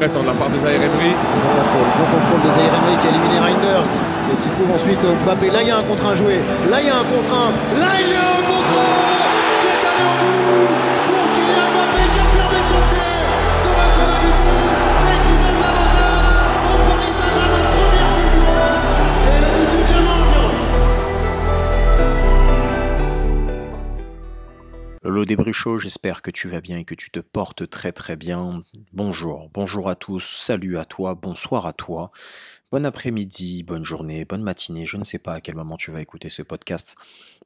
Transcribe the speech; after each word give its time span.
Restant 0.00 0.22
de 0.22 0.28
la 0.28 0.32
part 0.32 0.48
de 0.48 0.58
Zaire 0.58 0.80
Emery. 0.80 1.12
Bon 1.12 1.60
contrôle, 1.60 1.88
bon 1.98 2.06
contrôle 2.08 2.40
de 2.48 2.54
Zaire 2.56 2.72
Emery 2.72 2.96
qui 3.02 3.06
a 3.06 3.10
éliminé 3.10 3.38
Reinders 3.38 3.92
et 4.32 4.36
qui 4.42 4.48
trouve 4.48 4.70
ensuite 4.72 5.04
Mbappé. 5.26 5.50
Là, 5.50 5.60
il 5.60 5.68
y 5.68 5.70
a 5.70 5.76
un 5.76 5.82
contre 5.82 6.06
un 6.06 6.14
joué. 6.14 6.40
Là, 6.70 6.80
il 6.80 6.86
y 6.86 6.90
a 6.90 6.96
un 6.96 7.04
contre 7.04 7.28
un. 7.36 7.52
Là, 7.78 7.92
il 8.00 8.08
y 8.08 8.16
a 8.16 8.24
un 8.38 8.39
Lolo 25.10 25.24
Desbruchot, 25.24 25.76
j'espère 25.76 26.22
que 26.22 26.30
tu 26.30 26.46
vas 26.46 26.60
bien 26.60 26.78
et 26.78 26.84
que 26.84 26.94
tu 26.94 27.10
te 27.10 27.18
portes 27.18 27.68
très 27.68 27.90
très 27.90 28.14
bien. 28.14 28.62
Bonjour, 28.92 29.50
bonjour 29.52 29.88
à 29.88 29.96
tous, 29.96 30.24
salut 30.24 30.78
à 30.78 30.84
toi, 30.84 31.16
bonsoir 31.16 31.66
à 31.66 31.72
toi, 31.72 32.12
bon 32.70 32.86
après-midi, 32.86 33.64
bonne 33.64 33.82
journée, 33.82 34.24
bonne 34.24 34.44
matinée, 34.44 34.86
je 34.86 34.96
ne 34.96 35.02
sais 35.02 35.18
pas 35.18 35.32
à 35.32 35.40
quel 35.40 35.56
moment 35.56 35.76
tu 35.76 35.90
vas 35.90 36.00
écouter 36.00 36.28
ce 36.28 36.42
podcast, 36.42 36.94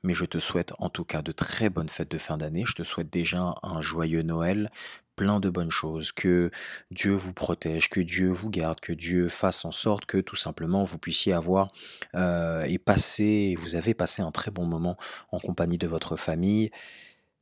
mais 0.02 0.12
je 0.12 0.26
te 0.26 0.38
souhaite 0.38 0.74
en 0.78 0.90
tout 0.90 1.04
cas 1.06 1.22
de 1.22 1.32
très 1.32 1.70
bonnes 1.70 1.88
fêtes 1.88 2.10
de 2.10 2.18
fin 2.18 2.36
d'année, 2.36 2.64
je 2.66 2.74
te 2.74 2.82
souhaite 2.82 3.08
déjà 3.08 3.54
un 3.62 3.80
joyeux 3.80 4.20
Noël, 4.20 4.70
plein 5.16 5.40
de 5.40 5.48
bonnes 5.48 5.70
choses, 5.70 6.12
que 6.12 6.50
Dieu 6.90 7.14
vous 7.14 7.32
protège, 7.32 7.88
que 7.88 8.00
Dieu 8.00 8.28
vous 8.28 8.50
garde, 8.50 8.80
que 8.80 8.92
Dieu 8.92 9.28
fasse 9.28 9.64
en 9.64 9.72
sorte 9.72 10.04
que 10.04 10.18
tout 10.18 10.36
simplement 10.36 10.84
vous 10.84 10.98
puissiez 10.98 11.32
avoir 11.32 11.68
euh, 12.14 12.64
et 12.64 12.76
passer, 12.76 13.56
vous 13.58 13.74
avez 13.74 13.94
passé 13.94 14.20
un 14.20 14.32
très 14.32 14.50
bon 14.50 14.66
moment 14.66 14.98
en 15.30 15.40
compagnie 15.40 15.78
de 15.78 15.86
votre 15.86 16.16
famille. 16.16 16.70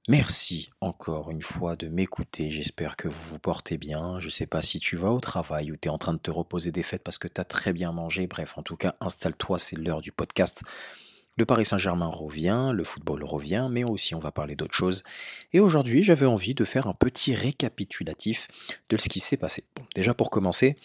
Merci 0.09 0.69
encore 0.81 1.31
une 1.31 1.43
fois 1.43 1.77
de 1.77 1.87
m'écouter. 1.87 2.51
J'espère 2.51 2.97
que 2.97 3.07
vous 3.07 3.35
vous 3.35 3.39
portez 3.39 3.79
bien. 3.79 4.19
Je 4.19 4.27
ne 4.27 4.33
sais 4.33 4.47
pas 4.47 4.61
si 4.61 4.81
tu 4.81 4.97
vas 4.97 5.13
au 5.13 5.21
travail 5.21 5.71
ou 5.71 5.77
tu 5.77 5.87
es 5.87 5.91
en 5.93 5.99
train 5.99 6.13
de 6.13 6.19
te 6.19 6.33
reposer 6.33 6.73
des 6.73 6.83
fêtes 6.83 7.05
parce 7.05 7.19
que 7.19 7.29
tu 7.29 7.41
as 7.41 7.45
très 7.45 7.73
bien 7.73 7.93
mangé. 7.93 8.27
Bref, 8.27 8.59
en 8.59 8.63
tout 8.63 8.75
cas, 8.75 8.97
installe-toi, 9.01 9.61
c'est 9.61 9.77
l'heure 9.77 10.01
du 10.01 10.11
podcast. 10.11 10.65
Le 11.39 11.47
Paris 11.47 11.67
Saint-Germain 11.67 12.09
revient, 12.09 12.73
le 12.75 12.83
football 12.83 13.23
revient, 13.23 13.69
mais 13.71 13.85
aussi 13.85 14.17
on 14.17 14.19
va 14.19 14.33
parler 14.33 14.57
d'autres 14.57 14.75
choses. 14.75 15.05
Et 15.53 15.61
aujourd'hui, 15.61 16.03
j'avais 16.03 16.27
envie 16.27 16.55
de 16.55 16.65
faire 16.65 16.89
un 16.89 16.95
petit 16.95 17.37
récapitulatif 17.37 18.49
de 18.89 18.97
ce 18.97 19.09
qui 19.09 19.21
s'est 19.21 19.37
passé. 19.37 19.63
Bon, 19.77 19.85
déjà 19.95 20.15
pour 20.15 20.31
commencer, 20.31 20.77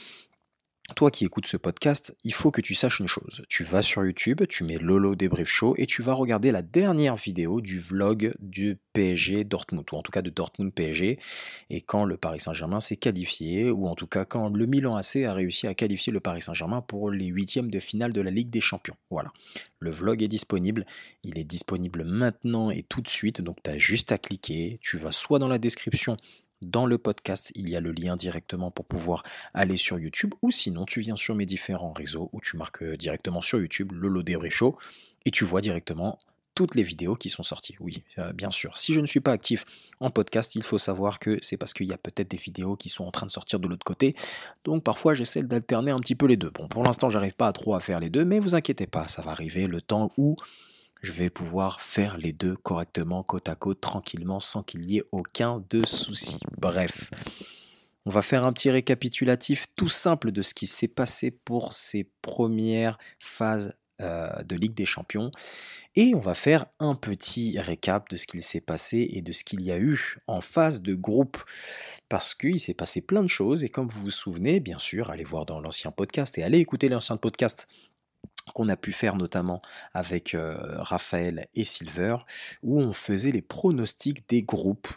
toi 0.96 1.12
qui 1.12 1.26
écoutes 1.26 1.48
ce 1.48 1.58
podcast, 1.58 2.16
il 2.24 2.34
faut 2.34 2.50
que 2.50 2.62
tu 2.62 2.74
saches 2.74 3.00
une 3.00 3.08
chose. 3.08 3.44
Tu 3.50 3.64
vas 3.64 3.82
sur 3.82 4.06
YouTube, 4.06 4.42
tu 4.48 4.64
mets 4.64 4.78
Lolo 4.78 5.16
Débrief 5.16 5.50
Show 5.50 5.76
et 5.78 5.86
tu 5.86 6.02
vas 6.02 6.14
regarder 6.14 6.52
la 6.52 6.62
dernière 6.62 7.16
vidéo 7.16 7.62
du 7.62 7.78
vlog 7.78 8.34
du 8.40 8.80
PSG 8.94 9.44
Dortmund, 9.44 9.86
ou 9.92 9.96
en 9.96 10.02
tout 10.02 10.12
cas 10.12 10.22
de 10.22 10.30
Dortmund 10.30 10.74
PSG, 10.74 11.20
et 11.70 11.82
quand 11.82 12.06
le 12.06 12.18
Paris 12.18 12.40
Saint-Germain 12.40 12.80
s'est 12.80 12.96
qualifié, 12.96 13.70
ou 13.70 13.88
en 13.88 13.96
tout 13.96 14.08
cas 14.08 14.26
quand 14.26 14.50
le 14.50 14.66
Milan 14.66 14.96
AC 14.96 15.18
a 15.18 15.34
réussi 15.34 15.68
à 15.68 15.76
qualifier 15.76 16.12
le 16.14 16.20
Paris 16.20 16.42
Saint-Germain 16.42 16.82
pour 16.82 17.12
les 17.12 17.26
huitièmes 17.26 17.70
de 17.70 17.80
finale 17.80 18.14
de 18.14 18.22
la 18.22 18.32
Ligue 18.32 18.50
des 18.50 18.62
Champions. 18.62 18.96
Voilà. 19.12 19.32
Le 19.80 19.92
vlog 19.92 20.24
est 20.24 20.28
disponible, 20.28 20.86
il 21.24 21.38
est 21.38 21.44
disponible 21.44 22.06
maintenant 22.06 22.72
et 22.72 22.84
tout 22.84 23.02
de 23.02 23.10
suite, 23.10 23.42
donc 23.42 23.58
tu 23.62 23.70
as 23.70 23.78
juste 23.78 24.12
à 24.12 24.18
cliquer, 24.18 24.80
tu 24.82 24.98
vas 24.98 25.12
soit 25.12 25.38
dans 25.38 25.48
la 25.48 25.60
description 25.60 26.18
dans 26.62 26.86
le 26.86 26.98
podcast, 26.98 27.52
il 27.56 27.70
y 27.70 27.76
a 27.76 27.80
le 27.80 27.92
lien 27.92 28.16
directement 28.16 28.72
pour 28.72 28.86
pouvoir 28.86 29.24
aller 29.54 29.78
sur 29.78 30.00
YouTube 30.00 30.34
ou 30.42 30.52
sinon 30.52 30.86
tu 30.86 31.02
viens 31.02 31.16
sur 31.16 31.36
mes 31.36 31.46
différents 31.46 31.94
réseaux 31.94 32.30
où 32.34 32.42
tu 32.42 32.58
marques 32.58 32.84
euh, 32.84 32.98
directement 32.98 33.42
sur 33.42 33.60
YouTube 33.60 33.92
Lolo 33.92 34.24
Show 34.50 34.78
et 35.26 35.32
tu 35.32 35.46
vois 35.46 35.62
directement 35.62 36.18
toutes 36.56 36.74
les 36.74 36.82
vidéos 36.82 37.16
qui 37.16 37.30
sont 37.30 37.44
sorties. 37.44 37.76
Oui, 37.80 38.04
euh, 38.18 38.34
bien 38.34 38.50
sûr. 38.50 38.76
Si 38.78 38.92
je 38.92 39.00
ne 39.00 39.06
suis 39.06 39.20
pas 39.20 39.32
actif 39.32 39.64
en 40.00 40.10
podcast, 40.10 40.56
il 40.56 40.64
faut 40.64 40.80
savoir 40.80 41.20
que 41.20 41.38
c'est 41.40 41.56
parce 41.56 41.72
qu'il 41.72 41.86
y 41.86 41.94
a 41.94 42.00
peut-être 42.00 42.32
des 42.32 42.38
vidéos 42.38 42.76
qui 42.76 42.90
sont 42.90 43.04
en 43.04 43.12
train 43.12 43.28
de 43.28 43.32
sortir 43.32 43.60
de 43.60 43.68
l'autre 43.68 43.86
côté. 43.86 44.16
Donc 44.64 44.84
parfois 44.84 45.14
j'essaie 45.14 45.44
d'alterner 45.44 45.92
un 45.92 46.00
petit 46.00 46.16
peu 46.16 46.26
les 46.26 46.38
deux. 46.38 46.50
Bon, 46.50 46.68
pour 46.68 46.84
l'instant, 46.84 47.12
j'arrive 47.12 47.36
pas 47.36 47.48
à 47.48 47.54
trop 47.54 47.76
à 47.76 47.80
faire 47.80 48.00
les 48.00 48.10
deux, 48.10 48.26
mais 48.26 48.40
vous 48.40 48.56
inquiétez 48.56 48.88
pas, 48.88 49.08
ça 49.08 49.22
va 49.22 49.30
arriver 49.30 49.68
le 49.68 49.82
temps 49.82 50.10
où 50.18 50.36
je 51.02 51.12
vais 51.12 51.30
pouvoir 51.30 51.82
faire 51.82 52.18
les 52.18 52.34
deux 52.34 52.56
correctement, 52.56 53.24
côte 53.24 53.50
à 53.50 53.56
côte, 53.56 53.82
tranquillement, 53.82 54.40
sans 54.40 54.64
qu'il 54.64 54.90
y 54.90 54.98
ait 54.98 55.04
aucun 55.12 55.64
de 55.70 55.86
souci. 55.86 56.40
Bref, 56.58 57.12
on 58.06 58.10
va 58.10 58.22
faire 58.22 58.46
un 58.46 58.54
petit 58.54 58.70
récapitulatif 58.70 59.68
tout 59.76 59.90
simple 59.90 60.32
de 60.32 60.42
ce 60.42 60.54
qui 60.54 60.68
s'est 60.68 60.88
passé 60.88 61.32
pour 61.32 61.74
ces 61.74 62.10
premières 62.22 62.98
phases 63.20 63.78
euh, 64.00 64.44
de 64.44 64.56
Ligue 64.56 64.76
des 64.76 64.86
Champions. 64.86 65.32
Et 65.96 66.14
on 66.14 66.20
va 66.20 66.36
faire 66.36 66.68
un 66.80 66.94
petit 66.94 67.60
récap 67.60 68.08
de 68.10 68.16
ce 68.16 68.28
qu'il 68.28 68.44
s'est 68.44 68.62
passé 68.62 69.10
et 69.12 69.24
de 69.24 69.32
ce 69.32 69.44
qu'il 69.44 69.62
y 69.62 69.72
a 69.72 69.80
eu 69.80 70.20
en 70.28 70.40
phase 70.40 70.84
de 70.84 70.94
groupe. 70.94 71.44
Parce 72.08 72.36
qu'il 72.36 72.60
s'est 72.60 72.76
passé 72.76 73.02
plein 73.02 73.24
de 73.24 73.28
choses. 73.28 73.64
Et 73.64 73.70
comme 73.70 73.88
vous 73.88 74.04
vous 74.04 74.12
souvenez, 74.12 74.60
bien 74.60 74.78
sûr, 74.78 75.10
allez 75.10 75.24
voir 75.24 75.48
dans 75.48 75.60
l'ancien 75.60 75.90
podcast 75.92 76.38
et 76.38 76.44
allez 76.44 76.60
écouter 76.60 76.90
l'ancien 76.90 77.18
podcast 77.18 77.68
qu'on 78.54 78.70
a 78.70 78.76
pu 78.76 78.92
faire 78.92 79.16
notamment 79.16 79.62
avec 79.94 80.34
euh, 80.34 80.56
Raphaël 80.78 81.48
et 81.56 81.64
Silver, 81.64 82.18
où 82.64 82.82
on 82.82 82.94
faisait 82.94 83.32
les 83.32 83.42
pronostics 83.42 84.28
des 84.30 84.44
groupes 84.44 84.90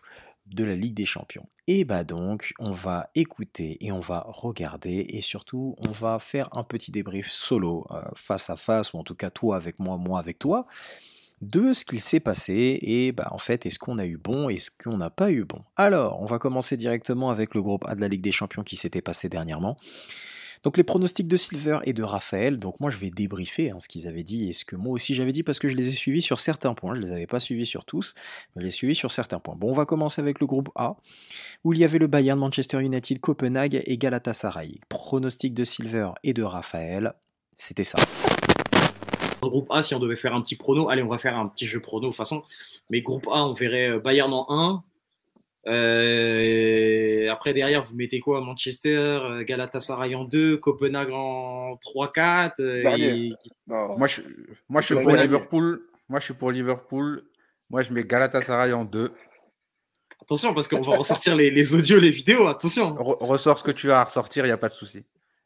de 0.46 0.64
la 0.64 0.74
Ligue 0.74 0.94
des 0.94 1.04
Champions. 1.04 1.46
Et 1.66 1.84
bah 1.84 2.04
donc, 2.04 2.52
on 2.58 2.72
va 2.72 3.10
écouter 3.14 3.78
et 3.84 3.92
on 3.92 4.00
va 4.00 4.24
regarder 4.26 5.06
et 5.10 5.20
surtout, 5.20 5.76
on 5.78 5.90
va 5.90 6.18
faire 6.18 6.48
un 6.56 6.64
petit 6.64 6.90
débrief 6.90 7.30
solo, 7.30 7.86
euh, 7.90 8.02
face 8.16 8.50
à 8.50 8.56
face, 8.56 8.92
ou 8.92 8.98
en 8.98 9.04
tout 9.04 9.14
cas 9.14 9.30
toi 9.30 9.56
avec 9.56 9.78
moi, 9.78 9.96
moi 9.96 10.18
avec 10.18 10.38
toi, 10.38 10.66
de 11.40 11.72
ce 11.72 11.84
qu'il 11.84 12.00
s'est 12.00 12.20
passé 12.20 12.78
et 12.82 13.12
bah 13.12 13.28
en 13.30 13.38
fait, 13.38 13.64
est-ce 13.64 13.78
qu'on 13.78 13.98
a 13.98 14.06
eu 14.06 14.18
bon, 14.18 14.48
est-ce 14.48 14.70
qu'on 14.70 14.98
n'a 14.98 15.10
pas 15.10 15.30
eu 15.30 15.44
bon. 15.44 15.60
Alors, 15.76 16.20
on 16.20 16.26
va 16.26 16.38
commencer 16.38 16.76
directement 16.76 17.30
avec 17.30 17.54
le 17.54 17.62
groupe 17.62 17.86
A 17.86 17.94
de 17.94 18.00
la 18.00 18.08
Ligue 18.08 18.20
des 18.20 18.32
Champions 18.32 18.62
qui 18.62 18.76
s'était 18.76 19.00
passé 19.00 19.28
dernièrement. 19.28 19.76
Donc 20.62 20.76
les 20.76 20.84
pronostics 20.84 21.26
de 21.26 21.36
Silver 21.36 21.78
et 21.84 21.94
de 21.94 22.02
Raphaël, 22.02 22.58
donc 22.58 22.80
moi 22.80 22.90
je 22.90 22.98
vais 22.98 23.10
débriefer 23.10 23.70
hein, 23.70 23.78
ce 23.80 23.88
qu'ils 23.88 24.06
avaient 24.06 24.24
dit 24.24 24.50
et 24.50 24.52
ce 24.52 24.66
que 24.66 24.76
moi 24.76 24.92
aussi 24.92 25.14
j'avais 25.14 25.32
dit 25.32 25.42
parce 25.42 25.58
que 25.58 25.68
je 25.68 25.76
les 25.76 25.88
ai 25.88 25.92
suivis 25.92 26.20
sur 26.20 26.38
certains 26.38 26.74
points, 26.74 26.94
je 26.94 27.00
les 27.00 27.12
avais 27.12 27.26
pas 27.26 27.40
suivis 27.40 27.64
sur 27.64 27.86
tous, 27.86 28.14
mais 28.54 28.60
je 28.60 28.66
les 28.66 28.68
ai 28.68 28.76
suivis 28.76 28.94
sur 28.94 29.10
certains 29.10 29.40
points. 29.40 29.56
Bon, 29.56 29.70
on 29.70 29.74
va 29.74 29.86
commencer 29.86 30.20
avec 30.20 30.38
le 30.38 30.46
groupe 30.46 30.68
A, 30.74 30.96
où 31.64 31.72
il 31.72 31.78
y 31.78 31.84
avait 31.84 31.98
le 31.98 32.08
Bayern, 32.08 32.38
Manchester 32.38 32.82
United, 32.82 33.20
Copenhague 33.20 33.82
et 33.84 33.96
Galatasaray. 33.96 34.78
Pronostics 34.90 35.54
de 35.54 35.64
Silver 35.64 36.10
et 36.24 36.34
de 36.34 36.42
Raphaël, 36.42 37.14
c'était 37.56 37.84
ça. 37.84 37.98
Dans 39.40 39.48
groupe 39.48 39.68
A, 39.70 39.82
si 39.82 39.94
on 39.94 39.98
devait 39.98 40.16
faire 40.16 40.34
un 40.34 40.42
petit 40.42 40.56
prono, 40.56 40.90
allez, 40.90 41.02
on 41.02 41.08
va 41.08 41.16
faire 41.16 41.38
un 41.38 41.48
petit 41.48 41.66
jeu 41.66 41.80
prono 41.80 42.08
de 42.08 42.10
toute 42.10 42.16
façon. 42.16 42.42
Mais 42.90 43.00
groupe 43.00 43.26
A, 43.28 43.44
on 43.44 43.54
verrait 43.54 43.92
euh, 43.92 43.98
Bayern 43.98 44.30
en 44.32 44.46
1, 44.50 44.84
euh, 45.66 47.30
après, 47.30 47.52
derrière, 47.52 47.82
vous 47.82 47.94
mettez 47.94 48.20
quoi? 48.20 48.40
Manchester, 48.40 48.96
euh, 48.96 49.44
Galatasaray 49.44 50.14
en 50.14 50.24
2, 50.24 50.56
Copenhague 50.56 51.10
en 51.12 51.74
3-4. 51.76 52.60
Euh, 52.60 53.30
moi, 53.68 54.06
je, 54.06 54.22
moi, 54.68 54.80
je 54.80 54.86
suis 54.86 55.02
pour 55.02 55.12
Liverpool. 55.12 55.82
Moi, 56.08 56.20
je 56.20 56.24
suis 56.24 56.34
pour 56.34 56.50
Liverpool. 56.50 57.24
Moi, 57.68 57.82
je 57.82 57.92
mets 57.92 58.04
Galatasaray 58.04 58.72
en 58.72 58.84
2. 58.84 59.12
Attention, 60.22 60.54
parce 60.54 60.68
qu'on 60.68 60.80
va 60.80 60.96
ressortir 60.96 61.36
les, 61.36 61.50
les, 61.50 61.74
audios, 61.74 61.98
les 61.98 62.10
vidéos. 62.10 62.46
Attention. 62.48 62.94
ressors 62.98 63.58
ce 63.58 63.64
que 63.64 63.70
tu 63.70 63.90
as 63.92 64.00
à 64.00 64.04
ressortir, 64.04 64.44
il 64.44 64.48
n'y 64.48 64.52
a 64.52 64.58
pas 64.58 64.68
de 64.68 64.74
souci. 64.74 65.04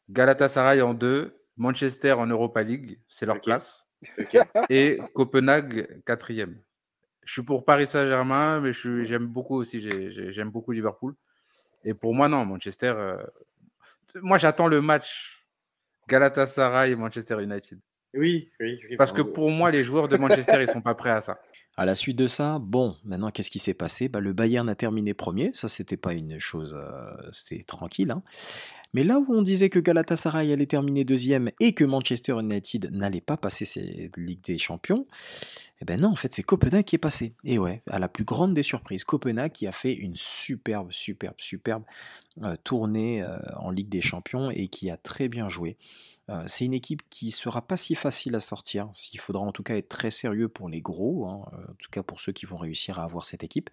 Galatasaray 0.09 0.81
en 0.81 0.93
2, 0.93 1.35
Manchester 1.57 2.13
en 2.13 2.27
Europa 2.27 2.63
League, 2.63 2.99
c'est 3.09 3.25
leur 3.25 3.41
place. 3.41 3.87
Et 4.69 4.99
Copenhague, 5.13 6.01
quatrième 6.05 6.59
je 7.25 7.33
suis 7.33 7.41
pour 7.41 7.65
Paris 7.65 7.87
Saint-Germain, 7.87 8.61
mais 8.61 8.71
j'aime 8.71 9.25
beaucoup 9.25 9.55
aussi, 9.55 9.81
j'aime 10.31 10.51
beaucoup 10.51 10.71
Liverpool. 10.71 11.15
Et 11.83 11.93
pour 11.93 12.13
moi, 12.13 12.27
non, 12.27 12.45
Manchester. 12.45 12.93
Euh, 12.97 13.17
moi, 14.21 14.37
j'attends 14.37 14.67
le 14.67 14.81
match 14.81 15.45
Galatasaray 16.07 16.91
et 16.91 16.95
Manchester 16.95 17.41
United. 17.41 17.79
Oui, 18.13 18.51
oui. 18.59 18.79
Parce 18.97 19.11
que 19.11 19.21
pour 19.21 19.49
moi, 19.51 19.71
les 19.71 19.83
joueurs 19.83 20.07
de 20.07 20.17
Manchester, 20.17 20.61
ils 20.61 20.69
sont 20.69 20.81
pas 20.81 20.95
prêts 20.95 21.09
à 21.11 21.21
ça. 21.21 21.39
À 21.77 21.85
la 21.85 21.95
suite 21.95 22.17
de 22.17 22.27
ça, 22.27 22.57
bon, 22.59 22.95
maintenant 23.03 23.31
qu'est-ce 23.31 23.51
qui 23.51 23.59
s'est 23.59 23.73
passé? 23.73 24.07
Bah, 24.07 24.21
Le 24.21 24.31
Bayern 24.31 24.69
a 24.69 24.75
terminé 24.75 25.13
premier, 25.13 25.51
ça 25.53 25.67
c'était 25.67 25.97
pas 25.97 26.13
une 26.13 26.39
chose, 26.39 26.73
euh, 26.79 27.29
c'était 27.33 27.63
tranquille. 27.63 28.11
Hein. 28.11 28.23
Mais 28.93 29.03
là 29.03 29.19
où 29.19 29.25
on 29.27 29.41
disait 29.41 29.69
que 29.69 29.79
Galatasaray 29.79 30.53
allait 30.53 30.67
terminer 30.67 31.03
deuxième 31.03 31.51
et 31.59 31.73
que 31.73 31.83
Manchester 31.83 32.39
United 32.39 32.91
n'allait 32.93 33.19
pas 33.19 33.35
passer 33.35 33.65
cette 33.65 34.15
Ligue 34.15 34.41
des 34.41 34.57
Champions, 34.57 35.05
eh 35.81 35.85
ben 35.85 35.99
non, 35.99 36.11
en 36.11 36.15
fait 36.15 36.31
c'est 36.31 36.43
Copenhague 36.43 36.85
qui 36.85 36.95
est 36.95 36.99
passé. 36.99 37.35
Et 37.43 37.59
ouais, 37.59 37.83
à 37.89 37.99
la 37.99 38.07
plus 38.07 38.23
grande 38.23 38.53
des 38.53 38.63
surprises, 38.63 39.03
Copenhague 39.03 39.51
qui 39.51 39.67
a 39.67 39.73
fait 39.73 39.93
une 39.93 40.15
superbe, 40.15 40.93
superbe, 40.93 41.35
superbe 41.39 41.83
euh, 42.41 42.55
tournée 42.63 43.21
euh, 43.21 43.37
en 43.57 43.71
Ligue 43.71 43.89
des 43.89 43.99
Champions 44.01 44.49
et 44.49 44.69
qui 44.69 44.89
a 44.89 44.95
très 44.95 45.27
bien 45.27 45.49
joué. 45.49 45.75
Euh, 46.29 46.43
c'est 46.47 46.65
une 46.65 46.73
équipe 46.73 47.01
qui 47.09 47.31
sera 47.31 47.61
pas 47.61 47.77
si 47.77 47.93
facile 47.93 48.35
à 48.35 48.39
sortir. 48.39 48.89
Il 49.13 49.19
faudra 49.19 49.43
en 49.43 49.51
tout 49.51 49.63
cas 49.63 49.75
être 49.75 49.89
très 49.89 50.11
sérieux 50.11 50.49
pour 50.49 50.69
les 50.69 50.81
gros, 50.81 51.27
hein, 51.27 51.45
euh, 51.53 51.71
en 51.71 51.75
tout 51.77 51.89
cas 51.91 52.03
pour 52.03 52.19
ceux 52.19 52.31
qui 52.31 52.45
vont 52.45 52.57
réussir 52.57 52.99
à 52.99 53.03
avoir 53.03 53.25
cette 53.25 53.43
équipe. 53.43 53.69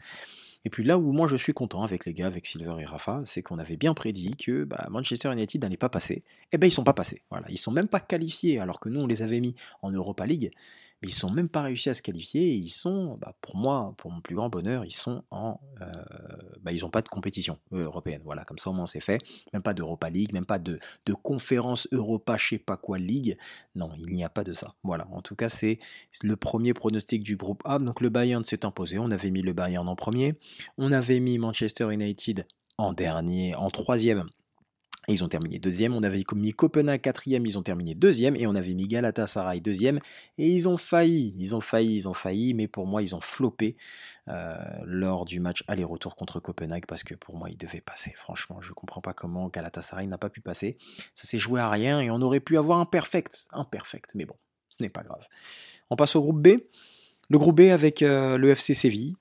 Et 0.64 0.70
puis 0.70 0.84
là 0.84 0.98
où 0.98 1.12
moi 1.12 1.26
je 1.26 1.36
suis 1.36 1.54
content 1.54 1.82
avec 1.82 2.04
les 2.04 2.14
gars, 2.14 2.26
avec 2.26 2.46
Silver 2.46 2.76
et 2.78 2.84
Rafa, 2.84 3.22
c'est 3.24 3.42
qu'on 3.42 3.58
avait 3.58 3.76
bien 3.76 3.94
prédit 3.94 4.36
que 4.36 4.64
bah, 4.64 4.86
Manchester 4.90 5.32
United 5.32 5.62
n'allait 5.62 5.76
pas 5.76 5.88
passer. 5.88 6.22
Eh 6.52 6.58
ben 6.58 6.66
ils 6.66 6.72
sont 6.72 6.84
pas 6.84 6.92
passés. 6.92 7.22
Voilà, 7.30 7.46
ils 7.48 7.58
sont 7.58 7.72
même 7.72 7.88
pas 7.88 8.00
qualifiés 8.00 8.60
alors 8.60 8.78
que 8.78 8.88
nous 8.88 9.00
on 9.00 9.06
les 9.06 9.22
avait 9.22 9.40
mis 9.40 9.54
en 9.80 9.90
Europa 9.90 10.26
League, 10.26 10.52
mais 11.02 11.08
ils 11.08 11.14
sont 11.14 11.30
même 11.30 11.48
pas 11.48 11.62
réussi 11.62 11.90
à 11.90 11.94
se 11.94 12.02
qualifier. 12.02 12.54
Ils 12.54 12.70
sont, 12.70 13.18
bah, 13.20 13.34
pour 13.40 13.56
moi, 13.56 13.94
pour 13.98 14.12
mon 14.12 14.20
plus 14.20 14.36
grand 14.36 14.48
bonheur, 14.48 14.84
ils 14.84 14.94
sont 14.94 15.24
en 15.30 15.60
euh, 15.80 15.86
bah, 16.62 16.72
ils 16.72 16.82
n'ont 16.82 16.90
pas 16.90 17.02
de 17.02 17.08
compétition 17.08 17.58
européenne. 17.72 18.22
Voilà, 18.24 18.44
comme 18.44 18.58
ça 18.58 18.70
au 18.70 18.72
moins 18.72 18.86
c'est 18.86 19.00
fait. 19.00 19.20
Même 19.52 19.62
pas 19.62 19.74
d'Europa 19.74 20.10
League, 20.10 20.32
même 20.32 20.46
pas 20.46 20.60
de, 20.60 20.78
conférence 21.22 21.88
Europa, 21.92 22.36
je 22.36 22.48
sais 22.50 22.58
pas 22.58 22.76
quoi, 22.76 22.98
Ligue. 22.98 23.36
Non, 23.74 23.90
il 23.98 24.14
n'y 24.14 24.24
a 24.24 24.28
pas 24.28 24.44
de 24.44 24.52
ça. 24.52 24.74
Voilà, 24.82 25.06
en 25.10 25.22
tout 25.22 25.34
cas, 25.34 25.48
c'est 25.48 25.78
le 26.22 26.36
premier 26.36 26.72
pronostic 26.72 27.22
du 27.22 27.36
groupe 27.36 27.62
A. 27.64 27.78
Donc 27.78 28.00
le 28.00 28.08
Bayern 28.08 28.44
s'est 28.44 28.64
imposé. 28.64 28.98
On 28.98 29.10
avait 29.10 29.30
mis 29.30 29.42
le 29.42 29.52
Bayern 29.52 29.88
en 29.88 29.96
premier. 29.96 30.34
On 30.78 30.92
avait 30.92 31.20
mis 31.20 31.38
Manchester 31.38 31.92
United 31.92 32.46
en 32.78 32.92
dernier, 32.92 33.54
en 33.54 33.70
troisième 33.70 34.28
ils 35.08 35.24
ont 35.24 35.28
terminé 35.28 35.58
deuxième. 35.58 35.94
On 35.94 36.02
avait 36.02 36.22
mis 36.34 36.52
Copenhague 36.52 37.00
quatrième, 37.00 37.44
ils 37.44 37.58
ont 37.58 37.62
terminé 37.62 37.94
deuxième. 37.94 38.36
Et 38.36 38.46
on 38.46 38.54
avait 38.54 38.74
mis 38.74 38.86
Galatasaray 38.86 39.60
deuxième. 39.60 39.98
Et 40.38 40.48
ils 40.48 40.68
ont 40.68 40.76
failli, 40.76 41.34
ils 41.38 41.56
ont 41.56 41.60
failli, 41.60 41.96
ils 41.96 42.08
ont 42.08 42.14
failli. 42.14 42.54
Mais 42.54 42.68
pour 42.68 42.86
moi, 42.86 43.02
ils 43.02 43.14
ont 43.14 43.20
floppé 43.20 43.76
euh, 44.28 44.56
lors 44.84 45.24
du 45.24 45.40
match 45.40 45.64
aller-retour 45.66 46.14
contre 46.14 46.38
Copenhague 46.38 46.86
parce 46.86 47.02
que 47.02 47.14
pour 47.14 47.36
moi, 47.36 47.50
ils 47.50 47.56
devaient 47.56 47.80
passer. 47.80 48.12
Franchement, 48.14 48.60
je 48.60 48.68
ne 48.68 48.74
comprends 48.74 49.00
pas 49.00 49.12
comment 49.12 49.48
Galatasaray 49.48 50.06
n'a 50.06 50.18
pas 50.18 50.30
pu 50.30 50.40
passer. 50.40 50.76
Ça 51.14 51.26
s'est 51.26 51.38
joué 51.38 51.60
à 51.60 51.68
rien 51.68 52.00
et 52.00 52.10
on 52.10 52.22
aurait 52.22 52.40
pu 52.40 52.56
avoir 52.56 52.78
un 52.78 52.86
perfect. 52.86 53.46
Un 53.52 53.64
perfect, 53.64 54.14
mais 54.14 54.24
bon, 54.24 54.36
ce 54.68 54.82
n'est 54.82 54.90
pas 54.90 55.02
grave. 55.02 55.26
On 55.90 55.96
passe 55.96 56.14
au 56.14 56.22
groupe 56.22 56.40
B. 56.40 56.58
Le 57.28 57.38
groupe 57.38 57.56
B 57.56 57.62
avec 57.62 58.02
euh, 58.02 58.36
le 58.36 58.50
FC 58.50 58.74
Séville. 58.74 59.16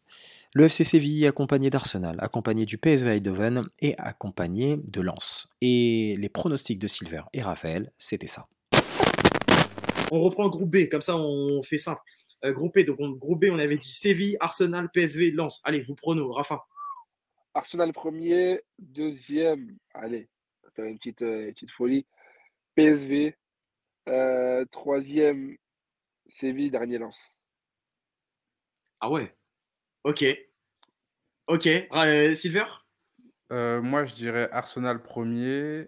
Le 0.54 0.66
FC 0.66 0.84
Séville 0.84 1.26
accompagné 1.28 1.70
d'Arsenal, 1.70 2.18
accompagné 2.20 2.66
du 2.66 2.78
PSV 2.78 3.10
Eindhoven 3.10 3.64
et 3.80 3.98
accompagné 3.98 4.76
de 4.76 5.00
Lens. 5.00 5.48
Et 5.62 6.18
les 6.20 6.28
pronostics 6.28 6.78
de 6.78 6.88
Silver 6.88 7.22
et 7.32 7.42
Raphaël, 7.42 7.94
c'était 7.98 8.28
ça. 8.28 8.50
On 10.12 10.20
reprend 10.20 10.44
le 10.44 10.50
groupe 10.50 10.70
B, 10.70 10.90
comme 10.90 11.02
ça 11.02 11.16
on 11.16 11.64
fait 11.64 11.78
simple. 11.78 12.02
Euh, 12.44 12.52
groupe 12.52 12.78
B, 12.78 12.84
donc 12.84 13.00
groupe 13.18 13.40
B, 13.40 13.46
on 13.50 13.60
avait 13.60 13.78
dit 13.78 13.94
Séville, 13.94 14.36
Arsenal, 14.42 14.92
PSV, 14.92 15.32
Lens. 15.32 15.62
Allez, 15.64 15.80
vous 15.80 15.96
pronos, 15.96 16.34
Rafa. 16.34 16.66
Arsenal 17.54 17.94
premier, 17.94 18.60
deuxième, 18.78 19.78
allez, 19.94 20.28
on 20.64 20.68
va 20.68 20.72
faire 20.74 20.86
une 20.86 20.98
petite, 20.98 21.22
euh, 21.22 21.50
petite 21.52 21.72
folie. 21.72 22.06
PSV, 22.76 23.38
euh, 24.10 24.66
troisième, 24.70 25.56
Séville, 26.28 26.72
dernier 26.72 26.98
Lens. 26.98 27.38
Ah 29.00 29.10
ouais 29.10 29.34
Ok. 30.04 30.26
Ok. 31.48 31.68
Euh, 31.68 32.34
Silver? 32.34 32.66
Euh, 33.52 33.82
Moi, 33.82 34.06
je 34.06 34.16
dirais 34.16 34.50
Arsenal 34.52 35.04
premier. 35.04 35.88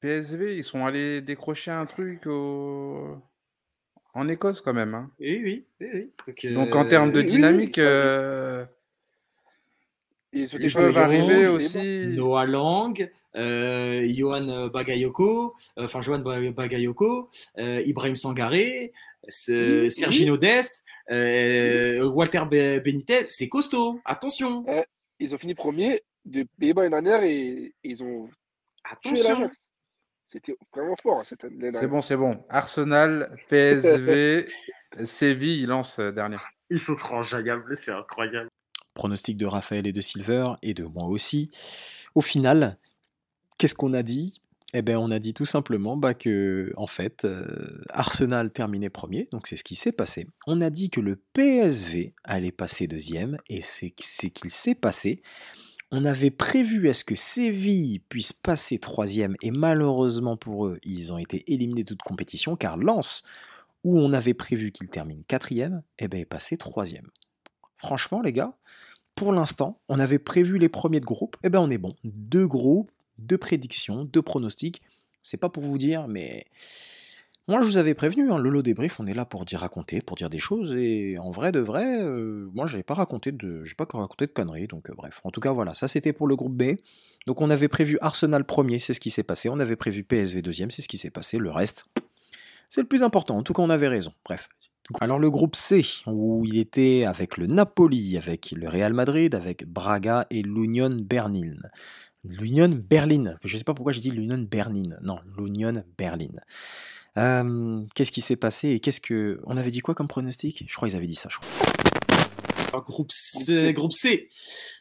PSV, 0.00 0.56
ils 0.56 0.64
sont 0.64 0.84
allés 0.84 1.20
décrocher 1.20 1.70
un 1.70 1.86
truc 1.86 2.26
en 2.26 4.28
Écosse 4.28 4.60
quand 4.60 4.74
même. 4.74 4.94
Hein. 4.94 5.10
Oui, 5.20 5.64
oui. 5.80 5.80
oui, 5.80 6.52
Donc, 6.52 6.74
en 6.74 6.86
termes 6.86 7.12
de 7.12 7.22
dynamique, 7.22 7.78
euh, 7.78 8.64
ils, 10.32 10.48
peuvent 10.72 10.98
arriver 10.98 11.46
aussi. 11.46 12.08
Noah 12.08 12.46
Lang, 12.46 13.10
Johan 13.34 14.68
Bagayoko, 14.68 15.54
enfin 15.76 16.00
Johan 16.00 16.18
Bagayoko, 16.18 17.30
Ibrahim 17.56 18.16
Sangaré, 18.16 18.92
Sergino 19.28 20.36
Dest, 20.36 20.82
euh, 21.10 22.04
Walter 22.08 22.42
Benitez, 22.50 23.24
c'est 23.24 23.48
costaud. 23.48 24.00
Attention. 24.04 24.64
ils 25.18 25.34
ont 25.34 25.38
fini 25.38 25.54
premier 25.54 26.02
de 26.24 26.46
Pays-Bas 26.58 26.82
l'année 26.88 27.02
dernière 27.02 27.22
et 27.22 27.74
ils 27.82 28.02
ont 28.02 28.28
Attention. 28.84 29.50
C'était 30.28 30.56
vraiment 30.74 30.94
fort 31.02 31.20
hein, 31.20 31.24
cette 31.24 31.44
année. 31.44 31.70
C'est 31.72 31.86
bon, 31.86 32.00
c'est 32.00 32.16
bon. 32.16 32.42
Arsenal, 32.48 33.36
PSV, 33.48 34.46
Séville, 35.04 35.60
ils 35.62 35.66
lancent 35.66 35.98
euh, 35.98 36.10
dernier. 36.10 36.38
Ils 36.70 36.80
sont 36.80 36.94
incroyables, 36.94 37.76
c'est 37.76 37.92
incroyable. 37.92 38.48
Pronostic 38.94 39.36
de 39.36 39.46
Raphaël 39.46 39.86
et 39.86 39.92
de 39.92 40.00
Silver 40.00 40.52
et 40.62 40.74
de 40.74 40.84
moi 40.84 41.04
aussi. 41.04 41.50
Au 42.14 42.22
final, 42.22 42.78
qu'est-ce 43.58 43.74
qu'on 43.74 43.92
a 43.92 44.02
dit? 44.02 44.40
Eh 44.74 44.82
bien, 44.82 44.98
on 44.98 45.10
a 45.10 45.18
dit 45.18 45.34
tout 45.34 45.44
simplement 45.44 45.96
bah, 45.96 46.14
que, 46.14 46.72
en 46.76 46.86
fait, 46.86 47.24
euh, 47.24 47.44
Arsenal 47.90 48.50
terminait 48.50 48.90
premier, 48.90 49.28
donc 49.30 49.46
c'est 49.46 49.56
ce 49.56 49.64
qui 49.64 49.74
s'est 49.74 49.92
passé. 49.92 50.26
On 50.46 50.60
a 50.60 50.70
dit 50.70 50.88
que 50.88 51.00
le 51.00 51.16
PSV 51.16 52.14
allait 52.24 52.52
passer 52.52 52.86
deuxième, 52.86 53.36
et 53.48 53.60
c'est 53.60 53.92
ce 54.00 54.26
qu'il 54.28 54.50
s'est 54.50 54.74
passé. 54.74 55.22
On 55.90 56.06
avait 56.06 56.30
prévu 56.30 56.88
à 56.88 56.94
ce 56.94 57.04
que 57.04 57.14
Séville 57.14 57.98
puisse 57.98 58.32
passer 58.32 58.78
troisième, 58.78 59.36
et 59.42 59.50
malheureusement 59.50 60.38
pour 60.38 60.66
eux, 60.66 60.78
ils 60.84 61.12
ont 61.12 61.18
été 61.18 61.44
éliminés 61.52 61.82
de 61.82 61.88
toute 61.88 62.02
compétition, 62.02 62.56
car 62.56 62.78
Lens, 62.78 63.24
où 63.84 63.98
on 63.98 64.14
avait 64.14 64.32
prévu 64.32 64.72
qu'il 64.72 64.88
termine 64.88 65.22
quatrième, 65.24 65.82
eh 65.98 66.08
ben, 66.08 66.18
est 66.18 66.24
passé 66.24 66.56
troisième. 66.56 67.08
Franchement, 67.76 68.22
les 68.22 68.32
gars, 68.32 68.56
pour 69.14 69.32
l'instant, 69.32 69.80
on 69.88 69.98
avait 70.00 70.18
prévu 70.18 70.56
les 70.56 70.70
premiers 70.70 71.00
de 71.00 71.04
groupe, 71.04 71.36
et 71.42 71.48
eh 71.48 71.50
ben 71.50 71.60
on 71.60 71.70
est 71.70 71.78
bon. 71.78 71.94
Deux 72.04 72.46
groupes, 72.46 72.90
deux 73.26 73.38
prédictions, 73.38 74.04
deux 74.04 74.22
pronostics. 74.22 74.82
C'est 75.22 75.40
pas 75.40 75.48
pour 75.48 75.62
vous 75.62 75.78
dire, 75.78 76.08
mais 76.08 76.44
moi 77.48 77.60
je 77.60 77.66
vous 77.66 77.76
avais 77.76 77.94
prévenu, 77.94 78.30
hein, 78.30 78.38
le 78.38 78.50
lot 78.50 78.62
débrief, 78.62 79.00
on 79.00 79.06
est 79.06 79.14
là 79.14 79.24
pour 79.24 79.44
dire 79.44 79.60
raconter, 79.60 80.00
pour 80.00 80.16
dire 80.16 80.30
des 80.30 80.38
choses, 80.38 80.74
et 80.76 81.16
en 81.18 81.30
vrai 81.30 81.52
de 81.52 81.60
vrai, 81.60 82.02
euh, 82.02 82.48
moi 82.54 82.66
j'avais 82.66 82.82
pas 82.82 82.94
raconté 82.94 83.32
de. 83.32 83.64
J'ai 83.64 83.74
pas 83.74 83.86
raconté 83.90 84.26
de 84.26 84.32
conneries, 84.32 84.66
donc 84.66 84.90
euh, 84.90 84.94
bref. 84.96 85.20
En 85.24 85.30
tout 85.30 85.40
cas 85.40 85.52
voilà, 85.52 85.74
ça 85.74 85.88
c'était 85.88 86.12
pour 86.12 86.26
le 86.26 86.36
groupe 86.36 86.56
B. 86.56 86.76
Donc 87.26 87.40
on 87.40 87.50
avait 87.50 87.68
prévu 87.68 87.98
Arsenal 88.00 88.44
premier, 88.44 88.78
c'est 88.78 88.94
ce 88.94 89.00
qui 89.00 89.10
s'est 89.10 89.22
passé. 89.22 89.48
On 89.48 89.60
avait 89.60 89.76
prévu 89.76 90.04
PSV 90.04 90.42
deuxième, 90.42 90.70
c'est 90.70 90.82
ce 90.82 90.88
qui 90.88 90.98
s'est 90.98 91.10
passé. 91.10 91.38
Le 91.38 91.50
reste, 91.50 91.86
c'est 92.68 92.80
le 92.80 92.88
plus 92.88 93.02
important. 93.02 93.36
En 93.36 93.42
tout 93.42 93.52
cas, 93.52 93.62
on 93.62 93.70
avait 93.70 93.88
raison. 93.88 94.12
Bref. 94.24 94.48
Alors 95.00 95.18
le 95.18 95.30
groupe 95.30 95.54
C, 95.54 95.84
où 96.06 96.44
il 96.44 96.58
était 96.58 97.04
avec 97.04 97.36
le 97.36 97.46
Napoli, 97.46 98.16
avec 98.18 98.50
le 98.50 98.68
Real 98.68 98.92
Madrid, 98.92 99.34
avec 99.34 99.64
Braga 99.66 100.26
et 100.30 100.42
l'Union 100.42 100.90
Berlin. 100.90 101.56
L'Union 102.24 102.68
Berlin. 102.68 103.36
Je 103.44 103.54
ne 103.54 103.58
sais 103.58 103.64
pas 103.64 103.74
pourquoi 103.74 103.92
j'ai 103.92 104.00
dit 104.00 104.10
l'Union 104.10 104.38
Berlin. 104.38 104.96
Non, 105.02 105.18
l'Union 105.36 105.84
Berlin. 105.98 106.28
Euh, 107.18 107.84
qu'est-ce 107.94 108.12
qui 108.12 108.20
s'est 108.20 108.36
passé 108.36 108.70
et 108.70 108.80
qu'est-ce 108.80 109.00
que. 109.00 109.40
On 109.44 109.56
avait 109.56 109.70
dit 109.70 109.80
quoi 109.80 109.94
comme 109.94 110.08
pronostic? 110.08 110.64
Je 110.66 110.74
crois 110.74 110.88
qu'ils 110.88 110.96
avaient 110.96 111.06
dit 111.06 111.16
ça, 111.16 111.28
je 111.30 111.38
crois. 111.38 112.80
Groupe 112.80 113.12
C. 113.12 113.72
Groupe 113.74 113.92
C. 113.92 114.30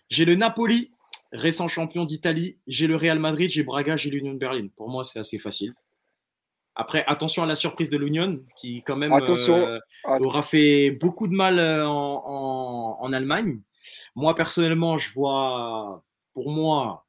J'ai 0.10 0.24
le 0.24 0.36
Napoli, 0.36 0.92
récent 1.34 1.68
champion 1.68 2.06
d'Italie. 2.06 2.58
J'ai 2.68 2.88
le 2.88 2.96
Real 2.96 3.20
Madrid, 3.20 3.50
j'ai 3.50 3.64
Braga, 3.64 3.98
j'ai 3.98 4.10
l'Union 4.10 4.34
Berlin. 4.36 4.68
Pour 4.76 4.90
moi, 4.90 5.04
c'est 5.04 5.20
assez 5.20 5.38
facile. 5.38 5.74
Après, 6.76 7.04
attention 7.08 7.44
à 7.44 7.46
la 7.46 7.56
surprise 7.56 7.90
de 7.90 7.98
l'Union, 7.98 8.40
qui 8.56 8.82
quand 8.84 8.96
même 8.96 9.12
euh, 9.12 9.80
aura 10.06 10.42
fait 10.42 10.92
beaucoup 10.92 11.28
de 11.28 11.34
mal 11.34 11.60
euh, 11.60 11.86
en, 11.86 12.98
en 13.02 13.14
Allemagne. 13.14 13.60
Moi, 14.16 14.36
personnellement, 14.36 14.98
je 14.98 15.12
vois, 15.12 16.02
pour 16.34 16.50
moi, 16.50 17.06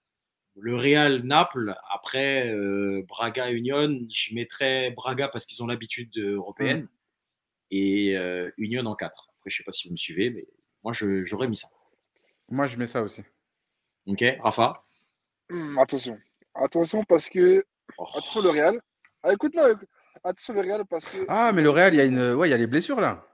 le 0.63 0.77
Real 0.77 1.23
Naples, 1.25 1.75
après 1.93 2.49
euh, 2.49 3.03
Braga 3.09 3.51
Union, 3.51 3.99
je 4.09 4.35
mettrais 4.35 4.93
Braga 4.93 5.27
parce 5.27 5.45
qu'ils 5.45 5.61
ont 5.61 5.67
l'habitude 5.67 6.17
européenne 6.17 6.89
et 7.73 8.17
euh, 8.17 8.49
Union 8.59 8.87
en 8.87 8.95
4. 8.95 9.29
Après, 9.39 9.51
je 9.51 9.57
sais 9.57 9.65
pas 9.65 9.73
si 9.73 9.89
vous 9.89 9.93
me 9.93 9.97
suivez, 9.97 10.31
mais 10.31 10.47
moi 10.85 10.93
j'aurais 10.93 11.49
mis 11.49 11.57
ça. 11.57 11.67
Moi 12.49 12.69
je 12.69 12.77
mets 12.77 12.87
ça 12.87 13.03
aussi. 13.03 13.23
Ok, 14.07 14.25
Rafa? 14.41 14.85
Hmm, 15.51 15.79
Attention. 15.79 16.17
Attention 16.55 17.03
parce 17.05 17.29
que. 17.29 17.65
Oh. 17.99 18.05
Attention 18.09 18.43
le 18.43 18.51
Real. 18.51 18.81
Ah, 19.25 19.33
écoute, 19.33 19.55
non, 19.55 19.65
attention 20.23 20.55
le 20.55 20.61
Real 20.61 20.85
parce 20.89 21.11
que. 21.11 21.25
Ah, 21.27 21.51
mais 21.53 21.63
le 21.63 21.71
Real, 21.71 21.93
il 21.93 21.97
y, 21.97 22.01
a 22.01 22.05
une... 22.05 22.35
ouais, 22.35 22.49
il 22.49 22.53
y 22.53 22.55
a 22.55 22.59
les 22.59 22.69
blessures 22.69 23.01
là. 23.01 23.27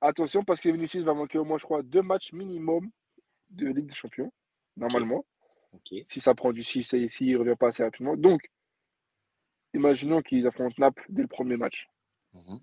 Attention 0.00 0.42
parce 0.42 0.60
que 0.60 0.68
Vinicius 0.68 1.04
va 1.04 1.14
manquer 1.14 1.38
au 1.38 1.44
moins, 1.44 1.58
je 1.58 1.64
crois, 1.64 1.84
deux 1.84 2.02
matchs 2.02 2.32
minimum 2.32 2.90
de 3.50 3.68
Ligue 3.68 3.86
des 3.86 3.94
Champions, 3.94 4.32
normalement. 4.76 5.24
Si 6.06 6.20
ça 6.20 6.34
prend 6.34 6.52
du 6.52 6.62
6 6.62 6.94
et 6.94 7.08
s'il 7.08 7.32
ne 7.32 7.38
revient 7.38 7.56
pas 7.58 7.68
assez 7.68 7.82
rapidement. 7.82 8.16
Donc, 8.16 8.50
imaginons 9.74 10.22
qu'ils 10.22 10.46
affrontent 10.46 10.74
Naples 10.78 11.04
dès 11.08 11.22
le 11.22 11.28
premier 11.28 11.56
match. 11.56 11.88
Mhm. 12.34 12.60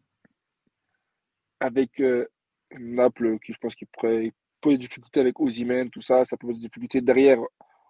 Avec 1.59 1.99
euh, 1.99 2.27
Naples, 2.71 3.39
qui 3.39 3.53
je 3.53 3.57
pense 3.59 3.75
qu'il 3.75 3.87
pourrait 3.87 4.33
poser 4.61 4.77
des 4.77 4.87
difficultés 4.87 5.19
avec 5.19 5.39
Ozymen, 5.39 5.89
tout 5.89 6.01
ça, 6.01 6.25
ça 6.25 6.37
peut 6.37 6.47
poser 6.47 6.59
des 6.59 6.67
difficultés 6.67 7.01
derrière 7.01 7.39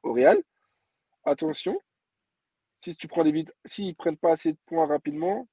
au 0.03 0.13
Real. 0.13 0.41
Attention, 1.23 1.79
si 2.79 2.95
tu 2.95 3.07
prends 3.07 3.23
des 3.23 3.31
vides, 3.31 3.53
s'ils 3.65 3.89
ne 3.89 3.93
prennent 3.93 4.17
pas 4.17 4.31
assez 4.31 4.53
de 4.53 4.57
points 4.65 4.87
rapidement, 4.87 5.47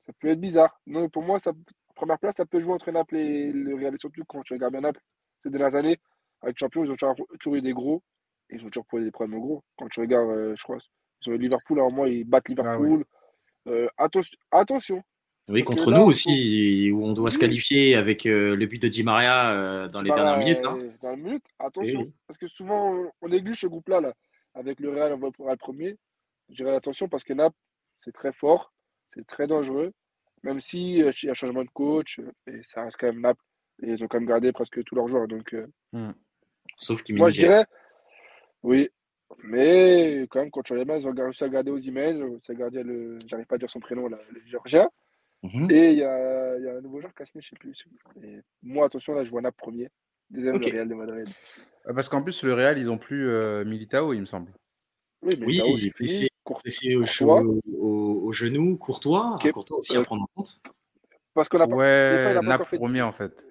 ça 0.00 0.12
peut 0.14 0.28
être 0.28 0.40
bizarre. 0.40 0.80
Non, 0.86 1.08
pour 1.08 1.22
moi, 1.22 1.38
ça, 1.38 1.52
première 1.94 2.18
place, 2.18 2.36
ça 2.36 2.46
peut 2.46 2.60
jouer 2.60 2.72
entre 2.72 2.90
Naples 2.90 3.16
et 3.16 3.52
le 3.52 3.74
Real. 3.74 3.98
surtout 3.98 4.24
quand 4.26 4.42
tu 4.42 4.54
regardes 4.54 4.72
bien 4.72 4.80
Naples 4.80 5.02
ces 5.42 5.50
dernières 5.50 5.74
années, 5.74 5.98
avec 6.40 6.56
Champions, 6.58 6.84
ils 6.84 6.90
ont 6.90 6.96
toujours 7.38 7.56
eu 7.56 7.62
des 7.62 7.72
gros 7.72 8.02
ils 8.50 8.64
ont 8.64 8.68
toujours 8.68 8.86
posé 8.86 9.04
des 9.04 9.10
problèmes 9.10 9.40
gros. 9.40 9.62
Quand 9.78 9.88
tu 9.88 10.00
regardes, 10.00 10.30
euh, 10.30 10.54
je 10.56 10.62
crois, 10.62 10.78
sur 11.20 11.32
le 11.32 11.38
Liverpool, 11.38 11.80
à 11.80 11.82
un 11.82 11.90
moment, 11.90 12.06
ils 12.06 12.24
battent 12.24 12.44
ah 12.48 12.50
Liverpool. 12.50 13.04
Euh, 13.66 13.88
attention. 14.50 15.02
Oui, 15.50 15.62
contre 15.62 15.90
nous 15.90 16.02
aussi, 16.02 16.90
où 16.92 17.04
on 17.04 17.14
doit 17.14 17.30
se 17.30 17.38
qualifier 17.38 17.96
avec 17.96 18.26
euh, 18.26 18.54
le 18.54 18.66
but 18.66 18.82
de 18.82 18.88
Di 18.88 19.02
Maria 19.02 19.88
dans 19.88 20.02
les 20.02 20.10
dernières 20.10 20.38
minutes. 20.38 20.64
Hein. 20.64 20.78
Dans 21.02 21.10
les 21.10 21.16
minutes, 21.16 21.46
attention. 21.58 22.12
Parce 22.26 22.38
que 22.38 22.46
souvent, 22.46 23.10
on 23.22 23.28
néglige 23.28 23.60
ce 23.60 23.66
groupe-là. 23.66 24.00
Là. 24.00 24.14
Avec 24.54 24.80
le 24.80 24.90
Real, 24.90 25.12
on 25.14 25.18
va 25.18 25.30
pour 25.30 25.48
le 25.48 25.56
premier. 25.56 25.96
Je 26.50 26.56
dirais 26.56 26.74
attention 26.74 27.08
parce 27.08 27.24
que 27.24 27.32
Naples, 27.32 27.56
c'est 27.98 28.12
très 28.12 28.32
fort, 28.32 28.72
c'est 29.10 29.26
très 29.26 29.46
dangereux. 29.46 29.92
Même 30.42 30.60
si 30.60 30.98
il 30.98 31.14
y 31.22 31.30
a 31.30 31.34
changement 31.34 31.64
de 31.64 31.70
coach, 31.70 32.20
et 32.46 32.60
ça 32.62 32.84
reste 32.84 32.96
quand 32.98 33.08
même 33.08 33.20
Naples. 33.20 33.42
Et 33.82 33.90
ils 33.90 34.02
ont 34.02 34.08
quand 34.08 34.18
même 34.18 34.28
gardé 34.28 34.52
presque 34.52 34.82
tous 34.84 34.94
leurs 34.94 35.08
joueurs. 35.08 35.28
Donc, 35.28 35.54
euh, 35.54 35.66
Hmm. 35.92 36.12
Sauf 36.76 37.02
qu'il 37.02 37.16
moi, 37.16 37.30
je 37.30 37.40
dirais, 37.40 37.64
oui. 38.62 38.88
Mais 39.44 40.26
quand 40.30 40.40
même, 40.40 40.50
quand 40.50 40.62
tu 40.62 40.72
regardes, 40.72 41.02
ils 41.02 41.06
ont 41.06 41.12
réussi 41.14 41.44
à 41.44 41.48
garder 41.50 41.70
c'est 42.42 42.56
gardien 42.56 42.82
le, 42.82 43.18
j'arrive 43.26 43.44
pas 43.46 43.56
à 43.56 43.58
dire 43.58 43.68
son 43.68 43.78
prénom, 43.80 44.08
là, 44.08 44.18
le 44.32 44.40
Géorgien. 44.46 44.88
Mhm. 45.42 45.70
Et 45.70 45.92
il 45.92 45.98
y 45.98 46.02
a, 46.02 46.56
il 46.58 46.64
y 46.64 46.68
a 46.68 46.76
un 46.76 46.80
nouveau 46.80 47.00
joueur 47.00 47.14
qui 47.14 47.22
a 47.22 47.26
signé, 47.26 47.42
je 47.42 47.50
sais 47.50 47.56
plus. 47.56 47.84
Et 48.24 48.40
moi, 48.62 48.86
attention, 48.86 49.12
là, 49.12 49.24
je 49.24 49.30
vois 49.30 49.42
Naples 49.42 49.58
premier. 49.58 49.90
Deuxième, 50.30 50.56
Ok. 50.56 50.64
le 50.66 50.72
Real 50.72 50.88
de 50.88 50.94
Madrid. 50.94 51.28
Parce 51.94 52.08
qu'en 52.08 52.22
plus, 52.22 52.42
le 52.42 52.54
Real, 52.54 52.78
ils 52.78 52.90
ont 52.90 52.98
plus 52.98 53.28
euh, 53.28 53.64
Militao, 53.64 54.12
il 54.14 54.20
me 54.20 54.26
semble. 54.26 54.52
Oui, 55.22 55.34
mais 55.38 55.46
Oui, 55.46 55.58
Tao, 55.58 55.76
il 55.76 55.86
est 55.86 55.96
blessé. 55.96 56.28
au, 56.44 56.54
Courtois. 57.04 57.42
au, 57.42 57.60
au- 57.78 58.20
au 58.28 58.32
genou, 58.32 58.76
Courtois, 58.78 59.34
Ok. 59.34 59.52
Courtois 59.52 59.78
aussi 59.78 59.96
à 59.96 60.00
Euh, 60.00 60.04
prendre 60.04 60.22
en 60.22 60.28
compte. 60.34 60.60
Parce 61.34 61.48
qu'on 61.48 61.60
a 61.60 61.68
pas. 61.68 61.76
Ouais, 61.76 62.34
a 62.36 62.58
pas 62.58 62.64
fait- 62.64 62.78
premier 62.78 63.02
en 63.02 63.12
fait. 63.12 63.44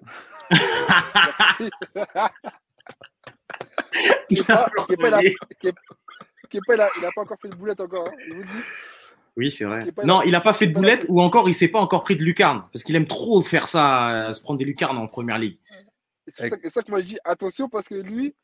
Il 4.30 4.40
a- 4.48 4.68
Kepa- 5.60 5.72
Kepa, 6.50 6.74
il 6.74 6.80
a- 6.80 6.90
il 6.98 7.04
a 7.04 7.10
pas 7.12 7.22
encore 7.22 7.38
fait 7.40 7.48
de 7.48 7.54
boulette 7.54 7.80
encore, 7.80 8.08
hein, 8.08 8.12
je 8.26 8.32
vous 8.32 8.40
le 8.40 8.44
dis. 8.46 8.52
Oui, 9.36 9.50
c'est 9.50 9.64
vrai. 9.64 9.86
Non, 10.04 10.22
il 10.22 10.32
n'a 10.32 10.40
pas 10.40 10.52
fait 10.52 10.66
de 10.66 10.74
boulette 10.74 11.06
ou 11.08 11.20
encore 11.20 11.48
il 11.48 11.54
s'est 11.54 11.68
pas 11.68 11.78
encore 11.78 12.02
pris 12.02 12.16
de 12.16 12.24
lucarne 12.24 12.62
parce 12.72 12.82
qu'il 12.82 12.96
aime 12.96 13.06
trop 13.06 13.42
faire 13.42 13.68
ça, 13.68 14.26
euh, 14.28 14.32
se 14.32 14.42
prendre 14.42 14.58
des 14.58 14.64
lucarnes 14.64 14.98
en 14.98 15.06
première 15.06 15.38
ligue. 15.38 15.58
C'est 16.26 16.48
ça, 16.48 16.56
ça 16.68 16.82
que 16.82 16.90
moi 16.90 17.00
je 17.00 17.06
dis 17.06 17.18
attention 17.24 17.68
parce 17.68 17.88
que 17.88 17.94
lui, 17.94 18.34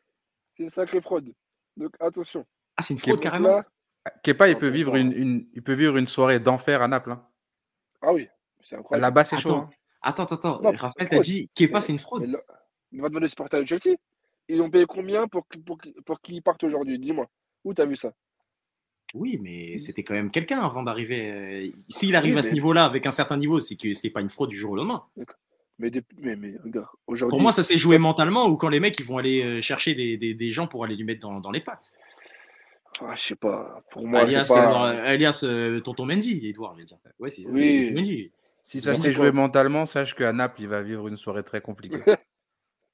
c'est 0.57 0.63
une 0.65 0.71
sacrée 0.71 1.01
fraude. 1.01 1.33
Donc 1.77 1.95
attention. 1.99 2.47
Ah, 2.77 2.83
c'est 2.83 2.95
une 2.95 3.01
fraude 3.01 3.21
carrément. 3.21 3.49
là- 3.49 4.11
Kepa, 4.23 4.49
il 4.51 4.57
peut 4.57 4.69
vivre 4.69 4.97
une, 4.97 5.13
une- 5.13 5.49
il 5.55 5.63
peut 5.63 5.73
vivre 5.73 5.97
une 5.97 6.07
soirée 6.07 6.39
d'enfer 6.39 6.81
à 6.83 6.89
Naples. 6.89 7.13
hein. 7.13 7.27
ah 8.03 8.13
oui, 8.13 8.29
c'est 8.63 8.77
incroyable. 8.77 9.03
Là-bas, 9.03 9.25
c'est 9.25 9.39
chaud. 9.39 9.49
Attends, 10.03 10.25
hein. 10.25 10.27
attends, 10.31 10.59
attends, 10.59 10.61
Raphaël, 10.77 11.09
t'as 11.11 11.19
dit 11.21 11.51
Kepa, 11.55 11.81
c'est 11.81 11.93
une 11.93 11.99
fraude? 11.99 12.23
on 12.97 13.03
va 13.03 13.09
demander 13.09 13.25
aux 13.25 13.29
supporters 13.29 13.63
de 13.63 13.67
Chelsea. 13.67 13.97
Ils 14.49 14.61
ont 14.61 14.71
payé 14.71 14.85
combien 14.87 15.27
pour, 15.27 15.47
pour, 15.65 15.79
pour 16.05 16.21
qu'ils 16.21 16.43
partent 16.43 16.65
aujourd'hui? 16.65 16.99
Dis-moi. 16.99 17.27
Où 17.65 17.73
t'as 17.73 17.87
vu 17.87 17.97
ça? 17.97 18.13
Oui, 19.15 19.39
mais 19.41 19.79
c'était 19.79 20.03
quand 20.03 20.15
même 20.15 20.31
quelqu'un 20.31 20.61
avant 20.61 20.83
d'arriver. 20.83 21.31
euh, 21.31 21.71
S'il 21.89 22.17
arrive 22.17 22.35
Oui, 22.35 22.39
à 22.41 22.43
ce 22.43 22.53
niveau-là 22.53 22.85
avec 22.85 23.07
un 23.07 23.13
certain 23.13 23.37
niveau, 23.37 23.59
c'est 23.59 23.77
que 23.77 23.93
c'est 23.93 24.11
pas 24.11 24.21
une 24.21 24.29
fraude 24.29 24.51
du 24.51 24.57
jour 24.57 24.73
au 24.73 24.77
lendemain. 24.77 25.05
mais, 25.79 25.91
des- 25.91 26.03
mais, 26.19 26.35
mais 26.37 26.55
regarde, 26.63 26.89
aujourd'hui. 27.07 27.31
Pour 27.31 27.41
moi, 27.41 27.53
ça 27.53 27.63
s'est 27.63 27.79
joué 27.79 27.99
mentalement 27.99 28.47
ou 28.47 28.57
quand 28.57 28.69
les 28.69 28.81
mecs 28.81 28.99
ils 28.99 29.07
vont 29.07 29.19
aller 29.19 29.43
euh, 29.43 29.61
chercher 29.61 29.95
des, 29.95 30.17
des- 30.17 30.35
des 30.35 30.51
gens 30.51 30.67
pour 30.67 30.85
aller 30.85 30.97
lui 30.97 31.05
mettre 31.05 31.21
dans, 31.21 31.41
dans 31.41 31.53
les 31.53 31.61
pattes. 31.61 31.93
ah, 33.01 33.15
je 33.15 33.23
sais 33.23 33.37
pas. 33.37 33.83
Pour 33.93 34.07
moi, 34.09 34.23
alias, 34.23 34.47
pas. 34.49 34.95
euh, 34.95 35.05
alias 35.05 35.45
euh, 35.45 35.81
Tonton 35.81 36.07
Mendy, 36.07 36.49
Edouard, 36.49 36.75
je 36.75 36.81
veux 36.81 36.87
dire. 36.87 36.99
Ouais, 37.21 37.31
Oui. 37.47 37.93
Mendy. 37.93 38.33
Si 38.65 38.81
ça 38.81 38.95
s'est 38.97 39.03
c'est 39.03 39.13
joué 39.13 39.31
mentalement, 39.31 39.87
sache 39.87 40.15
qu'à 40.15 40.33
Naples, 40.33 40.63
il 40.63 40.69
va 40.69 40.83
vivre 40.83 41.07
une 41.07 41.17
soirée 41.17 41.45
très 41.45 41.61
compliquée. 41.61 41.99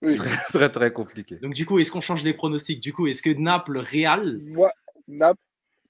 Oui. 0.02 0.16
très, 0.16 0.28
très, 0.48 0.70
très 0.72 0.92
compliquée. 0.92 1.36
Donc 1.36 1.54
du 1.54 1.66
coup, 1.66 1.78
est-ce 1.78 1.90
qu'on 1.90 2.00
change 2.00 2.22
les 2.24 2.34
pronostics? 2.34 2.80
Du 2.80 2.92
coup, 2.92 3.06
est-ce 3.06 3.22
que 3.22 3.30
Naples, 3.30 3.78
Real? 3.78 4.38
Moi, 4.38 4.72
Naples, 5.08 5.40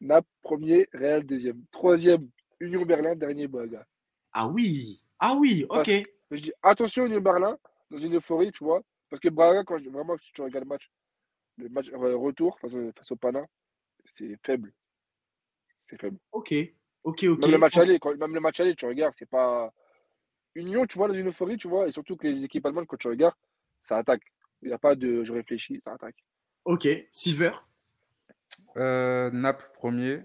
Naples, 0.01 0.29
premier, 0.43 0.89
Real, 0.93 1.25
deuxième. 1.25 1.63
Troisième, 1.71 2.29
Union 2.59 2.83
Berlin, 2.85 3.15
dernier 3.15 3.47
Braga. 3.47 3.87
Ah 4.33 4.49
oui, 4.49 5.01
ah 5.19 5.35
oui, 5.37 5.65
ok. 5.69 5.85
Parce- 5.85 6.03
Je 6.33 6.43
dis 6.43 6.53
attention 6.63 7.07
Union 7.07 7.21
Berlin, 7.21 7.57
dans 7.91 7.99
une 7.99 8.17
euphorie, 8.17 8.53
tu 8.53 8.65
vois. 8.65 8.83
Parce 9.09 9.21
que 9.21 9.29
Braga, 9.29 9.65
quand 9.65 9.79
je, 9.79 9.89
vraiment, 9.91 10.17
si 10.19 10.33
tu 10.33 10.43
regardes 10.43 10.65
le 10.65 10.69
match, 10.69 10.91
le 11.59 11.69
match 11.69 11.89
euh, 11.93 12.17
retour 12.17 12.59
face, 12.61 12.75
au- 12.75 12.93
face 12.97 13.11
au 13.13 13.17
Pana, 13.17 13.45
c'est 14.05 14.37
faible. 14.45 14.73
C'est 15.83 16.01
faible. 16.01 16.19
Ok, 16.33 16.53
ok, 17.05 17.25
ok. 17.25 17.39
Même 17.41 17.51
le 17.51 17.59
match 17.59 17.77
aller, 17.77 17.99
quand- 17.99 18.17
même 18.17 18.35
le 18.35 18.41
match 18.41 18.61
aller, 18.61 18.75
tu 18.75 18.87
regardes, 18.87 19.15
c'est 19.15 19.29
pas. 19.29 19.73
Union, 20.57 20.85
tu 20.87 20.99
vois, 20.99 21.07
dans 21.09 21.15
une 21.15 21.29
euphorie, 21.29 21.57
tu 21.57 21.69
vois, 21.69 21.87
et 21.89 21.93
surtout 21.93 22.17
que 22.17 22.27
les 22.27 22.45
équipes 22.45 22.67
allemandes, 22.67 22.87
quand 22.87 22.97
tu 22.97 23.09
regardes, 23.09 23.35
ça 23.83 23.97
attaque. 23.99 24.23
Il 24.63 24.69
n'y 24.69 24.75
a 24.75 24.79
pas 24.79 24.95
de 24.95 25.25
je 25.25 25.33
réfléchis, 25.33 25.81
ça 25.85 25.93
attaque. 25.95 26.17
Ok, 26.65 26.87
Silver? 27.13 27.53
Euh, 28.77 29.31
Naples 29.33 29.71
premier, 29.75 30.23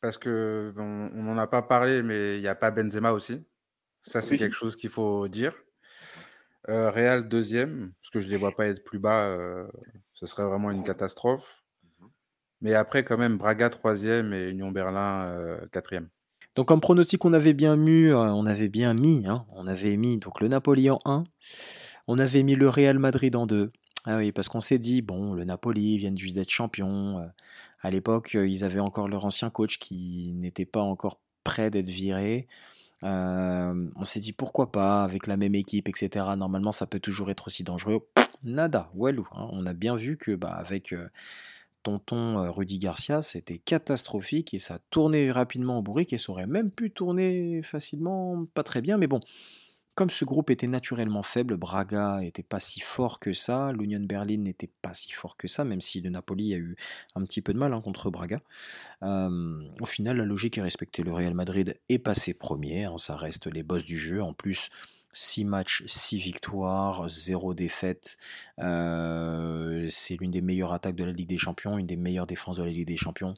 parce 0.00 0.18
que 0.18 0.72
on 0.76 1.22
n'en 1.22 1.38
a 1.38 1.46
pas 1.46 1.62
parlé, 1.62 2.02
mais 2.02 2.36
il 2.38 2.40
n'y 2.40 2.48
a 2.48 2.54
pas 2.54 2.70
Benzema 2.70 3.12
aussi. 3.12 3.44
Ça, 4.02 4.20
c'est 4.20 4.32
Oui. 4.32 4.38
quelque 4.38 4.54
chose 4.56 4.76
qu'il 4.76 4.90
faut 4.90 5.28
dire. 5.28 5.54
Euh, 6.68 6.90
Real 6.90 7.28
deuxième, 7.28 7.92
parce 8.00 8.10
que 8.10 8.20
je 8.20 8.26
ne 8.26 8.30
les 8.30 8.36
vois 8.38 8.52
pas 8.52 8.66
être 8.66 8.82
plus 8.84 8.98
bas, 8.98 9.24
euh, 9.28 9.66
ce 10.14 10.26
serait 10.26 10.44
vraiment 10.44 10.70
une 10.70 10.84
catastrophe. 10.84 11.64
Mais 12.62 12.74
après, 12.74 13.04
quand 13.04 13.16
même, 13.18 13.38
Braga 13.38 13.70
troisième 13.70 14.32
et 14.34 14.50
Union 14.50 14.70
Berlin 14.70 15.26
euh, 15.28 15.66
quatrième. 15.72 16.08
Donc 16.56 16.68
comme 16.68 16.80
pronostic, 16.80 17.24
on 17.24 17.32
avait 17.32 17.54
bien 17.54 17.76
mis, 17.76 18.06
euh, 18.06 18.16
on 18.16 18.44
avait 18.46 18.68
bien 18.68 18.92
mis, 18.92 19.24
hein, 19.26 19.46
on 19.52 19.66
avait 19.66 19.96
mis 19.96 20.18
donc 20.18 20.40
le 20.40 20.48
Napoli 20.48 20.90
en 20.90 20.98
1, 21.04 21.24
on 22.08 22.18
avait 22.18 22.42
mis 22.42 22.54
le 22.56 22.68
Real 22.68 22.98
Madrid 22.98 23.34
en 23.36 23.46
2. 23.46 23.72
Ah 24.06 24.16
oui, 24.16 24.32
parce 24.32 24.48
qu'on 24.48 24.60
s'est 24.60 24.78
dit, 24.78 25.02
bon, 25.02 25.34
le 25.34 25.44
Napoli 25.44 25.98
vient 25.98 26.14
juste 26.16 26.34
d'être 26.34 26.50
champion. 26.50 27.18
euh, 27.20 27.26
À 27.82 27.90
l'époque, 27.90 28.34
euh, 28.34 28.48
ils 28.48 28.64
avaient 28.64 28.80
encore 28.80 29.08
leur 29.08 29.24
ancien 29.24 29.50
coach 29.50 29.78
qui 29.78 30.32
n'était 30.34 30.64
pas 30.64 30.80
encore 30.80 31.20
prêt 31.44 31.70
d'être 31.70 31.88
viré. 31.88 32.48
Euh, 33.04 33.88
on 33.96 34.04
s'est 34.04 34.20
dit, 34.20 34.32
pourquoi 34.32 34.72
pas, 34.72 35.04
avec 35.04 35.26
la 35.26 35.36
même 35.36 35.54
équipe, 35.54 35.88
etc. 35.88 36.26
Normalement, 36.36 36.72
ça 36.72 36.86
peut 36.86 37.00
toujours 37.00 37.30
être 37.30 37.46
aussi 37.48 37.62
dangereux. 37.64 38.06
Nada, 38.42 38.90
walou. 38.94 39.26
hein. 39.32 39.48
On 39.52 39.66
a 39.66 39.74
bien 39.74 39.96
vu 39.96 40.16
que, 40.16 40.34
bah, 40.34 40.50
avec... 40.52 40.94
tonton 41.82 42.50
Rudy 42.52 42.78
Garcia, 42.78 43.22
c'était 43.22 43.58
catastrophique 43.58 44.52
et 44.52 44.58
ça 44.58 44.78
tournait 44.90 45.30
rapidement 45.30 45.78
au 45.78 45.82
bourrique 45.82 46.12
et 46.12 46.18
ça 46.18 46.32
aurait 46.32 46.46
même 46.46 46.70
pu 46.70 46.90
tourner 46.90 47.62
facilement, 47.62 48.44
pas 48.54 48.62
très 48.62 48.82
bien, 48.82 48.98
mais 48.98 49.06
bon. 49.06 49.20
Comme 49.94 50.10
ce 50.10 50.24
groupe 50.24 50.50
était 50.50 50.66
naturellement 50.66 51.22
faible, 51.22 51.56
Braga 51.56 52.22
était 52.22 52.42
pas 52.42 52.60
si 52.60 52.80
fort 52.80 53.18
que 53.18 53.32
ça, 53.32 53.72
l'Union 53.72 54.00
Berlin 54.00 54.38
n'était 54.38 54.70
pas 54.80 54.94
si 54.94 55.10
fort 55.10 55.36
que 55.36 55.48
ça, 55.48 55.64
même 55.64 55.80
si 55.80 56.00
le 56.00 56.10
Napoli 56.10 56.54
a 56.54 56.56
eu 56.56 56.76
un 57.16 57.24
petit 57.24 57.42
peu 57.42 57.52
de 57.52 57.58
mal 57.58 57.74
hein, 57.74 57.80
contre 57.80 58.08
Braga. 58.10 58.40
Euh, 59.02 59.62
au 59.80 59.86
final, 59.86 60.16
la 60.16 60.24
logique 60.24 60.58
est 60.58 60.62
respectée. 60.62 61.02
Le 61.02 61.12
Real 61.12 61.34
Madrid 61.34 61.78
est 61.88 61.98
passé 61.98 62.34
premier, 62.34 62.84
hein, 62.84 62.98
ça 62.98 63.16
reste 63.16 63.46
les 63.46 63.62
boss 63.62 63.84
du 63.84 63.98
jeu. 63.98 64.22
En 64.22 64.32
plus, 64.32 64.70
6 65.12 65.44
matchs, 65.44 65.82
6 65.86 66.18
victoires, 66.18 67.08
0 67.08 67.54
défaite. 67.54 68.16
Euh, 68.58 69.86
c'est 69.88 70.16
l'une 70.16 70.30
des 70.30 70.40
meilleures 70.40 70.72
attaques 70.72 70.96
de 70.96 71.04
la 71.04 71.12
Ligue 71.12 71.28
des 71.28 71.38
Champions, 71.38 71.78
une 71.78 71.86
des 71.86 71.96
meilleures 71.96 72.26
défenses 72.26 72.56
de 72.58 72.62
la 72.62 72.70
Ligue 72.70 72.86
des 72.86 72.96
Champions. 72.96 73.34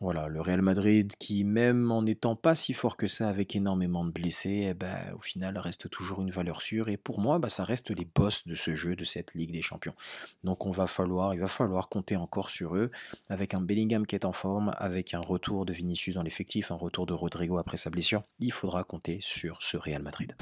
Voilà, 0.00 0.28
le 0.28 0.40
Real 0.40 0.62
Madrid 0.62 1.12
qui, 1.18 1.42
même 1.42 1.90
en 1.90 2.02
n'étant 2.02 2.36
pas 2.36 2.54
si 2.54 2.72
fort 2.72 2.96
que 2.96 3.08
ça, 3.08 3.28
avec 3.28 3.56
énormément 3.56 4.04
de 4.04 4.12
blessés, 4.12 4.68
eh 4.70 4.74
ben, 4.74 4.96
au 5.16 5.20
final 5.20 5.58
reste 5.58 5.90
toujours 5.90 6.22
une 6.22 6.30
valeur 6.30 6.62
sûre. 6.62 6.88
Et 6.88 6.96
pour 6.96 7.18
moi, 7.18 7.40
bah, 7.40 7.48
ça 7.48 7.64
reste 7.64 7.90
les 7.90 8.04
boss 8.04 8.46
de 8.46 8.54
ce 8.54 8.76
jeu, 8.76 8.94
de 8.94 9.02
cette 9.02 9.34
Ligue 9.34 9.50
des 9.50 9.62
Champions. 9.62 9.94
Donc 10.44 10.66
on 10.66 10.70
va 10.70 10.86
falloir, 10.86 11.34
il 11.34 11.40
va 11.40 11.48
falloir 11.48 11.88
compter 11.88 12.14
encore 12.14 12.50
sur 12.50 12.76
eux, 12.76 12.92
avec 13.28 13.54
un 13.54 13.60
Bellingham 13.60 14.06
qui 14.06 14.14
est 14.14 14.24
en 14.24 14.32
forme, 14.32 14.70
avec 14.76 15.14
un 15.14 15.20
retour 15.20 15.66
de 15.66 15.72
Vinicius 15.72 16.14
dans 16.14 16.22
l'effectif, 16.22 16.70
un 16.70 16.76
retour 16.76 17.06
de 17.06 17.12
Rodrigo 17.12 17.58
après 17.58 17.76
sa 17.76 17.90
blessure. 17.90 18.22
Il 18.38 18.52
faudra 18.52 18.84
compter 18.84 19.18
sur 19.20 19.62
ce 19.62 19.76
Real 19.76 20.02
Madrid. 20.02 20.36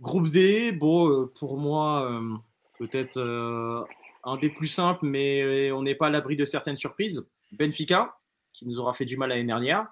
Groupe 0.00 0.28
D, 0.28 0.72
bon, 0.72 1.08
euh, 1.08 1.32
pour 1.38 1.58
moi, 1.58 2.10
euh, 2.10 2.34
peut-être 2.78 3.18
euh, 3.18 3.84
un 4.24 4.36
des 4.38 4.48
plus 4.48 4.68
simples, 4.68 5.04
mais 5.04 5.70
on 5.72 5.82
n'est 5.82 5.94
pas 5.94 6.06
à 6.06 6.10
l'abri 6.10 6.36
de 6.36 6.44
certaines 6.44 6.76
surprises. 6.76 7.28
Benfica, 7.56 8.16
qui 8.52 8.66
nous 8.66 8.78
aura 8.78 8.92
fait 8.92 9.04
du 9.04 9.16
mal 9.16 9.30
l'année 9.30 9.44
dernière, 9.44 9.86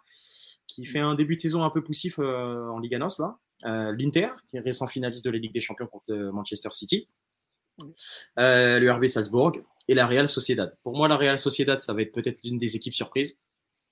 qui 0.66 0.84
fait 0.84 1.00
un 1.00 1.14
début 1.14 1.36
de 1.36 1.40
saison 1.40 1.62
un 1.62 1.70
peu 1.70 1.82
poussif 1.82 2.18
euh, 2.18 2.68
en 2.68 2.78
Liga 2.78 2.98
NOS, 2.98 3.18
là. 3.18 3.38
Euh, 3.64 3.94
L'Inter, 3.96 4.28
qui 4.48 4.56
est 4.56 4.60
récent 4.60 4.86
finaliste 4.86 5.24
de 5.24 5.30
la 5.30 5.38
Ligue 5.38 5.52
des 5.52 5.60
Champions 5.60 5.86
contre 5.86 6.10
euh, 6.10 6.32
Manchester 6.32 6.70
City. 6.70 7.08
Euh, 8.38 8.78
le 8.78 8.92
RB 8.92 9.06
Salzbourg 9.06 9.52
et 9.88 9.94
la 9.94 10.06
Real 10.06 10.28
Sociedad. 10.28 10.76
Pour 10.82 10.96
moi, 10.96 11.08
la 11.08 11.16
Real 11.16 11.38
Sociedad, 11.38 11.78
ça 11.78 11.92
va 11.92 12.02
être 12.02 12.12
peut-être 12.12 12.40
l'une 12.44 12.58
des 12.58 12.76
équipes 12.76 12.94
surprises. 12.94 13.40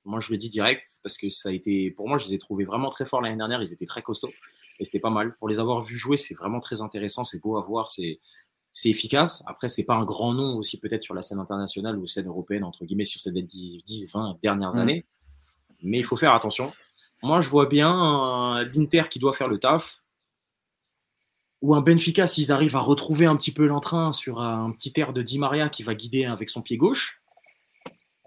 Moi, 0.05 0.21
je 0.21 0.31
le 0.33 0.39
dis 0.39 0.49
direct 0.49 0.87
parce 1.03 1.17
que 1.17 1.29
ça 1.31 1.51
a 1.51 1.53
été, 1.53 1.91
pour 1.91 2.09
moi, 2.09 2.19
je 2.19 2.27
les 2.27 2.35
ai 2.35 2.39
trouvés 2.39 2.65
vraiment 2.65 2.91
très 2.91 3.07
forts 3.07 3.21
l'année 3.21 3.37
dernière. 3.37 3.63
Ils 3.63 3.73
étaient 3.73 3.87
très 3.87 4.03
costauds 4.03 4.33
et 4.79 4.85
c'était 4.85 5.01
pas 5.01 5.11
mal. 5.11 5.37
Pour 5.37 5.49
les 5.49 5.61
avoir 5.61 5.81
vus 5.81 5.99
jouer, 5.99 6.17
c'est 6.17 6.35
vraiment 6.35 6.61
très 6.61 6.83
intéressant. 6.83 7.23
C'est 7.23 7.41
beau 7.41 7.57
à 7.57 7.63
voir. 7.63 7.89
C'est 7.91 8.21
c'est 8.73 8.89
efficace. 8.89 9.43
Après, 9.47 9.69
c'est 9.69 9.85
pas 9.85 9.95
un 9.95 10.05
grand 10.05 10.33
nom 10.33 10.57
aussi 10.57 10.79
peut-être 10.79 11.03
sur 11.03 11.15
la 11.15 11.23
scène 11.23 11.39
internationale 11.39 11.99
ou 11.99 12.07
scène 12.07 12.29
européenne 12.29 12.65
entre 12.65 12.85
guillemets 12.85 13.05
sur 13.05 13.21
ces 13.21 13.33
10, 13.33 13.83
10 13.85 14.07
20 14.13 14.39
dernières 14.43 14.75
Mm. 14.75 14.79
années. 14.81 15.05
Mais 15.83 15.99
il 15.99 16.05
faut 16.05 16.17
faire 16.17 16.35
attention. 16.35 16.73
Moi, 17.23 17.41
je 17.41 17.49
vois 17.49 17.67
bien 17.67 18.59
euh, 18.61 18.69
l'Inter 18.75 19.03
qui 19.11 19.19
doit 19.19 19.33
faire 19.33 19.49
le 19.49 19.59
taf 19.59 20.03
ou 21.63 21.75
un 21.75 21.83
Benfica 21.83 22.27
s'ils 22.27 22.53
arrivent 22.53 22.77
à 22.77 22.81
retrouver 22.81 23.27
un 23.27 23.37
petit 23.37 23.53
peu 23.53 23.67
l'entrain 23.67 24.13
sur 24.13 24.41
un 24.41 24.71
petit 24.73 24.93
air 24.97 25.13
de 25.13 25.21
Di 25.21 25.39
Maria 25.39 25.69
qui 25.69 25.83
va 25.83 25.95
guider 25.95 26.25
avec 26.25 26.49
son 26.49 26.63
pied 26.63 26.79
gauche. 26.79 27.23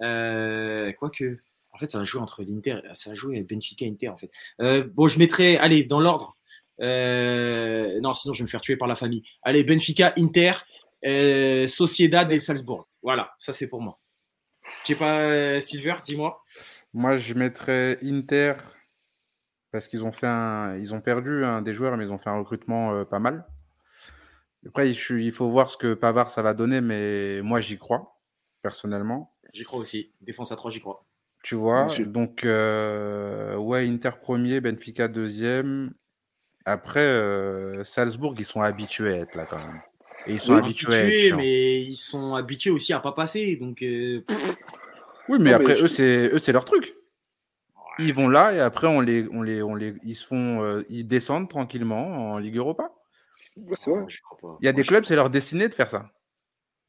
Euh, 0.01 0.91
Quoique, 0.93 1.39
en 1.71 1.77
fait, 1.77 1.89
ça 1.89 1.97
va 1.99 2.03
jouer 2.03 2.21
entre 2.21 2.43
l'Inter, 2.43 2.81
ça 2.93 3.09
va 3.09 3.15
jouer 3.15 3.41
Benfica 3.41 3.85
Inter 3.85 4.09
en 4.09 4.17
fait. 4.17 4.29
Euh, 4.61 4.83
bon, 4.93 5.07
je 5.07 5.17
mettrai, 5.17 5.57
allez, 5.57 5.83
dans 5.83 5.99
l'ordre. 5.99 6.37
Euh, 6.81 7.99
non, 8.01 8.13
sinon 8.13 8.33
je 8.33 8.39
vais 8.39 8.43
me 8.43 8.49
faire 8.49 8.61
tuer 8.61 8.77
par 8.77 8.87
la 8.87 8.95
famille. 8.95 9.23
Allez, 9.43 9.63
Benfica, 9.63 10.13
Inter, 10.17 10.53
euh, 11.05 11.67
Sociedad 11.67 12.31
et 12.31 12.39
Salzbourg. 12.39 12.87
Voilà, 13.01 13.31
ça 13.37 13.53
c'est 13.53 13.69
pour 13.69 13.81
moi. 13.81 13.99
Je 14.81 14.93
sais 14.93 14.95
pas, 14.95 15.19
euh, 15.19 15.59
Silver, 15.59 15.95
dis-moi. 16.03 16.41
Moi, 16.93 17.17
je 17.17 17.33
mettrais 17.33 17.99
Inter 18.03 18.53
parce 19.71 19.87
qu'ils 19.87 20.05
ont 20.05 20.11
fait 20.11 20.27
un, 20.27 20.77
ils 20.77 20.93
ont 20.93 21.01
perdu 21.01 21.43
un 21.43 21.61
des 21.61 21.73
joueurs, 21.73 21.97
mais 21.97 22.05
ils 22.05 22.11
ont 22.11 22.19
fait 22.19 22.29
un 22.29 22.37
recrutement 22.37 22.93
euh, 22.93 23.05
pas 23.05 23.19
mal. 23.19 23.45
Après, 24.67 24.89
il, 24.89 25.19
il 25.19 25.31
faut 25.31 25.49
voir 25.49 25.69
ce 25.69 25.77
que 25.77 25.93
Pavard 25.93 26.29
ça 26.29 26.41
va 26.41 26.53
donner, 26.53 26.79
mais 26.79 27.41
moi 27.41 27.59
j'y 27.59 27.77
crois 27.77 28.21
personnellement. 28.61 29.35
J'y 29.53 29.63
crois 29.63 29.79
aussi. 29.79 30.13
Défense 30.21 30.51
à 30.51 30.55
3, 30.55 30.71
j'y 30.71 30.79
crois. 30.79 31.05
Tu 31.43 31.55
vois, 31.55 31.87
donc 32.05 32.45
euh, 32.45 33.57
ouais, 33.57 33.85
Inter 33.85 34.11
premier, 34.21 34.61
Benfica 34.61 35.09
deuxième. 35.09 35.93
Après, 36.65 37.01
euh, 37.01 37.83
Salzbourg, 37.83 38.35
ils 38.37 38.45
sont 38.45 38.61
habitués 38.61 39.13
à 39.13 39.17
être 39.17 39.35
là 39.35 39.45
quand 39.49 39.57
même. 39.57 39.81
Et 40.27 40.33
ils 40.33 40.39
sont 40.39 40.53
Oui, 40.53 40.59
habitués 40.59 40.93
à 40.93 40.97
être 40.97 41.03
habitués, 41.07 41.33
mais 41.33 41.81
ils 41.81 41.95
sont 41.97 42.35
habitués 42.35 42.69
aussi 42.71 42.93
à 42.93 42.99
pas 42.99 43.11
passer. 43.11 43.57
Donc, 43.57 43.81
euh, 43.81 44.23
Oui, 45.27 45.39
mais 45.39 45.49
Non, 45.51 45.55
après, 45.57 45.67
mais 45.69 45.75
je- 45.75 45.83
eux, 45.83 45.87
c'est 45.87 46.29
eux, 46.33 46.39
c'est 46.39 46.51
leur 46.53 46.65
truc. 46.65 46.95
Ils 47.99 48.13
vont 48.13 48.27
là 48.27 48.53
et 48.53 48.59
après, 48.59 48.87
on 48.87 49.01
les, 49.01 49.27
on 49.31 49.43
les, 49.43 49.61
on 49.61 49.75
les, 49.75 49.93
ils 50.03 50.15
se 50.15 50.25
font, 50.25 50.63
euh, 50.63 50.83
ils 50.89 51.07
descendent 51.07 51.49
tranquillement 51.49 52.31
en 52.33 52.37
Ligue 52.37 52.57
Europa. 52.57 52.91
Ouais, 53.55 53.75
c'est 53.77 53.91
vrai. 53.91 54.05
crois 54.23 54.37
pas. 54.37 54.57
Il 54.61 54.65
y 54.65 54.67
a 54.67 54.71
Moi, 54.71 54.81
des 54.81 54.87
clubs, 54.87 55.03
c'est 55.05 55.15
leur 55.15 55.29
destinée 55.29 55.67
de 55.69 55.73
faire 55.73 55.89
ça. 55.89 56.09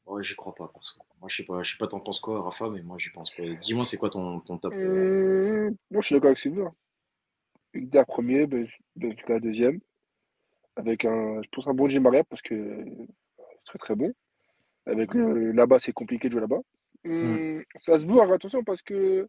Ouais, 0.07 0.23
j'y 0.23 0.35
crois 0.35 0.55
pas. 0.55 0.71
Moi, 1.19 1.29
je 1.29 1.37
sais 1.37 1.43
pas. 1.43 1.61
Je 1.63 1.71
sais 1.71 1.77
pas, 1.77 1.87
t'en 1.87 1.99
penses 1.99 2.19
quoi, 2.19 2.41
Rafa, 2.41 2.69
mais 2.69 2.81
moi, 2.81 2.97
j'y 2.97 3.09
pense 3.09 3.29
pas. 3.31 3.43
Dis-moi, 3.59 3.85
c'est 3.85 3.97
quoi 3.97 4.09
ton, 4.09 4.39
ton 4.39 4.57
top 4.57 4.73
euh, 4.73 5.67
Hum, 5.67 5.75
moi, 5.91 6.01
je 6.01 6.05
suis 6.07 6.15
d'accord 6.15 6.27
avec 6.29 6.39
Sylvain. 6.39 6.73
Inter 7.75 8.03
premier, 8.07 8.47
Ben- 8.47 8.67
Benfica 8.95 9.39
deuxième. 9.39 9.79
Avec 10.77 11.05
un, 11.05 11.41
je 11.41 11.49
pense 11.51 11.67
un 11.67 11.73
bon 11.73 11.87
Maria 12.01 12.23
parce 12.23 12.41
que 12.41 12.85
c'est 13.63 13.63
très 13.65 13.77
très 13.79 13.95
bon. 13.95 14.13
Avec 14.85 15.13
le- 15.13 15.51
là-bas, 15.51 15.79
c'est 15.79 15.93
compliqué 15.93 16.27
de 16.27 16.33
jouer 16.33 16.41
là-bas. 16.41 16.61
Hum, 17.05 17.63
Salzbourg, 17.77 18.31
attention 18.33 18.63
parce 18.63 18.81
que 18.81 19.27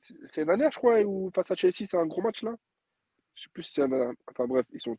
c'est 0.00 0.14
c'est 0.28 0.40
une 0.42 0.46
dernière, 0.48 0.70
je 0.72 0.78
crois, 0.78 1.00
où 1.02 1.30
face 1.34 1.50
à 1.50 1.54
Chelsea, 1.54 1.86
c'est 1.86 1.96
un 1.96 2.06
gros 2.06 2.22
match 2.22 2.42
là. 2.42 2.54
Je 3.34 3.42
sais 3.42 3.48
plus 3.52 3.62
si 3.64 3.72
c'est 3.74 3.82
un. 3.82 4.14
Enfin 4.30 4.46
bref, 4.46 4.66
ils 4.72 4.80
sont. 4.80 4.96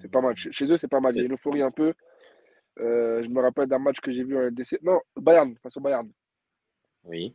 C'est 0.00 0.10
pas 0.10 0.20
mal. 0.20 0.36
Chez, 0.36 0.64
eux, 0.70 0.76
c'est 0.76 0.88
pas 0.88 1.00
mal. 1.00 1.14
Il 1.16 1.18
y 1.20 1.22
a 1.22 1.26
une 1.26 1.32
euphorie 1.34 1.62
un 1.62 1.70
peu. 1.70 1.94
Euh, 2.80 3.22
je 3.22 3.28
me 3.28 3.40
rappelle 3.40 3.68
d'un 3.68 3.78
match 3.78 4.00
que 4.00 4.12
j'ai 4.12 4.24
vu 4.24 4.36
en 4.36 4.42
LDC. 4.42 4.78
Non, 4.82 5.00
Bayern, 5.16 5.56
face 5.62 5.76
au 5.76 5.80
Bayern. 5.80 6.10
Oui. 7.04 7.34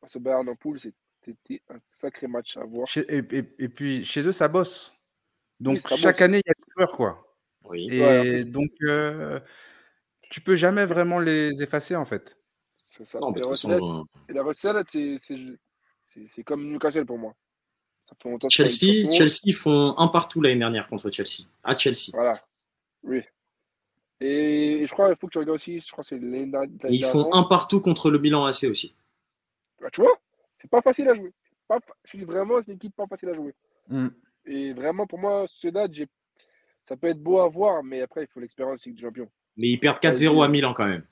Face 0.00 0.16
au 0.16 0.20
Bayern 0.20 0.48
en 0.48 0.54
poule, 0.56 0.78
c'était 1.24 1.62
un 1.70 1.78
sacré 1.92 2.26
match 2.26 2.56
à 2.56 2.64
voir. 2.64 2.86
Chez- 2.88 3.06
et, 3.08 3.18
et- 3.38 3.54
et 3.58 3.68
puis, 3.68 4.04
chez 4.04 4.26
eux, 4.26 4.32
ça 4.32 4.48
bosse. 4.48 4.94
Donc, 5.60 5.74
Oui, 5.76 5.80
ça 5.80 5.96
chaque 5.96 6.16
bosse. 6.16 6.22
année, 6.22 6.40
il 6.44 6.48
y 6.48 6.50
a 6.50 6.54
des 6.54 6.72
joueurs, 6.76 6.96
quoi. 6.96 7.36
Oui. 7.64 7.88
Et 7.90 8.00
Ouais, 8.00 8.44
donc, 8.44 8.70
euh, 8.82 9.38
tu 10.30 10.40
peux 10.40 10.56
jamais 10.56 10.84
vraiment 10.86 11.18
les 11.20 11.62
effacer, 11.62 11.94
en 11.96 12.04
fait. 12.04 12.36
C'est 12.82 13.04
ça. 13.06 13.18
Non, 13.20 13.32
Et 13.34 13.40
la 13.40 13.46
recette, 13.48 13.70
et 14.28 14.32
la 14.32 14.42
recette, 14.42 14.88
c'est- 14.90 16.42
comme 16.44 16.68
Newcastle 16.68 17.06
pour 17.06 17.18
moi. 17.18 17.34
Ça 18.08 18.16
fait 18.22 18.28
longtemps 18.28 18.48
qu'ils 18.48 18.68
sont 18.68 18.78
Chelsea. 18.80 19.10
Chelsea 19.10 19.54
font 19.56 19.94
un 19.96 20.08
partout 20.08 20.40
l'année 20.42 20.58
dernière 20.58 20.88
contre 20.88 21.10
Chelsea. 21.10 21.48
À 21.64 21.76
Chelsea. 21.76 22.10
Voilà. 22.12 22.44
Oui. 23.04 23.22
Et, 24.20 24.82
et 24.82 24.86
je 24.86 24.92
crois 24.92 25.08
qu'il 25.08 25.16
faut 25.18 25.26
que 25.28 25.32
tu 25.32 25.38
regardes 25.38 25.56
aussi, 25.56 25.80
je 25.80 25.90
crois 25.90 26.02
que 26.02 26.08
c'est 26.08 26.18
l'année 26.18 26.46
dernière- 26.46 26.68
ils 26.90 27.04
font 27.04 27.32
un 27.32 27.44
partout 27.44 27.80
contre 27.80 28.10
le 28.10 28.18
Milan 28.18 28.44
AC 28.44 28.64
aussi. 28.68 28.94
Ah, 29.82 29.90
Tu 29.90 30.00
vois, 30.02 30.16
c'est 30.62 30.70
pas 30.70 30.80
facile 30.80 31.08
à 31.08 31.14
jouer. 31.14 31.32
Pas 31.68 31.78
je 32.10 32.16
dis 32.16 32.24
vraiment, 32.24 32.62
c'est 32.62 32.70
une 32.70 32.76
équipe 32.76 32.96
pas 32.96 33.06
facile 33.06 33.28
à 33.30 33.34
jouer. 33.34 33.54
Mm. 33.88 34.08
Et 34.46 34.72
vraiment, 34.72 35.06
pour 35.06 35.18
moi, 35.18 35.46
Sociedad, 35.46 35.92
j'ai- 35.92 36.08
ça 36.88 36.96
peut 36.96 37.08
être 37.08 37.22
beau 37.22 37.40
à 37.40 37.48
voir, 37.48 37.82
mais 37.84 38.00
après, 38.00 38.22
il 38.22 38.26
faut 38.28 38.40
l'expérience 38.40 38.86
Ligue 38.86 38.96
des 38.96 39.02
Champions. 39.02 39.28
Mais 39.56 39.68
ils 39.68 39.78
perdent 39.78 40.00
4-0 40.00 40.42
à 40.42 40.48
Milan 40.48 40.72
quand 40.74 40.86
même. 40.86 41.04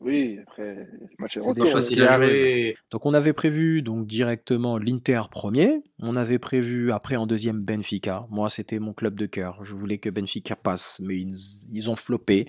Oui, 0.00 0.38
après, 0.46 0.74
le 0.74 1.08
match 1.18 1.36
est 1.36 1.40
hein. 1.46 1.66
Facile 1.66 1.98
qui 1.98 2.02
à 2.04 2.16
jouer. 2.16 2.76
Donc 2.90 3.04
on 3.04 3.12
avait 3.12 3.34
prévu 3.34 3.82
donc 3.82 4.06
directement 4.06 4.78
l'Inter 4.78 5.22
premier, 5.30 5.82
on 5.98 6.16
avait 6.16 6.38
prévu 6.38 6.90
après 6.90 7.16
en 7.16 7.26
deuxième 7.26 7.60
Benfica. 7.60 8.26
Moi 8.30 8.48
c'était 8.48 8.78
mon 8.78 8.94
club 8.94 9.20
de 9.20 9.26
cœur, 9.26 9.62
je 9.62 9.74
voulais 9.74 9.98
que 9.98 10.08
Benfica 10.08 10.56
passe, 10.56 11.00
mais 11.00 11.18
ils, 11.18 11.36
ils 11.70 11.90
ont 11.90 11.96
floppé. 11.96 12.48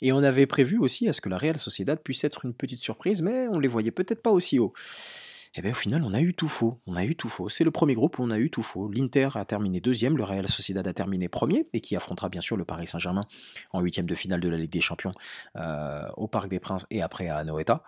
Et 0.00 0.10
on 0.10 0.18
avait 0.24 0.46
prévu 0.46 0.76
aussi 0.78 1.08
à 1.08 1.12
ce 1.12 1.20
que 1.20 1.28
la 1.28 1.38
Real 1.38 1.56
Sociedad 1.56 2.02
puisse 2.02 2.24
être 2.24 2.44
une 2.44 2.54
petite 2.54 2.80
surprise, 2.80 3.22
mais 3.22 3.46
on 3.46 3.60
les 3.60 3.68
voyait 3.68 3.92
peut-être 3.92 4.20
pas 4.20 4.32
aussi 4.32 4.58
haut. 4.58 4.72
Et 5.54 5.60
bien 5.60 5.72
au 5.72 5.74
final 5.74 6.02
on 6.04 6.14
a 6.14 6.20
eu 6.20 6.32
tout 6.34 6.48
faux, 6.48 6.80
on 6.86 6.96
a 6.96 7.04
eu 7.04 7.14
tout 7.14 7.28
faux. 7.28 7.48
C'est 7.48 7.64
le 7.64 7.70
premier 7.70 7.94
groupe 7.94 8.18
où 8.18 8.22
on 8.22 8.30
a 8.30 8.38
eu 8.38 8.50
tout 8.50 8.62
faux. 8.62 8.88
L'Inter 8.90 9.28
a 9.34 9.44
terminé 9.44 9.80
deuxième, 9.80 10.16
le 10.16 10.24
Real 10.24 10.48
Sociedad 10.48 10.86
a 10.86 10.92
terminé 10.94 11.28
premier 11.28 11.64
et 11.72 11.80
qui 11.80 11.94
affrontera 11.94 12.28
bien 12.30 12.40
sûr 12.40 12.56
le 12.56 12.64
Paris 12.64 12.86
Saint-Germain 12.86 13.22
en 13.72 13.80
huitième 13.80 14.06
de 14.06 14.14
finale 14.14 14.40
de 14.40 14.48
la 14.48 14.56
Ligue 14.56 14.72
des 14.72 14.80
Champions 14.80 15.12
euh, 15.56 16.04
au 16.16 16.26
Parc 16.26 16.48
des 16.48 16.58
Princes 16.60 16.86
et 16.90 17.02
après 17.02 17.28
à 17.28 17.36
Anoeta. 17.38 17.82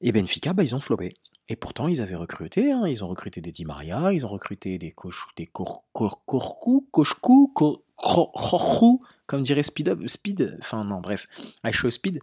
Et 0.00 0.12
Benfica, 0.12 0.52
bah, 0.52 0.62
ils 0.62 0.74
ont 0.74 0.80
flopé. 0.80 1.14
Et 1.48 1.56
pourtant, 1.56 1.88
ils 1.88 2.00
avaient 2.00 2.14
recruté, 2.14 2.72
hein, 2.72 2.84
ils 2.86 3.04
ont 3.04 3.08
recruté 3.08 3.42
des 3.42 3.50
Di 3.50 3.66
Maria, 3.66 4.12
ils 4.12 4.24
ont 4.24 4.30
recruté 4.30 4.78
des 4.78 4.92
Koch, 4.92 5.26
des 5.36 5.46
Kor- 5.46 5.84
Kor- 5.92 6.24
Korku, 6.24 6.88
Koshku, 6.90 7.48
Ko- 7.54 7.84
Kro- 7.98 8.32
Khorkhou, 8.34 9.02
comme 9.26 9.42
dirait 9.42 9.62
Speed 9.62 10.08
Speed, 10.08 10.56
enfin 10.60 10.84
non, 10.84 11.00
bref, 11.00 11.26
I 11.64 11.70
Show 11.72 11.90
Speed. 11.90 12.20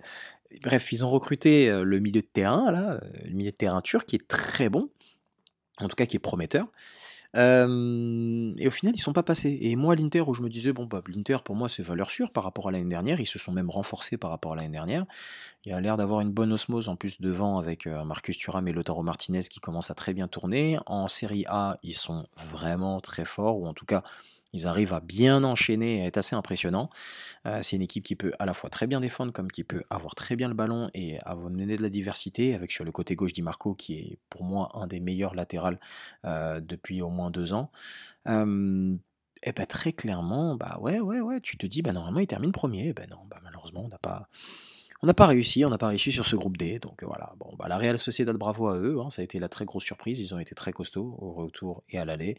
Bref, 0.64 0.92
ils 0.92 1.06
ont 1.06 1.10
recruté 1.10 1.70
euh, 1.70 1.84
le 1.84 2.00
milieu 2.00 2.22
de 2.22 2.28
terrain, 2.28 2.72
là, 2.72 2.92
euh, 2.92 3.00
le 3.26 3.34
milieu 3.34 3.52
de 3.52 3.56
terrain 3.56 3.82
turc 3.82 4.08
qui 4.08 4.16
est 4.16 4.28
très 4.28 4.70
bon, 4.70 4.90
en 5.80 5.88
tout 5.88 5.96
cas 5.96 6.06
qui 6.06 6.18
est 6.18 6.20
prometteur. 6.20 6.68
Euh, 7.38 8.54
et 8.58 8.68
au 8.68 8.72
final, 8.72 8.94
ils 8.94 9.02
sont 9.02 9.14
pas 9.14 9.24
passés. 9.24 9.58
Et 9.62 9.78
moi, 9.78 9.96
l'Inter, 9.96 10.22
où 10.22 10.34
je 10.34 10.42
me 10.42 10.50
disais, 10.50 10.74
bon, 10.74 10.86
bah, 10.86 11.02
l'Inter, 11.08 11.38
pour 11.46 11.56
moi, 11.56 11.70
c'est 11.70 11.82
valeur 11.82 12.12
sûre 12.12 12.30
par 12.30 12.44
rapport 12.44 12.68
à 12.68 12.72
l'année 12.72 12.90
dernière. 12.90 13.22
Ils 13.22 13.28
se 13.28 13.40
sont 13.40 13.54
même 13.54 13.70
renforcés 13.70 14.18
par 14.18 14.32
rapport 14.32 14.52
à 14.52 14.56
l'année 14.58 14.74
dernière. 14.74 15.06
Il 15.64 15.72
a 15.72 15.80
l'air 15.80 15.96
d'avoir 15.96 16.20
une 16.20 16.32
bonne 16.32 16.52
osmose 16.52 16.90
en 16.90 16.98
plus 16.98 17.22
devant 17.22 17.58
avec 17.58 17.86
Marcus 17.86 18.38
Thuram 18.38 18.68
et 18.68 18.74
Lautaro 18.74 19.02
Martinez 19.02 19.44
qui 19.44 19.62
commencent 19.62 19.92
à 19.92 19.96
très 19.96 20.14
bien 20.14 20.28
tourner. 20.28 20.78
En 20.88 21.08
Série 21.08 21.46
A, 21.48 21.78
ils 21.84 21.96
sont 21.96 22.26
vraiment 22.36 23.00
très 23.00 23.24
forts, 23.24 23.60
ou 23.60 23.66
en 23.66 23.74
tout 23.74 23.86
cas, 23.86 24.04
ils 24.54 24.68
arrivent 24.68 24.94
à 24.94 25.00
bien 25.00 25.44
enchaîner 25.44 26.04
à 26.04 26.06
être 26.06 26.18
assez 26.18 26.36
impressionnants. 26.36 26.90
Euh, 27.46 27.62
c'est 27.62 27.76
une 27.76 27.82
équipe 27.82 28.04
qui 28.04 28.16
peut 28.16 28.34
à 28.40 28.46
la 28.46 28.54
fois 28.54 28.70
très 28.70 28.88
bien 28.88 29.00
défendre, 29.00 29.32
comme 29.32 29.52
qui 29.52 29.64
peut 29.64 29.84
avoir 29.90 30.16
très 30.16 30.36
bien 30.36 30.48
le 30.48 30.54
ballon 30.54 30.90
et 30.94 31.20
mené 31.50 31.78
de 31.78 31.82
la 31.82 31.90
diversité, 31.90 32.54
avec 32.54 32.72
sur 32.72 32.84
le 32.84 32.92
côté 32.92 33.16
gauche 33.16 33.34
Di 33.34 33.42
Marco, 33.42 33.76
qui 33.76 33.94
est 33.96 34.20
pour 34.30 34.44
moi 34.44 34.70
un 34.74 34.88
des 34.88 35.00
meilleurs 35.00 35.36
latérales 35.36 35.80
euh, 36.26 36.60
depuis 36.62 37.02
au 37.02 37.10
moins 37.10 37.32
deux 37.32 37.54
ans. 37.54 37.72
Et 39.44 39.54
ben 39.54 39.66
très 39.66 39.92
clairement, 39.92 40.56
bah 40.56 40.78
ouais, 40.82 41.00
ouais, 41.00 41.20
ouais, 41.20 41.42
tu 41.42 41.58
te 41.58 41.66
dis, 41.66 41.82
bah 41.82 41.94
normalement 41.94 42.20
il 42.20 42.28
termine 42.28 42.52
premier. 42.52 42.94
Ben 42.94 43.10
non, 43.10 43.18
bah 43.28 43.40
malheureusement 43.44 43.84
on 43.84 43.88
n'a 43.88 43.98
pas, 43.98 44.28
on 45.04 45.08
n'a 45.08 45.14
pas 45.14 45.26
réussi, 45.26 45.66
on 45.66 45.70
n'a 45.70 45.78
pas 45.78 45.88
réussi 45.88 46.12
sur 46.12 46.26
ce 46.26 46.36
groupe 46.36 46.58
D. 46.58 46.80
Donc 46.80 47.04
voilà, 47.04 47.34
bon, 47.38 47.50
bah 47.58 47.68
la 47.68 47.78
Real 47.78 47.98
Sociedad, 47.98 48.36
bravo 48.36 48.68
à 48.68 48.78
eux, 48.78 49.00
hein, 49.00 49.10
ça 49.10 49.22
a 49.22 49.26
été 49.26 49.40
la 49.40 49.50
très 49.50 49.66
grosse 49.66 49.84
surprise. 49.84 50.20
Ils 50.20 50.36
ont 50.36 50.40
été 50.40 50.54
très 50.54 50.72
costauds 50.72 51.16
au 51.20 51.32
retour 51.32 51.84
et 51.90 51.98
à 51.98 52.06
l'aller. 52.06 52.36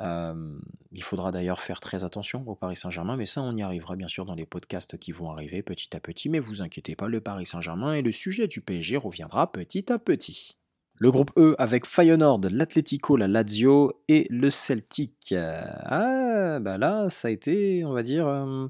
Euh, 0.00 0.58
il 0.92 1.02
faudra 1.02 1.30
d'ailleurs 1.30 1.60
faire 1.60 1.80
très 1.80 2.02
attention 2.02 2.42
au 2.46 2.54
Paris 2.56 2.76
Saint-Germain, 2.76 3.16
mais 3.16 3.26
ça 3.26 3.42
on 3.42 3.56
y 3.56 3.62
arrivera 3.62 3.94
bien 3.94 4.08
sûr 4.08 4.24
dans 4.24 4.34
les 4.34 4.46
podcasts 4.46 4.98
qui 4.98 5.12
vont 5.12 5.30
arriver 5.30 5.62
petit 5.62 5.96
à 5.96 6.00
petit. 6.00 6.28
Mais 6.28 6.40
vous 6.40 6.62
inquiétez 6.62 6.96
pas, 6.96 7.06
le 7.06 7.20
Paris 7.20 7.46
Saint-Germain 7.46 7.94
et 7.94 8.02
le 8.02 8.12
sujet 8.12 8.48
du 8.48 8.60
PSG 8.60 8.96
reviendra 8.96 9.52
petit 9.52 9.92
à 9.92 9.98
petit. 9.98 10.56
Le 11.02 11.10
groupe 11.10 11.30
E 11.38 11.54
avec 11.58 11.86
Feyenoord, 11.86 12.42
l'Atlético, 12.50 13.16
la 13.16 13.26
Lazio 13.26 14.02
et 14.08 14.26
le 14.28 14.50
Celtic. 14.50 15.32
Euh, 15.32 15.62
Ah, 15.84 16.58
bah 16.60 16.76
là, 16.76 17.08
ça 17.08 17.28
a 17.28 17.30
été, 17.30 17.86
on 17.86 17.94
va 17.94 18.02
dire, 18.02 18.26
euh, 18.26 18.66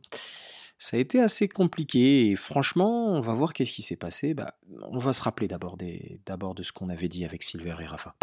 ça 0.83 0.97
a 0.97 1.01
été 1.01 1.21
assez 1.21 1.47
compliqué. 1.47 2.31
Et 2.31 2.37
franchement, 2.37 3.09
on 3.09 3.21
va 3.21 3.35
voir 3.35 3.53
qu'est-ce 3.53 3.73
qui 3.73 3.83
s'est 3.83 3.97
passé. 3.97 4.33
Bah, 4.35 4.55
on 4.89 4.99
va 4.99 5.13
se 5.13 5.23
rappeler 5.23 5.47
d'abord 5.47 5.77
de 5.77 6.63
ce 6.63 6.73
qu'on 6.73 6.89
avait 6.89 7.09
dit 7.09 7.25
avec 7.25 7.43
Silver 7.43 7.75
et 7.81 7.85
Rafa. 7.87 8.17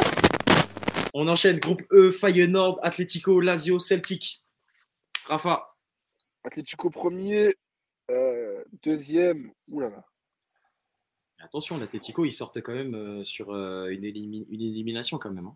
On 1.13 1.27
enchaîne 1.27 1.59
groupe 1.59 1.83
E, 1.91 2.11
Feyenoord, 2.11 2.79
Atlético, 2.83 3.39
Lazio, 3.39 3.79
Celtic. 3.79 4.43
Rafa, 5.27 5.75
Atlético 6.43 6.89
premier, 6.89 7.53
euh, 8.09 8.63
deuxième, 8.83 9.51
oulala. 9.67 10.03
attention, 11.39 11.77
l'Atlético, 11.77 12.25
ils 12.25 12.31
sortent 12.31 12.61
quand 12.61 12.73
même 12.73 12.95
euh, 12.95 13.23
sur 13.23 13.51
euh, 13.53 13.89
une, 13.89 14.03
élimi- 14.03 14.47
une 14.49 14.61
élimination 14.61 15.17
quand 15.19 15.31
même. 15.31 15.45
hein. 15.47 15.55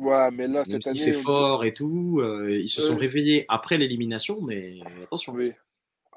Ouais, 0.00 0.30
mais 0.32 0.48
là, 0.48 0.64
Même 0.66 0.80
cette 0.80 0.82
si 0.82 0.88
année. 0.88 0.98
c'est 0.98 1.16
on- 1.18 1.22
fort 1.22 1.64
et 1.64 1.72
tout, 1.74 2.18
euh, 2.20 2.50
ils 2.60 2.68
se 2.68 2.80
sont 2.82 2.96
réveillés 2.96 3.44
après 3.48 3.78
l'élimination, 3.78 4.40
mais 4.40 4.80
attention. 5.04 5.32
Oui. 5.34 5.52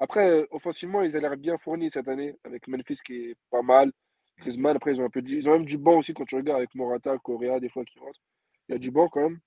Après, 0.00 0.30
euh, 0.30 0.46
offensivement, 0.50 1.02
ils 1.02 1.16
ont 1.16 1.20
l'air 1.20 1.36
bien 1.36 1.58
fournis 1.58 1.90
cette 1.90 2.08
année, 2.08 2.36
avec 2.44 2.68
Memphis 2.68 2.98
qui 3.04 3.30
est 3.30 3.36
pas 3.50 3.62
mal. 3.62 3.92
Griezmann, 4.38 4.76
après, 4.76 4.94
ils 4.94 5.00
ont 5.00 5.04
un 5.04 5.10
peu 5.10 5.22
ils 5.26 5.48
ont 5.48 5.52
même 5.52 5.64
du 5.64 5.78
banc 5.78 5.98
aussi 5.98 6.14
quand 6.14 6.24
tu 6.24 6.36
regardes 6.36 6.58
avec 6.58 6.74
Morata, 6.74 7.16
Correa, 7.18 7.58
des 7.58 7.68
fois 7.68 7.84
qui 7.84 7.98
rentrent. 7.98 8.20
Il 8.68 8.72
y 8.72 8.74
a 8.76 8.78
du 8.78 8.90
banc 8.90 9.08
quand 9.08 9.22
même. 9.22 9.40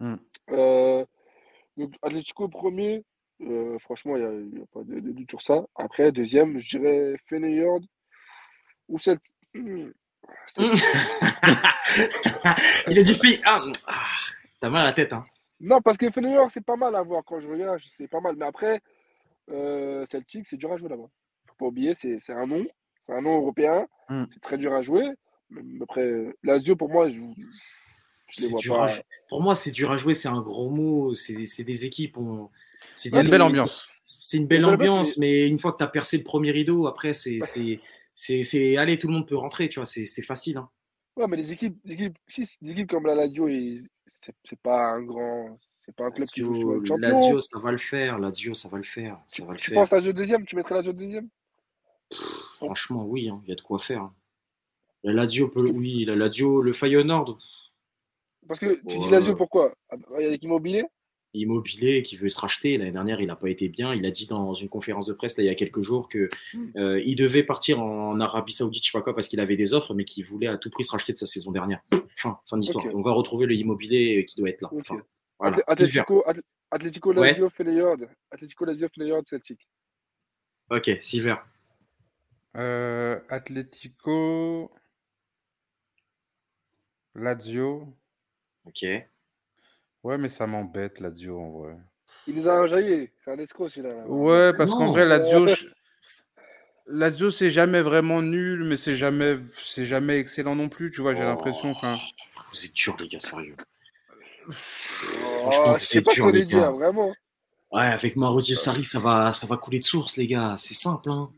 Mm. 0.00 0.16
Euh, 0.50 1.04
donc, 1.76 1.94
Atlético 2.02 2.48
premier, 2.48 3.04
euh, 3.42 3.78
franchement, 3.78 4.16
il 4.16 4.22
n'y 4.22 4.28
a, 4.28 4.32
il 4.32 4.58
y 4.58 4.62
a 4.62 4.66
pas 4.72 4.82
de, 4.82 4.98
de 4.98 5.12
doute 5.12 5.30
sur 5.30 5.42
ça. 5.42 5.64
Après, 5.76 6.10
deuxième, 6.10 6.58
je 6.58 6.78
dirais 6.78 7.14
Feyenoord 7.26 7.82
ou 8.88 8.98
cette. 8.98 9.20
Il 9.54 9.92
a 12.98 13.02
dit 13.02 13.14
fille. 13.14 13.40
Ah, 13.44 13.62
ah, 13.86 14.06
t'as 14.60 14.70
mal 14.70 14.82
à 14.82 14.86
la 14.86 14.92
tête, 14.92 15.12
hein. 15.12 15.24
Non, 15.60 15.80
parce 15.80 15.96
que 15.96 16.10
Feyenoord, 16.10 16.50
c'est 16.50 16.64
pas 16.64 16.76
mal 16.76 16.96
à 16.96 17.02
voir 17.02 17.22
quand 17.24 17.38
je 17.38 17.48
regarde, 17.48 17.80
c'est 17.96 18.08
pas 18.08 18.20
mal. 18.20 18.34
Mais 18.36 18.46
après, 18.46 18.80
euh, 19.50 20.04
Celtic, 20.06 20.46
c'est 20.46 20.56
dur 20.56 20.72
à 20.72 20.76
jouer 20.76 20.88
là-bas. 20.88 21.08
Faut 21.48 21.54
pas 21.58 21.66
oublier, 21.66 21.94
c'est 21.94 22.18
c'est 22.20 22.32
un 22.32 22.46
nom, 22.46 22.64
c'est 23.04 23.12
un 23.12 23.20
nom 23.20 23.36
européen, 23.38 23.86
Mm. 24.08 24.24
c'est 24.32 24.40
très 24.40 24.58
dur 24.58 24.72
à 24.74 24.82
jouer. 24.82 25.08
Mais 25.50 25.62
Après, 25.82 26.34
Lazio, 26.42 26.76
pour 26.76 26.88
moi, 26.88 27.08
je, 27.10 27.18
Je 28.28 28.42
les 28.42 28.48
vois 28.48 28.58
dur 28.60 28.74
à 28.82 28.86
pas. 28.86 28.94
jou- 28.94 29.02
Pour 29.28 29.42
moi, 29.42 29.54
c'est 29.54 29.70
dur 29.72 29.90
à 29.92 29.96
jouer, 29.98 30.14
c'est 30.14 30.28
un 30.28 30.40
grand 30.40 30.70
mot. 30.70 31.14
C'est 31.14 31.44
c'est 31.44 31.64
des 31.64 31.84
équipes. 31.84 32.16
on- 32.18 32.50
c'est 32.94 33.10
des 33.10 33.20
une 33.24 33.30
belle 33.30 33.42
ambiance. 33.42 34.16
C'est 34.22 34.36
une 34.38 34.46
belle 34.46 34.64
ambiance, 34.64 35.18
mais 35.18 35.46
une 35.46 35.58
fois 35.58 35.72
que 35.72 35.78
tu 35.78 35.84
as 35.84 35.88
percé 35.88 36.16
le 36.18 36.24
premier 36.24 36.50
rideau, 36.52 36.86
après, 36.86 37.12
c'est. 37.12 37.38
c'est- 37.40 37.80
c'est- 38.14 38.42
c'est- 38.42 38.76
Allez, 38.76 38.98
tout 38.98 39.08
le 39.08 39.14
monde 39.14 39.26
peut 39.28 39.36
rentrer, 39.36 39.68
tu 39.68 39.78
vois, 39.80 39.86
c'est 39.86 40.04
c'est 40.04 40.22
facile. 40.22 40.56
hein. 40.58 40.70
Ouais, 41.16 41.26
mais 41.26 41.36
les 41.36 41.52
équipes, 41.52 41.78
les 41.84 41.94
équipes, 41.94 42.16
si, 42.26 42.44
des 42.62 42.72
équipes 42.72 42.88
comme 42.88 43.04
la 43.06 43.14
Lazio, 43.14 43.46
c'est 44.44 44.60
pas 44.62 44.78
un 44.92 45.02
grand. 45.02 45.58
C'est 45.84 45.94
pas 45.96 46.06
un 46.06 46.10
club 46.12 46.28
qui 46.28 46.40
joue 46.40 46.52
Lazio, 46.52 46.74
le 46.78 46.84
champion. 46.86 47.08
Lazio, 47.08 47.40
ça 47.40 47.58
va 47.58 47.72
le 47.72 47.78
faire. 47.78 48.18
Lazio, 48.18 48.54
ça 48.54 48.68
va 48.68 48.76
le 48.78 48.84
faire. 48.84 49.18
Ça 49.28 49.44
va 49.44 49.52
le 49.52 49.58
Tu 49.58 49.70
faire. 49.70 49.80
penses 49.80 49.90
Lazio 49.90 50.12
deuxième? 50.12 50.46
Tu 50.46 50.54
mettrais 50.56 50.76
Lazio 50.76 50.92
deuxième? 50.92 51.28
Franchement, 52.54 53.04
oui, 53.06 53.28
hein, 53.28 53.40
il 53.44 53.48
y 53.50 53.52
a 53.52 53.56
de 53.56 53.60
quoi 53.62 53.78
faire. 53.78 54.02
hein. 54.02 54.14
La 55.02 55.12
Lazio, 55.12 55.48
peut... 55.48 55.68
oui, 55.68 56.04
la 56.04 56.14
Lazio, 56.14 56.62
le 56.62 56.72
Feyenoord, 56.72 57.36
Parce 58.46 58.60
que 58.60 58.74
tu 58.86 58.98
dis. 58.98 59.08
Lazio, 59.08 59.34
pourquoi? 59.34 59.74
Ah, 59.88 59.96
bah, 59.96 60.16
Avec 60.18 60.40
Immobilier? 60.42 60.84
Immobilier, 61.34 62.02
qui 62.02 62.16
veut 62.16 62.28
se 62.28 62.38
racheter. 62.38 62.76
L'année 62.76 62.92
dernière, 62.92 63.20
il 63.20 63.26
n'a 63.26 63.34
pas 63.36 63.48
été 63.48 63.68
bien. 63.68 63.94
Il 63.94 64.04
a 64.06 64.10
dit 64.10 64.26
dans 64.26 64.52
une 64.54 64.68
conférence 64.68 65.06
de 65.06 65.14
presse 65.14 65.36
là, 65.38 65.42
il 65.42 65.46
y 65.46 65.50
a 65.50 65.54
quelques 65.54 65.80
jours 65.80 66.08
que 66.08 66.28
Hmm. 66.54 66.70
euh, 66.76 67.00
il 67.04 67.16
devait 67.16 67.42
partir 67.42 67.80
en 67.82 68.20
Arabie 68.20 68.52
Saoudite, 68.52 68.84
je 68.84 68.92
sais 68.92 68.96
pas 68.98 69.02
quoi, 69.02 69.14
parce 69.14 69.26
qu'il 69.28 69.40
avait 69.40 69.56
des 69.56 69.72
offres, 69.74 69.94
mais 69.94 70.04
qu'il 70.04 70.24
voulait 70.26 70.46
à 70.46 70.58
tout 70.58 70.70
prix 70.70 70.84
se 70.84 70.92
racheter 70.92 71.12
de 71.14 71.18
sa 71.18 71.26
saison 71.26 71.50
dernière. 71.50 71.80
Fin, 72.16 72.38
fin 72.44 72.58
d'histoire. 72.58 72.84
On 72.94 73.00
va 73.00 73.12
retrouver 73.12 73.46
le 73.46 73.54
immobilier 73.54 74.24
qui 74.26 74.36
doit 74.36 74.50
être 74.50 74.60
là. 74.60 74.70
Voilà. 75.50 75.56
Atlé- 75.66 75.86
Silver. 75.86 76.00
Atlético, 76.00 76.24
Atl- 76.26 76.42
Atlético 76.70 77.12
Ouais. 77.14 77.28
Lazio, 77.28 77.50
Feyenoord. 77.50 77.98
Atlético 78.30 78.64
Lazio, 78.64 78.88
Feyenoord, 78.94 79.26
Celtic. 79.26 79.68
Ok, 80.70 80.90
Silver. 81.00 81.36
Euh, 82.56 83.18
Atlético, 83.28 84.72
Lazio. 87.14 87.94
Ok. 88.64 88.84
Ouais, 90.02 90.18
mais 90.18 90.28
ça 90.28 90.46
m'embête, 90.46 91.00
Lazio, 91.00 91.38
en 91.38 91.50
vrai. 91.50 91.76
Il 92.26 92.36
nous 92.36 92.48
a 92.48 92.62
enjaillé. 92.62 93.12
C'est 93.24 93.30
un 93.32 93.38
escroc, 93.38 93.68
celui-là. 93.68 93.94
là. 93.94 94.06
Ouais, 94.06 94.52
parce 94.56 94.70
qu'en 94.72 94.90
vrai, 94.92 95.04
Lazio, 95.04 95.46
je- 95.48 95.66
Lazio, 96.86 97.30
c'est 97.30 97.50
jamais 97.50 97.82
vraiment 97.82 98.22
nul, 98.22 98.64
mais 98.64 98.76
c'est 98.76 98.96
jamais, 98.96 99.38
c'est 99.52 99.86
jamais 99.86 100.18
excellent 100.18 100.56
non 100.56 100.68
plus, 100.68 100.90
tu 100.90 101.00
vois, 101.00 101.14
j'ai 101.14 101.22
Oh. 101.22 101.26
l'impression. 101.26 101.70
Enfin, 101.70 101.96
Vous 102.50 102.64
êt 102.64 102.72
durs, 102.74 102.96
les 102.98 103.08
gars, 103.08 103.20
sérieux. 103.20 103.56
Oh, 105.44 105.50
Franchement, 105.50 105.76
je 105.78 105.84
c'est 105.84 105.92
sais 105.94 106.02
pas 106.02 106.12
dur, 106.12 106.24
ce 106.24 106.28
qu'on 106.28 106.32
les 106.34 106.46
gars. 106.46 106.70
vraiment. 106.70 107.08
Ouais, 107.72 107.82
avec 107.86 108.16
Marozio 108.16 108.54
Sarri, 108.56 108.84
ça 108.84 108.98
va, 109.00 109.32
ça 109.32 109.46
va 109.46 109.56
couler 109.56 109.78
de 109.78 109.84
source, 109.84 110.16
les 110.16 110.26
gars. 110.26 110.54
C'est 110.58 110.74
simple. 110.74 111.10
Hein. 111.10 111.30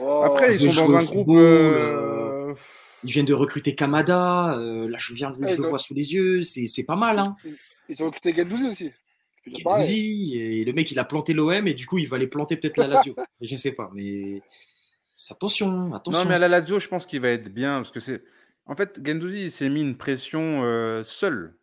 Oh, 0.00 0.22
après, 0.24 0.56
ils 0.56 0.72
sont 0.72 0.88
dans 0.88 0.96
un 0.96 1.02
groupe. 1.04 1.26
football, 1.26 1.36
euh, 1.38 2.54
Ils 3.04 3.12
viennent 3.12 3.26
de 3.26 3.34
recruter 3.34 3.74
Kamada. 3.74 4.54
euh, 4.58 4.88
là, 4.88 4.98
je 5.00 5.12
viens, 5.14 5.30
Ouais, 5.32 5.48
je 5.48 5.54
ils 5.54 5.58
le 5.58 5.66
ont- 5.66 5.68
vois 5.68 5.78
sous 5.78 5.94
les 5.94 6.12
yeux. 6.14 6.42
C'est 6.42 6.66
c'est 6.66 6.84
pas 6.84 6.96
mal. 6.96 7.18
Hein. 7.18 7.36
Ils 7.88 8.02
ont 8.02 8.06
recruté 8.06 8.34
Gendouzi 8.34 8.66
aussi. 8.68 8.90
Je. 9.46 9.50
Guendouzi, 9.62 10.36
et 10.38 10.64
le 10.64 10.72
mec, 10.72 10.90
il 10.90 10.98
a 10.98 11.04
planté 11.04 11.34
l'OM 11.34 11.68
et 11.68 11.74
du 11.74 11.86
coup, 11.86 11.98
il 11.98 12.08
va 12.08 12.16
aller 12.16 12.26
planter 12.26 12.56
peut-être 12.56 12.78
la 12.78 12.86
Lazio. 12.86 13.14
je 13.42 13.56
sais 13.56 13.72
pas, 13.72 13.90
mais 13.94 14.40
attention, 15.30 15.92
attention. 15.94 16.22
Non, 16.22 16.28
mais 16.28 16.34
à 16.36 16.38
la 16.38 16.48
Lazio, 16.48 16.80
je 16.80 16.88
pense 16.88 17.06
qu'il 17.06 17.20
va 17.20 17.28
être 17.28 17.48
bien 17.52 17.76
parce 17.76 17.90
que 17.90 18.00
c'est. 18.00 18.22
En 18.66 18.74
fait, 18.74 18.98
Gendouzi, 19.04 19.42
il 19.44 19.50
s'est 19.52 19.68
mis 19.68 19.82
une 19.82 19.96
pression 19.96 20.62
euh, 20.64 21.04
seul. 21.04 21.54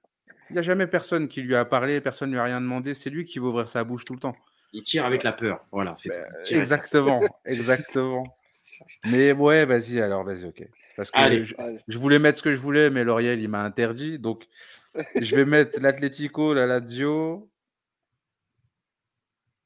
Il 0.51 0.55
n'y 0.55 0.59
a 0.59 0.63
jamais 0.63 0.85
personne 0.85 1.29
qui 1.29 1.41
lui 1.41 1.55
a 1.55 1.63
parlé, 1.63 2.01
personne 2.01 2.29
ne 2.29 2.33
lui 2.33 2.39
a 2.41 2.43
rien 2.43 2.59
demandé. 2.59 2.93
C'est 2.93 3.09
lui 3.09 3.23
qui 3.23 3.39
va 3.39 3.45
ouvrir 3.45 3.69
sa 3.69 3.85
bouche 3.85 4.03
tout 4.03 4.11
le 4.11 4.19
temps. 4.19 4.35
Il 4.73 4.81
tire 4.81 5.05
avec 5.05 5.23
la 5.23 5.31
peur. 5.31 5.65
Voilà, 5.71 5.93
c'est 5.95 6.13
avec- 6.13 6.51
Exactement, 6.51 7.21
exactement. 7.45 8.37
Mais 9.05 9.31
ouais, 9.31 9.65
vas-y, 9.65 10.01
alors, 10.01 10.25
vas-y, 10.25 10.43
ok. 10.43 10.67
Parce 10.97 11.09
que 11.09 11.17
Allez. 11.17 11.45
je, 11.45 11.55
Allez. 11.57 11.79
je 11.87 11.97
voulais 11.97 12.19
mettre 12.19 12.37
ce 12.37 12.43
que 12.43 12.51
je 12.51 12.59
voulais, 12.59 12.89
mais 12.89 13.05
L'Oréal, 13.05 13.39
il 13.39 13.47
m'a 13.47 13.63
interdit. 13.63 14.19
Donc, 14.19 14.45
je 15.15 15.35
vais 15.37 15.45
mettre 15.45 15.79
l'Atlético, 15.79 16.53
la 16.53 16.67
Lazio. 16.67 17.49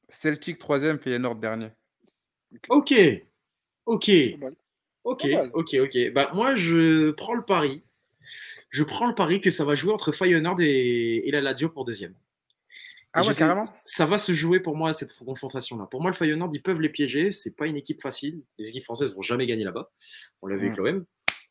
Celtic 0.08 0.60
troisième, 0.60 1.00
Feyenoord 1.00 1.34
dernier. 1.34 1.70
Ok, 2.68 2.94
ok, 3.86 4.08
ok, 5.02 5.26
ok, 5.52 5.76
ok. 5.80 6.12
Bah, 6.14 6.30
moi, 6.32 6.54
je 6.54 7.10
prends 7.10 7.34
le 7.34 7.44
pari. 7.44 7.82
Je 8.76 8.84
prends 8.84 9.06
le 9.06 9.14
pari 9.14 9.40
que 9.40 9.48
ça 9.48 9.64
va 9.64 9.74
jouer 9.74 9.92
entre 9.92 10.12
Feyenoord 10.12 10.60
et, 10.60 11.26
et 11.26 11.30
la 11.30 11.40
Lazio 11.40 11.68
pour 11.70 11.84
deuxième. 11.86 12.14
Ah 13.14 13.22
ouais, 13.26 13.32
sais- 13.32 13.38
carrément 13.38 13.62
Ça 13.86 14.04
va 14.04 14.18
se 14.18 14.32
jouer 14.32 14.60
pour 14.60 14.76
moi 14.76 14.92
cette 14.92 15.16
confrontation-là. 15.16 15.86
Pour 15.90 16.02
moi, 16.02 16.10
le 16.10 16.16
Feyenoord, 16.16 16.50
ils 16.52 16.60
peuvent 16.62 16.80
les 16.82 16.90
piéger. 16.90 17.30
C'est 17.30 17.56
pas 17.56 17.66
une 17.66 17.76
équipe 17.78 18.02
facile. 18.02 18.42
Les 18.58 18.68
équipes 18.68 18.84
françaises 18.84 19.14
vont 19.14 19.22
jamais 19.22 19.46
gagner 19.46 19.64
là-bas. 19.64 19.90
On 20.42 20.46
l'a 20.48 20.56
vu 20.56 20.66
avec 20.66 20.78
Mm. 20.78 20.82
l'OM. 20.84 21.04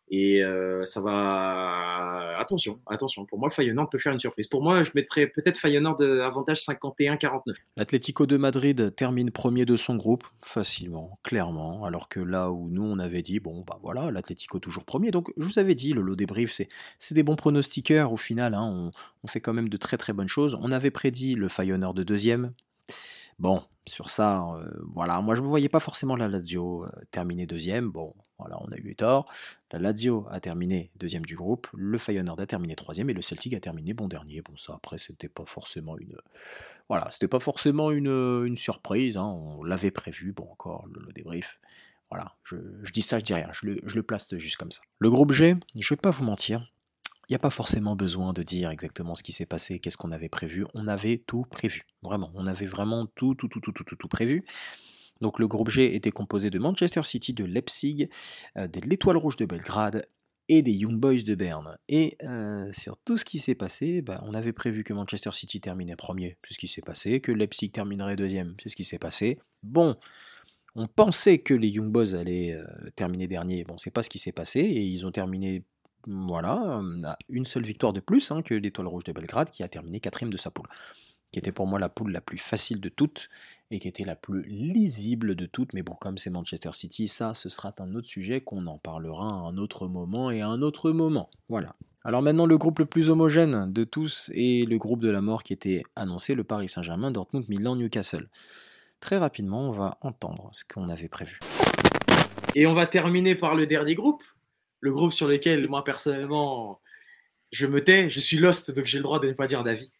Et 0.09 0.43
euh, 0.43 0.85
ça 0.85 1.01
va. 1.01 2.37
Attention, 2.39 2.79
attention. 2.85 3.25
Pour 3.25 3.39
moi, 3.39 3.49
le 3.49 3.53
Feyenoord 3.53 3.89
peut 3.89 3.97
faire 3.97 4.13
une 4.13 4.19
surprise. 4.19 4.47
Pour 4.47 4.61
moi, 4.61 4.83
je 4.83 4.91
mettrais 4.93 5.27
peut-être 5.27 5.57
Feyenoord 5.57 6.01
avantage 6.01 6.59
51-49. 6.59 7.55
L'Atlético 7.75 8.25
de 8.25 8.37
Madrid 8.37 8.95
termine 8.95 9.31
premier 9.31 9.65
de 9.65 9.75
son 9.75 9.95
groupe, 9.95 10.23
facilement, 10.41 11.19
clairement, 11.23 11.85
alors 11.85 12.07
que 12.07 12.19
là 12.19 12.51
où 12.51 12.69
nous 12.69 12.83
on 12.83 12.99
avait 12.99 13.23
dit, 13.23 13.39
bon 13.39 13.63
bah 13.67 13.79
voilà, 13.81 14.11
l'Atlético 14.11 14.59
toujours 14.59 14.85
premier, 14.85 15.11
donc 15.11 15.31
je 15.37 15.45
vous 15.45 15.59
avais 15.59 15.75
dit, 15.75 15.93
le 15.93 16.01
lot 16.01 16.15
débrief, 16.15 16.51
c'est, 16.51 16.67
c'est 16.99 17.15
des 17.15 17.23
bons 17.23 17.35
pronostiqueurs 17.35 18.13
au 18.13 18.17
final, 18.17 18.53
hein, 18.53 18.63
on, 18.63 18.91
on 19.23 19.27
fait 19.27 19.41
quand 19.41 19.53
même 19.53 19.69
de 19.69 19.77
très 19.77 19.97
très 19.97 20.13
bonnes 20.13 20.27
choses. 20.27 20.57
On 20.61 20.71
avait 20.71 20.91
prédit 20.91 21.35
le 21.35 21.47
Feyenoord 21.47 21.95
de 21.95 22.03
deuxième. 22.03 22.53
Bon, 23.39 23.61
sur 23.87 24.09
ça, 24.09 24.43
euh, 24.55 24.69
voilà, 24.93 25.21
moi 25.21 25.35
je 25.35 25.41
ne 25.41 25.45
voyais 25.45 25.69
pas 25.69 25.79
forcément 25.79 26.15
la 26.15 26.27
Lazio 26.27 26.85
euh, 26.85 26.89
terminer 27.11 27.45
deuxième, 27.45 27.89
bon, 27.89 28.13
voilà, 28.39 28.57
on 28.61 28.71
a 28.71 28.77
eu 28.77 28.95
tort. 28.95 29.29
La 29.71 29.79
Lazio 29.79 30.25
a 30.29 30.39
terminé 30.39 30.91
deuxième 30.95 31.25
du 31.25 31.35
groupe, 31.35 31.67
le 31.73 31.97
Feyenoord 31.97 32.39
a 32.39 32.47
terminé 32.47 32.75
troisième 32.75 33.09
et 33.09 33.13
le 33.13 33.21
Celtic 33.21 33.53
a 33.53 33.59
terminé 33.59 33.93
bon 33.93 34.07
dernier. 34.07 34.41
Bon 34.41 34.55
ça 34.57 34.73
après 34.75 34.97
c'était 34.97 35.29
pas 35.29 35.45
forcément 35.45 35.97
une, 35.97 36.17
pas 36.87 37.39
forcément 37.39 37.91
une, 37.91 38.43
une 38.45 38.57
surprise, 38.57 39.17
hein, 39.17 39.25
on 39.25 39.63
l'avait 39.63 39.91
prévu, 39.91 40.33
bon 40.33 40.47
encore 40.51 40.85
le, 40.87 41.13
débrief. 41.13 41.59
Voilà, 42.11 42.35
je, 42.43 42.57
dis 42.91 43.01
ça, 43.01 43.19
je 43.19 43.23
dis 43.23 43.33
rien, 43.33 43.49
je 43.51 43.65
le, 43.65 43.79
je 43.83 43.95
le 43.95 44.03
place 44.03 44.33
juste 44.37 44.57
comme 44.57 44.71
ça. 44.71 44.81
Le 44.99 45.09
groupe 45.09 45.31
G, 45.31 45.55
je 45.75 45.93
vais 45.93 45.99
pas 45.99 46.11
vous 46.11 46.23
mentir, 46.23 46.71
il 47.29 47.33
n'y 47.33 47.35
a 47.35 47.39
pas 47.39 47.49
forcément 47.49 47.95
besoin 47.95 48.33
de 48.33 48.43
dire 48.43 48.69
exactement 48.69 49.15
ce 49.15 49.23
qui 49.23 49.31
s'est 49.31 49.45
passé, 49.45 49.79
qu'est-ce 49.79 49.97
qu'on 49.97 50.11
avait 50.11 50.29
prévu. 50.29 50.65
On 50.73 50.87
avait 50.87 51.23
tout 51.25 51.43
prévu, 51.49 51.83
vraiment. 52.01 52.31
On 52.35 52.47
avait 52.47 52.65
vraiment 52.65 53.05
tout, 53.05 53.35
tout, 53.35 53.47
tout, 53.47 53.59
tout, 53.59 53.71
tout, 53.71 53.83
tout, 53.83 53.95
tout 53.95 54.07
prévu. 54.07 54.45
Donc 55.21 55.39
le 55.39 55.47
groupe 55.47 55.69
G 55.69 55.95
était 55.95 56.11
composé 56.11 56.49
de 56.49 56.59
Manchester 56.59 57.03
City, 57.03 57.33
de 57.33 57.45
Leipzig, 57.45 58.09
euh, 58.57 58.67
de 58.67 58.81
l'Étoile 58.81 59.17
Rouge 59.17 59.37
de 59.37 59.45
Belgrade 59.45 60.05
et 60.47 60.61
des 60.61 60.73
Young 60.73 60.97
Boys 60.97 61.23
de 61.25 61.35
Berne. 61.35 61.77
Et 61.87 62.17
euh, 62.23 62.71
sur 62.71 62.97
tout 62.97 63.17
ce 63.17 63.25
qui 63.25 63.39
s'est 63.39 63.55
passé, 63.55 64.01
bah, 64.01 64.21
on 64.25 64.33
avait 64.33 64.53
prévu 64.53 64.83
que 64.83 64.93
Manchester 64.93 65.31
City 65.31 65.59
terminait 65.59 65.95
premier, 65.95 66.37
c'est 66.47 66.53
ce 66.53 66.59
qui 66.59 66.67
s'est 66.67 66.81
passé, 66.81 67.21
que 67.21 67.31
Leipzig 67.31 67.71
terminerait 67.71 68.15
deuxième, 68.15 68.55
c'est 68.61 68.69
ce 68.69 68.75
qui 68.75 68.83
s'est 68.83 68.99
passé. 68.99 69.39
Bon, 69.63 69.95
on 70.75 70.87
pensait 70.87 71.39
que 71.39 71.53
les 71.53 71.69
Young 71.69 71.91
Boys 71.91 72.13
allaient 72.13 72.53
euh, 72.53 72.65
terminer 72.95 73.27
dernier, 73.27 73.63
bon, 73.63 73.77
c'est 73.77 73.91
pas 73.91 74.03
ce 74.03 74.09
qui 74.09 74.19
s'est 74.19 74.33
passé, 74.33 74.59
et 74.59 74.83
ils 74.83 75.05
ont 75.05 75.11
terminé 75.11 75.63
voilà, 76.07 76.81
à 77.03 77.17
une 77.29 77.45
seule 77.45 77.63
victoire 77.63 77.93
de 77.93 77.99
plus 77.99 78.31
hein, 78.31 78.41
que 78.41 78.53
l'Étoile 78.53 78.87
Rouge 78.87 79.03
de 79.03 79.11
Belgrade, 79.11 79.51
qui 79.51 79.63
a 79.63 79.67
terminé 79.67 79.99
quatrième 79.99 80.31
de 80.31 80.37
sa 80.37 80.51
poule, 80.51 80.67
qui 81.31 81.39
était 81.39 81.51
pour 81.51 81.67
moi 81.67 81.79
la 81.79 81.89
poule 81.89 82.11
la 82.11 82.21
plus 82.21 82.37
facile 82.37 82.79
de 82.79 82.89
toutes 82.89 83.29
et 83.71 83.79
qui 83.79 83.87
était 83.87 84.05
la 84.05 84.15
plus 84.15 84.43
lisible 84.43 85.35
de 85.35 85.45
toutes. 85.45 85.73
Mais 85.73 85.81
bon, 85.81 85.93
comme 85.93 86.17
c'est 86.17 86.29
Manchester 86.29 86.69
City, 86.73 87.07
ça, 87.07 87.33
ce 87.33 87.49
sera 87.49 87.73
un 87.79 87.95
autre 87.95 88.07
sujet 88.07 88.41
qu'on 88.41 88.67
en 88.67 88.77
parlera 88.77 89.27
à 89.27 89.49
un 89.49 89.57
autre 89.57 89.87
moment 89.87 90.31
et 90.31 90.41
à 90.41 90.47
un 90.47 90.61
autre 90.61 90.91
moment. 90.91 91.29
Voilà. 91.49 91.75
Alors 92.03 92.21
maintenant, 92.21 92.45
le 92.45 92.57
groupe 92.57 92.79
le 92.79 92.85
plus 92.85 93.09
homogène 93.09 93.73
de 93.73 93.83
tous 93.83 94.29
est 94.35 94.69
le 94.69 94.77
groupe 94.77 95.01
de 95.01 95.09
la 95.09 95.21
mort 95.21 95.41
qui 95.41 95.53
était 95.53 95.81
annoncé, 95.95 96.35
le 96.35 96.43
Paris 96.43 96.69
Saint-Germain, 96.69 97.09
Dortmund, 97.09 97.49
Milan, 97.49 97.75
Newcastle. 97.75 98.29
Très 98.99 99.17
rapidement, 99.17 99.61
on 99.61 99.71
va 99.71 99.97
entendre 100.01 100.49
ce 100.53 100.63
qu'on 100.63 100.89
avait 100.89 101.07
prévu. 101.07 101.39
Et 102.53 102.67
on 102.67 102.73
va 102.73 102.85
terminer 102.85 103.35
par 103.35 103.55
le 103.55 103.65
dernier 103.65 103.95
groupe. 103.95 104.23
Le 104.85 104.93
groupe 104.93 105.13
sur 105.13 105.27
lequel, 105.27 105.67
moi, 105.67 105.83
personnellement, 105.83 106.79
je 107.51 107.65
me 107.65 107.83
tais. 107.83 108.11
Je 108.11 108.19
suis 108.19 108.37
lost, 108.37 108.69
donc 108.69 108.85
j'ai 108.85 108.99
le 108.99 109.03
droit 109.03 109.19
de 109.19 109.27
ne 109.27 109.33
pas 109.33 109.47
dire 109.47 109.63
d'avis. 109.63 109.91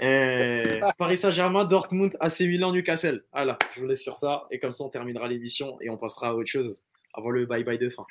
Euh, 0.00 0.80
Paris 0.96 1.18
Saint-Germain, 1.18 1.66
Dortmund, 1.66 2.16
AC 2.20 2.40
Milan, 2.40 2.72
Newcastle. 2.72 3.22
Voilà, 3.34 3.58
je 3.74 3.80
vous 3.80 3.86
laisse 3.86 4.02
sur 4.02 4.16
ça. 4.16 4.46
Et 4.50 4.58
comme 4.58 4.72
ça, 4.72 4.84
on 4.84 4.88
terminera 4.88 5.28
l'émission 5.28 5.76
et 5.82 5.90
on 5.90 5.98
passera 5.98 6.28
à 6.28 6.32
autre 6.32 6.48
chose 6.48 6.86
avant 7.12 7.28
le 7.28 7.44
bye-bye 7.44 7.76
de 7.76 7.90
fin. 7.90 8.06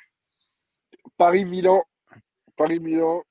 Paris-Milan. 1.16 1.82
Paris-Milan. 2.56 3.24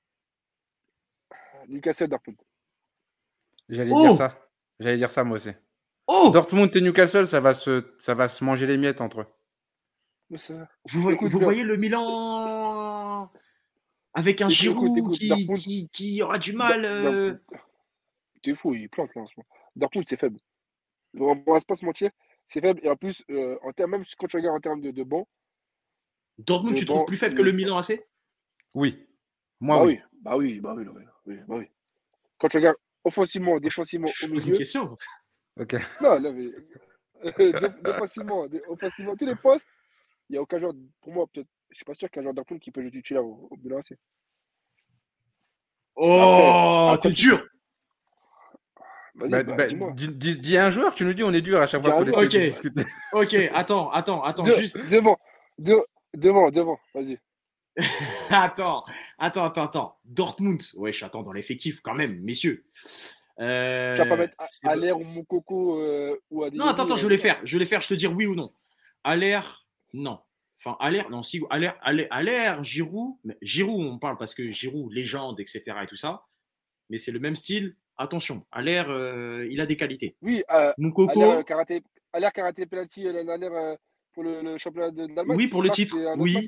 Newcastle, 1.69 2.09
Dortmund. 2.09 2.37
J'allais 3.69 3.91
Oh 3.93 4.01
dire 4.01 4.15
ça. 4.17 4.37
J'allais 4.81 4.97
dire 4.97 5.09
ça 5.09 5.23
moi 5.23 5.37
aussi. 5.37 5.51
Oh 6.07 6.31
Dortmund 6.33 6.75
et 6.75 6.81
Newcastle, 6.81 7.27
ça 7.27 7.39
va 7.39 7.53
se, 7.53 7.93
ça 7.97 8.13
va 8.13 8.27
se 8.27 8.43
manger 8.43 8.67
les 8.67 8.75
miettes 8.75 8.99
entre 8.99 9.21
eux. 9.21 9.27
Mais 10.33 10.39
ça- 10.39 10.67
Vous, 10.89 11.01
voyez- 11.01 11.15
Écoute 11.15 11.29
vous 11.31 11.37
bien. 11.37 11.45
voyez 11.45 11.63
le 11.63 11.77
Milan 11.77 13.31
avec 14.15 14.41
un 14.41 14.47
Écoute, 14.49 14.55
Giroud 14.55 14.97
écoute, 14.97 15.13
qui, 15.13 15.47
qui, 15.53 15.89
qui 15.89 16.21
aura 16.23 16.39
du 16.39 16.53
mal. 16.53 16.83
euh. 16.85 17.35
T'es 18.41 18.55
fou, 18.55 18.73
il 18.73 18.89
plante 18.89 19.13
là 19.15 19.21
en 19.21 19.27
ce 19.27 19.33
moment. 19.37 19.47
Dortmund, 19.75 20.05
c'est 20.07 20.19
faible. 20.19 20.39
On 21.19 21.35
va 21.35 21.59
pas 21.61 21.75
se 21.75 21.85
mentir, 21.85 22.09
c'est 22.49 22.61
faible. 22.61 22.79
Et 22.83 22.89
en 22.89 22.95
plus, 22.95 23.23
euh, 23.29 23.57
en 23.63 23.71
termes, 23.73 23.91
même 23.91 24.03
quand 24.17 24.25
tu 24.27 24.37
regardes 24.37 24.57
en 24.57 24.59
termes 24.59 24.81
de, 24.81 24.89
de 24.91 25.03
banc, 25.03 25.27
Dortmund, 26.39 26.75
tu 26.75 26.85
trouves 26.85 27.05
plus 27.05 27.17
faible 27.17 27.35
le- 27.35 27.41
que 27.41 27.45
le 27.45 27.51
Milan 27.51 27.77
AC 27.77 28.03
Oui. 28.73 29.07
Moi, 29.59 29.77
ah 29.79 29.85
oui. 29.85 29.93
oui, 29.93 30.01
Bah 30.23 30.35
oui, 30.35 30.59
bah 30.59 30.73
oui, 30.75 30.85
bah 31.47 31.55
oui. 31.57 31.67
Quand 32.39 32.47
tu 32.49 32.57
regardes 32.57 32.77
offensivement, 33.03 33.59
défensivement, 33.59 34.09
au 34.23 34.25
une 34.25 34.33
milieu. 34.33 34.57
question. 34.57 34.95
Ok. 35.59 35.75
Non, 36.01 36.19
mais 36.19 36.49
défensivement, 37.83 38.47
dé- 38.47 38.61
offensivement, 38.67 39.15
tous 39.15 39.25
les 39.27 39.35
postes, 39.35 39.69
il 40.29 40.33
n'y 40.33 40.37
a 40.37 40.41
aucun 40.41 40.59
joueur, 40.59 40.73
pour 41.01 41.13
moi, 41.13 41.25
peut-être, 41.33 41.47
je 41.69 41.75
suis 41.75 41.85
pas 41.85 41.93
sûr 41.95 42.09
qu'il 42.09 42.17
y 42.17 42.19
ait 42.19 42.21
un 42.21 42.23
joueur 42.25 42.35
Dortmund 42.35 42.61
qui 42.61 42.71
peut 42.71 42.81
jouer 42.81 42.91
titulaire 42.91 43.25
au, 43.25 43.47
au 43.51 43.57
Milan 43.57 43.77
AC. 43.79 43.97
Oh, 45.95 46.89
après, 46.91 47.09
t'es 47.09 47.13
dur. 47.13 47.45
Vas-y, 49.15 49.29
Bah, 49.29 49.43
bah, 49.43 49.55
bah, 49.57 49.67
dis-moi. 49.67 49.91
dis, 49.93 50.07
dis- 50.07 50.39
dis 50.39 50.57
un 50.57 50.71
joueur, 50.71 50.93
tu 50.95 51.05
nous 51.05 51.13
dis, 51.13 51.23
on 51.23 51.31
est 51.33 51.41
dur 51.41 51.61
à 51.61 51.67
chaque 51.67 51.83
fois 51.83 51.91
qu'on 51.91 52.11
Ok. 52.11 52.29
discuter. 52.35 52.85
Ok, 53.13 53.33
attends, 53.53 53.91
attends, 53.91 54.23
attends, 54.23 54.43
De- 54.43 54.53
juste. 54.53 54.83
Devant, 54.89 55.19
de- 55.59 55.85
devant, 56.15 56.49
devant, 56.49 56.79
vas-y. 56.95 57.19
Attends, 58.29 58.85
attends, 59.17 59.45
attends, 59.45 59.63
attends. 59.63 59.99
Dortmund, 60.05 60.61
wesh, 60.75 61.01
attends, 61.01 61.23
dans 61.23 61.31
l'effectif 61.33 61.81
quand 61.81 61.95
même, 61.95 62.19
messieurs. 62.21 62.65
Euh, 63.39 63.95
Tu 63.95 64.01
vas 64.03 64.09
pas 64.09 64.15
mettre 64.15 64.35
l'air 64.75 64.99
ou 64.99 65.03
Moukoko 65.03 65.79
euh, 65.81 66.15
ou 66.29 66.43
à 66.43 66.51
Non, 66.51 66.67
attends, 66.67 66.83
attends, 66.83 66.97
je 66.97 67.07
vais 67.07 67.15
les 67.15 67.17
faire. 67.19 67.39
Je 67.43 67.53
vais 67.57 67.59
les 67.63 67.65
faire, 67.65 67.81
je 67.81 67.87
te 67.87 67.93
dire 67.95 68.13
oui 68.15 68.27
ou 68.27 68.35
non. 68.35 68.53
L'air, 69.15 69.62
non. 69.93 70.19
Enfin, 70.57 70.77
à 70.79 70.91
l'air, 70.91 71.09
non, 71.09 71.23
si, 71.23 71.41
l'air, 71.59 71.75
à 71.81 72.23
l'air, 72.23 72.63
Giroud, 72.63 73.15
mais 73.23 73.35
Giroud, 73.41 73.85
on 73.85 73.97
parle 73.99 74.17
parce 74.17 74.33
que 74.33 74.49
Giroud, 74.51 74.91
légende, 74.93 75.39
etc. 75.39 75.63
et 75.83 75.87
tout 75.87 75.95
ça. 75.95 76.23
Mais 76.89 76.97
c'est 76.97 77.11
le 77.11 77.19
même 77.19 77.35
style. 77.35 77.75
Attention, 77.97 78.45
à 78.51 78.61
l'air, 78.61 78.89
euh, 78.89 79.47
il 79.51 79.59
a 79.61 79.65
des 79.65 79.77
qualités. 79.77 80.15
Oui, 80.21 80.43
euh, 80.51 80.71
Moukoko, 80.77 81.19
l'air 81.33 81.45
karaté, 81.45 81.81
à 82.11 82.19
l'air 82.19 82.31
karaté 82.33 82.65
penalty 82.65 83.05
euh, 83.07 83.11
l'année 83.13 83.25
dernière 83.25 83.51
euh, 83.53 83.75
pour 84.13 84.23
le, 84.23 84.41
le 84.41 84.57
championnat 84.57 84.91
de- 84.91 85.07
d'Allemagne. 85.07 85.37
oui, 85.37 85.47
pour 85.47 85.61
le 85.61 85.69
titre, 85.69 85.95
oui. 86.17 86.33
match 86.33 86.45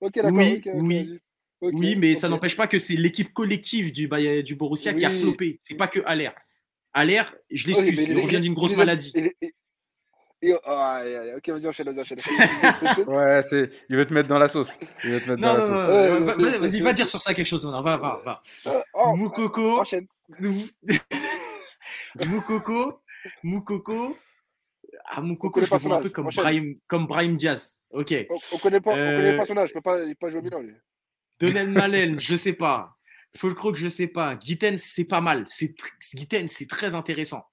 Ok, 0.00 0.14
d'accord. 0.14 0.32
Oui, 0.32 0.62
oui. 0.80 1.20
Oui, 1.60 1.96
mais 1.96 2.14
ça 2.14 2.28
n'empêche 2.28 2.56
pas 2.56 2.68
que 2.68 2.78
c'est 2.78 2.94
l'équipe 2.94 3.32
collective 3.32 3.90
du, 3.92 4.06
Bayern- 4.08 4.42
du 4.42 4.54
Borussia 4.54 4.94
qui 4.94 5.04
a 5.04 5.10
Oui. 5.10 5.20
floppé. 5.20 5.58
C'est 5.62 5.76
pas 5.76 5.88
que 5.88 5.98
Aller. 6.06 6.30
Aller, 6.92 7.20
je 7.50 7.66
Oui, 7.66 7.72
l'excuse, 7.74 7.96
mais 8.08 8.14
il 8.14 8.22
revient 8.22 8.40
d'une 8.40 8.54
grosse 8.54 8.70
les- 8.72 8.76
maladie. 8.76 9.12
et 9.14 9.20
les- 9.20 9.36
et- 9.40 9.46
et- 9.46 9.52
ah, 9.52 9.52
aïe, 9.52 10.26
aïe, 10.26 10.27
ok, 10.42 11.48
vas-y, 11.48 11.66
enchaîne, 11.68 11.86
vas-y, 11.86 12.00
enchaîne. 12.00 12.18
Ouais, 13.06 13.42
c'est... 13.48 13.70
il 13.88 13.96
veut 13.96 14.06
te 14.06 14.14
mettre 14.14 14.28
dans 14.28 14.38
la 14.38 14.48
sauce. 14.48 14.78
Il 15.04 15.10
veut 15.10 15.20
te 15.20 15.30
mettre 15.30 15.40
Non, 15.42 15.54
dans 15.54 15.58
la 15.58 15.60
non, 15.60 15.66
sauce. 15.66 15.88
non, 15.88 15.88
Ouais, 15.88 16.20
non, 16.36 16.44
ouais, 16.52 16.58
vas-y, 16.58 16.80
va 16.80 16.92
dire 16.92 17.08
sur 17.08 17.20
ça 17.20 17.34
quelque 17.34 17.46
chose 17.46 17.64
maintenant. 17.64 17.82
Va, 17.82 17.96
va, 17.96 18.22
va. 18.24 18.42
Euh, 18.66 18.80
oh, 18.94 19.16
Moukoko, 19.16 19.80
enchaîne. 19.80 20.06
Moukoko, 22.26 23.02
Moukoko. 23.42 24.16
Ah, 25.10 25.20
Moukoko, 25.20 25.62
je 25.62 25.70
le 25.70 25.78
vois 25.78 25.96
un 25.98 26.02
peu 26.02 26.10
comme. 26.10 26.28
Brahim, 26.34 26.78
comme 26.86 27.06
Brahim 27.06 27.36
Diaz. 27.36 27.80
Ok. 27.90 28.14
On, 28.30 28.36
on 28.52 28.58
connaît 28.58 28.80
pas, 28.80 28.90
on 28.92 28.96
Euh, 28.96 29.16
connaît 29.18 29.36
pas 29.36 29.44
son 29.44 29.56
âge. 29.56 29.70
Il 29.70 29.74
peut 29.74 29.80
pas, 29.80 30.02
il 30.04 30.14
peut 30.16 30.26
pas 30.26 30.30
jouer 30.30 30.40
au 30.40 30.42
Milan, 30.42 30.60
lui. 30.60 30.74
Donel 31.40 31.68
Malen, 31.68 32.20
je 32.20 32.34
sais 32.36 32.52
pas. 32.52 32.96
Fulcrook, 33.36 33.76
je 33.76 33.88
sais 33.88 34.08
pas. 34.08 34.38
Gittens, 34.40 34.78
c'est 34.78 35.04
pas 35.06 35.20
mal. 35.20 35.44
C'est 35.46 35.74
Gittens, 36.14 36.48
c'est 36.48 36.68
très 36.68 36.94
intéressant. 36.94 37.44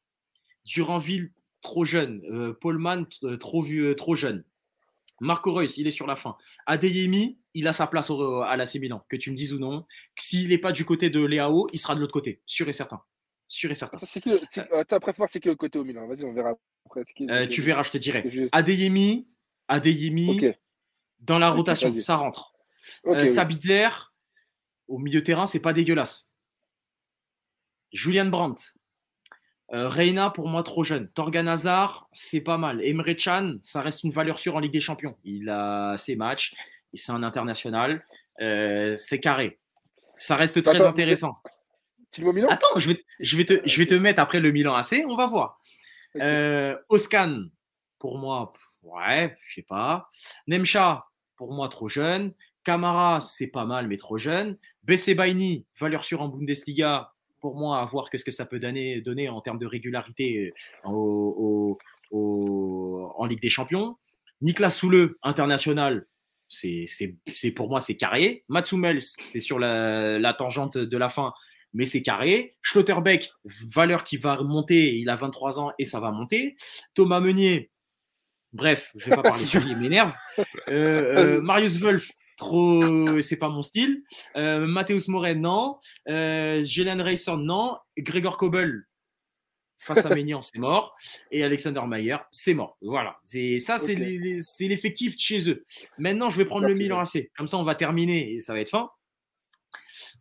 Duranville, 0.65 1.31
trop 1.65 1.83
jeune. 1.85 2.21
Euh, 2.31 2.53
Paulman, 2.53 3.05
euh, 3.23 3.37
trop 3.37 3.61
vieux, 3.61 3.89
euh, 3.91 3.95
trop 3.95 4.15
jeune. 4.15 4.43
Marco 5.21 5.53
Reus, 5.53 5.77
il 5.77 5.87
est 5.87 5.91
sur 5.91 6.07
la 6.07 6.15
fin. 6.15 6.37
Adeyemi, 6.65 7.39
il 7.53 7.67
a 7.67 7.73
sa 7.73 7.87
place 7.87 8.09
au- 8.09 8.41
à 8.41 8.55
l'AC 8.57 8.75
Milan, 8.79 9.05
que 9.09 9.15
tu 9.15 9.31
me 9.31 9.35
dises 9.35 9.53
ou 9.53 9.59
non. 9.59 9.85
S'il 10.19 10.49
n'est 10.49 10.57
pas 10.57 10.71
du 10.73 10.83
côté 10.85 11.09
de 11.09 11.23
Léao, 11.23 11.67
il 11.73 11.79
sera 11.79 11.95
de 11.95 12.01
l'autre 12.01 12.11
côté, 12.13 12.41
sûr 12.45 12.67
et 12.67 12.73
certain. 12.73 13.01
Sûr 13.47 13.71
et 13.71 13.75
certain. 13.75 13.97
Attends, 13.97 14.07
le- 14.25 14.39
c'est- 14.49 14.71
attends, 14.73 14.95
après, 14.97 15.13
faut 15.13 15.17
voir 15.17 15.29
c'est 15.29 15.39
qui 15.39 15.47
le 15.47 15.55
côté 15.55 15.79
au 15.79 15.83
Milan. 15.85 16.07
Vas-y, 16.07 16.25
on 16.25 16.33
verra 16.33 16.53
après. 16.85 17.03
qui 17.15 17.27
Euh, 17.29 17.47
tu 17.47 17.61
verras, 17.61 17.83
je 17.83 17.91
te 17.91 17.97
dirai. 17.97 18.23
Je- 18.29 18.49
Adeyemi, 18.51 19.27
Adeyemi, 19.67 20.39
dans 21.19 21.39
la 21.39 21.49
rotation, 21.49 21.97
ça 21.99 22.15
rentre. 22.17 22.53
ok. 23.05 23.15
Euh, 23.15 23.21
oui. 23.21 23.27
Sabitzer, 23.27 23.87
au 24.87 24.97
milieu 24.99 25.23
terrain, 25.23 25.45
c'est 25.45 25.61
pas 25.61 25.73
dégueulasse. 25.73 26.33
Julian 27.93 28.25
Brandt. 28.25 28.61
Euh, 29.73 29.87
Reina, 29.87 30.29
pour 30.29 30.47
moi, 30.47 30.63
trop 30.63 30.83
jeune. 30.83 31.09
Torgan 31.09 31.47
Hazard, 31.47 32.07
c'est 32.13 32.41
pas 32.41 32.57
mal. 32.57 32.81
Emre 32.83 33.15
Can, 33.15 33.55
ça 33.61 33.81
reste 33.81 34.03
une 34.03 34.11
valeur 34.11 34.37
sûre 34.37 34.55
en 34.55 34.59
Ligue 34.59 34.73
des 34.73 34.79
Champions. 34.79 35.17
Il 35.23 35.49
a 35.49 35.97
ses 35.97 36.15
matchs, 36.15 36.53
et 36.93 36.97
c'est 36.97 37.11
un 37.11 37.23
international. 37.23 38.05
Euh, 38.41 38.95
c'est 38.95 39.19
carré. 39.19 39.59
Ça 40.17 40.35
reste 40.35 40.61
très 40.63 40.75
Attends, 40.75 40.89
intéressant. 40.89 41.37
Milan 42.19 42.47
Attends, 42.49 42.77
je 42.77 42.91
vais, 42.91 43.03
je, 43.19 43.37
vais 43.37 43.45
te, 43.45 43.61
je 43.65 43.77
vais 43.77 43.85
te 43.85 43.95
mettre 43.95 44.21
après 44.21 44.39
le 44.39 44.51
Milan 44.51 44.75
AC, 44.75 45.03
on 45.09 45.15
va 45.15 45.27
voir. 45.27 45.59
Euh, 46.17 46.77
Oscan, 46.87 47.43
pour 47.99 48.17
moi, 48.17 48.53
ouais, 48.83 49.35
je 49.47 49.55
sais 49.55 49.65
pas. 49.67 50.07
Nemcha, 50.47 51.05
pour 51.35 51.53
moi, 51.53 51.67
trop 51.69 51.89
jeune. 51.89 52.33
Camara, 52.63 53.21
c'est 53.21 53.47
pas 53.47 53.65
mal, 53.65 53.87
mais 53.87 53.97
trop 53.97 54.17
jeune. 54.17 54.57
Bessebaini, 54.83 55.65
valeur 55.79 56.03
sûre 56.03 56.21
en 56.21 56.29
Bundesliga, 56.29 57.13
pour 57.45 57.55
moi, 57.59 57.79
à 57.79 57.85
voir 57.85 58.09
qu'est-ce 58.09 58.25
que 58.25 58.31
ça 58.31 58.45
peut 58.45 58.57
donner, 58.59 59.01
donner 59.01 59.29
en 59.29 59.39
termes 59.41 59.59
de 59.59 59.67
régularité 59.67 60.51
euh, 60.85 60.89
au- 60.89 61.77
au- 62.11 62.17
au- 62.17 63.11
en 63.17 63.25
Ligue 63.25 63.41
des 63.41 63.49
Champions. 63.49 63.97
Niklas 64.41 64.71
Soule, 64.71 65.15
international, 65.21 66.07
c'est 66.47 66.85
c'est- 66.87 67.15
c'est- 67.27 67.51
pour 67.51 67.69
moi, 67.69 67.79
c'est 67.81 67.95
carré. 67.97 68.43
Matsumels, 68.49 69.01
c'est 69.01 69.39
sur 69.39 69.59
la, 69.59 70.17
la 70.19 70.33
tangente 70.33 70.77
de 70.77 70.97
la 70.97 71.09
fin, 71.09 71.33
mais 71.73 71.85
c'est 71.85 72.01
carré. 72.01 72.55
Schlotterbeck, 72.63 73.31
valeur 73.73 74.03
qui 74.03 74.17
va 74.17 74.41
monter, 74.41 74.95
il 74.95 75.09
a 75.09 75.15
23 75.15 75.59
ans 75.59 75.71
et 75.79 75.85
ça 75.85 75.99
va 75.99 76.11
monter. 76.11 76.55
Thomas 76.95 77.19
Meunier, 77.19 77.69
bref, 78.53 78.91
je 78.95 79.09
vais 79.09 79.15
pas 79.15 79.23
parler 79.23 79.45
sur 79.45 79.61
lui, 79.61 79.71
il 79.71 79.77
m'énerve. 79.77 80.13
Euh, 80.39 80.43
euh, 80.69 81.41
Marius 81.41 81.79
Wolf, 81.79 82.09
trop, 82.35 83.21
c'est 83.21 83.37
pas 83.37 83.49
mon 83.49 83.61
style. 83.61 84.03
Euh, 84.35 84.65
Matthäus 84.65 85.07
Moret, 85.07 85.35
non. 85.35 85.77
Euh, 86.07 86.63
non. 87.37 87.77
Gregor 87.97 88.37
Kobel, 88.37 88.83
face 89.77 90.05
à 90.05 90.09
Maignan, 90.15 90.41
c'est 90.41 90.59
mort. 90.59 90.95
Et 91.31 91.43
Alexander 91.43 91.81
Mayer, 91.87 92.17
c'est 92.31 92.53
mort. 92.53 92.77
Voilà. 92.81 93.17
C'est, 93.23 93.59
ça, 93.59 93.77
c'est, 93.77 93.95
l'effectif 93.95 95.15
de 95.15 95.21
chez 95.21 95.49
eux. 95.49 95.65
Maintenant, 95.97 96.29
je 96.29 96.37
vais 96.37 96.45
prendre 96.45 96.65
Merci, 96.65 96.79
le 96.79 96.83
Milan. 96.83 96.99
AC. 96.99 97.31
Comme 97.35 97.47
ça, 97.47 97.57
on 97.57 97.63
va 97.63 97.75
terminer 97.75 98.33
et 98.33 98.39
ça 98.41 98.53
va 98.53 98.59
être 98.59 98.69
fin. 98.69 98.89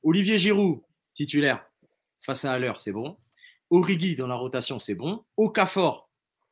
Olivier 0.02 0.38
Giroud, 0.38 0.82
titulaire, 1.14 1.64
face 2.18 2.44
à 2.44 2.52
Haller, 2.52 2.72
c'est 2.78 2.92
bon. 2.92 3.16
Origi 3.70 4.16
dans 4.16 4.26
la 4.26 4.34
rotation, 4.34 4.78
c'est 4.78 4.94
bon. 4.94 5.24
Okafor, 5.36 6.10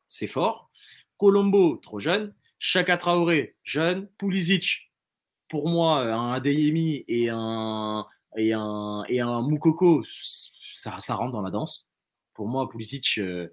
c'est 0.09 0.27
fort. 0.27 0.71
Colombo, 1.19 1.77
trop 1.77 2.01
jeune. 2.01 2.35
Chaka 2.59 2.97
Traoré, 2.97 3.57
jeune. 3.63 4.09
Pulisic, 4.19 4.92
pour 5.53 5.69
moi, 5.69 6.01
un 6.01 6.33
Adeyemi 6.33 7.05
et 7.09 7.29
un, 7.31 8.07
et 8.39 8.55
un, 8.55 9.03
et 9.11 9.21
un 9.21 9.43
Moukoko, 9.43 10.03
ça, 10.75 10.97
ça 10.99 11.15
rentre 11.15 11.33
dans 11.33 11.43
la 11.43 11.51
danse. 11.51 11.87
Pour 12.33 12.49
moi, 12.49 12.67
Pulisic, 12.71 13.19
euh, 13.19 13.49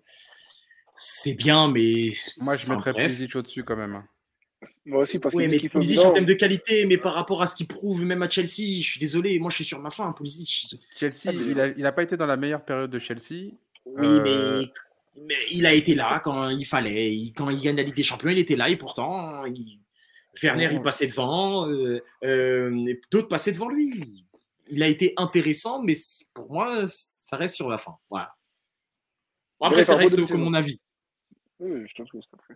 c'est 0.96 1.34
bien, 1.34 1.68
mais. 1.70 2.14
Moi, 2.38 2.56
je 2.56 2.70
mettrais 2.70 2.94
bref. 2.94 3.08
Pulisic 3.08 3.36
au-dessus 3.36 3.66
quand 3.66 3.76
même. 3.76 4.02
Moi 4.86 5.02
aussi, 5.04 5.20
parce 5.20 5.36
Oui, 5.36 5.44
que 5.46 5.50
mais 5.52 5.58
Pulisic 5.60 6.00
en 6.00 6.12
termes 6.14 6.26
de 6.26 6.34
qualité, 6.34 6.86
mais 6.86 6.98
par 6.98 7.14
rapport 7.16 7.42
à 7.42 7.48
ce 7.48 7.56
qu'il 7.58 7.68
prouve 7.68 8.06
même 8.06 8.24
à 8.24 8.30
Chelsea, 8.30 8.80
je 8.82 8.88
suis 8.92 9.00
désolé, 9.02 9.38
moi 9.40 9.50
je 9.50 9.56
suis 9.56 9.66
sur 9.66 9.82
ma 9.82 9.90
fin, 9.90 10.10
Pulisic. 10.14 10.78
Chelsea, 10.96 11.28
Ah, 11.28 11.68
il 11.76 11.84
n'a 11.84 11.92
pas 11.92 12.04
été 12.04 12.16
dans 12.16 12.26
la 12.26 12.38
meilleure 12.38 12.64
période 12.64 12.90
de 12.90 13.00
Chelsea. 13.00 13.52
Oui, 13.86 14.08
Euh, 14.08 14.22
mais, 14.24 14.72
mais 15.28 15.36
il 15.52 15.66
a 15.66 15.74
été 15.74 15.96
là 15.96 16.22
quand 16.24 16.48
il 16.48 16.66
fallait. 16.66 17.14
Il- 17.14 17.34
quand 17.34 17.50
il 17.50 17.60
gagne 17.60 17.76
la 17.76 17.84
Ligue 17.84 17.96
des 17.96 18.04
Champions, 18.04 18.30
il 18.30 18.40
était 18.40 18.56
là 18.56 18.70
et 18.70 18.78
pourtant, 18.78 19.44
il- 19.44 19.80
Werner, 20.42 20.70
il 20.72 20.82
passait 20.82 21.08
devant, 21.08 21.70
euh, 21.70 22.02
euh, 22.24 22.86
et 22.88 23.02
d'autres 23.12 23.28
passaient 23.28 23.52
devant 23.52 23.70
lui. 23.70 24.26
Il 24.70 24.84
a 24.84 24.88
été 24.88 25.14
intéressant, 25.18 25.82
mais 25.82 25.94
pour 26.34 26.52
moi, 26.52 26.84
ça 26.88 27.38
reste 27.38 27.56
sur 27.56 27.70
la 27.70 27.78
fin. 27.78 27.96
Voilà. 28.10 28.36
Bon, 29.60 29.66
après, 29.68 29.80
Ouais, 29.80 29.84
ça 29.84 29.96
reste 29.96 30.18
mon 30.32 30.54
avis. 30.54 30.80
Oui, 31.60 31.86
je 31.88 31.94
te 31.96 32.08
trouve 32.08 32.22
ça 32.22 32.38
fait. 32.48 32.56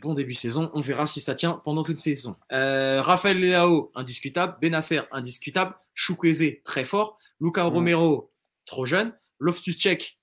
Bon 0.00 0.14
début 0.14 0.32
de 0.32 0.38
saison, 0.38 0.70
on 0.74 0.80
verra 0.80 1.06
si 1.06 1.20
ça 1.20 1.34
tient 1.36 1.52
pendant 1.64 1.84
toute 1.84 2.00
saison. 2.00 2.36
Euh, 2.50 3.00
Raphaël 3.00 3.38
Leao, 3.38 3.92
indiscutable. 3.94 4.58
Benasser, 4.60 5.00
indiscutable. 5.12 5.74
Chukwueze, 5.94 6.62
très 6.64 6.84
fort. 6.84 7.18
Luca 7.40 7.64
Mm. 7.64 7.68
Romero, 7.68 8.32
trop 8.64 8.86
jeune. 8.86 9.16
Loftus-Cheek, 9.38 10.18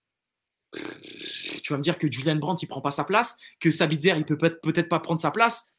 tu 1.70 1.74
vas 1.74 1.78
me 1.78 1.84
dire 1.84 1.98
que 2.00 2.12
Julian 2.12 2.36
Brandt, 2.38 2.64
il 2.64 2.68
prend 2.68 2.82
pas 2.82 2.90
sa 2.92 3.04
place, 3.04 3.38
que 3.60 3.70
Sabitzer, 3.70 4.14
il 4.18 4.26
peut 4.26 4.38
peut- 4.38 4.60
peut-être 4.62 4.90
pas 4.90 5.00
prendre 5.00 5.20
sa 5.20 5.30
place. 5.32 5.72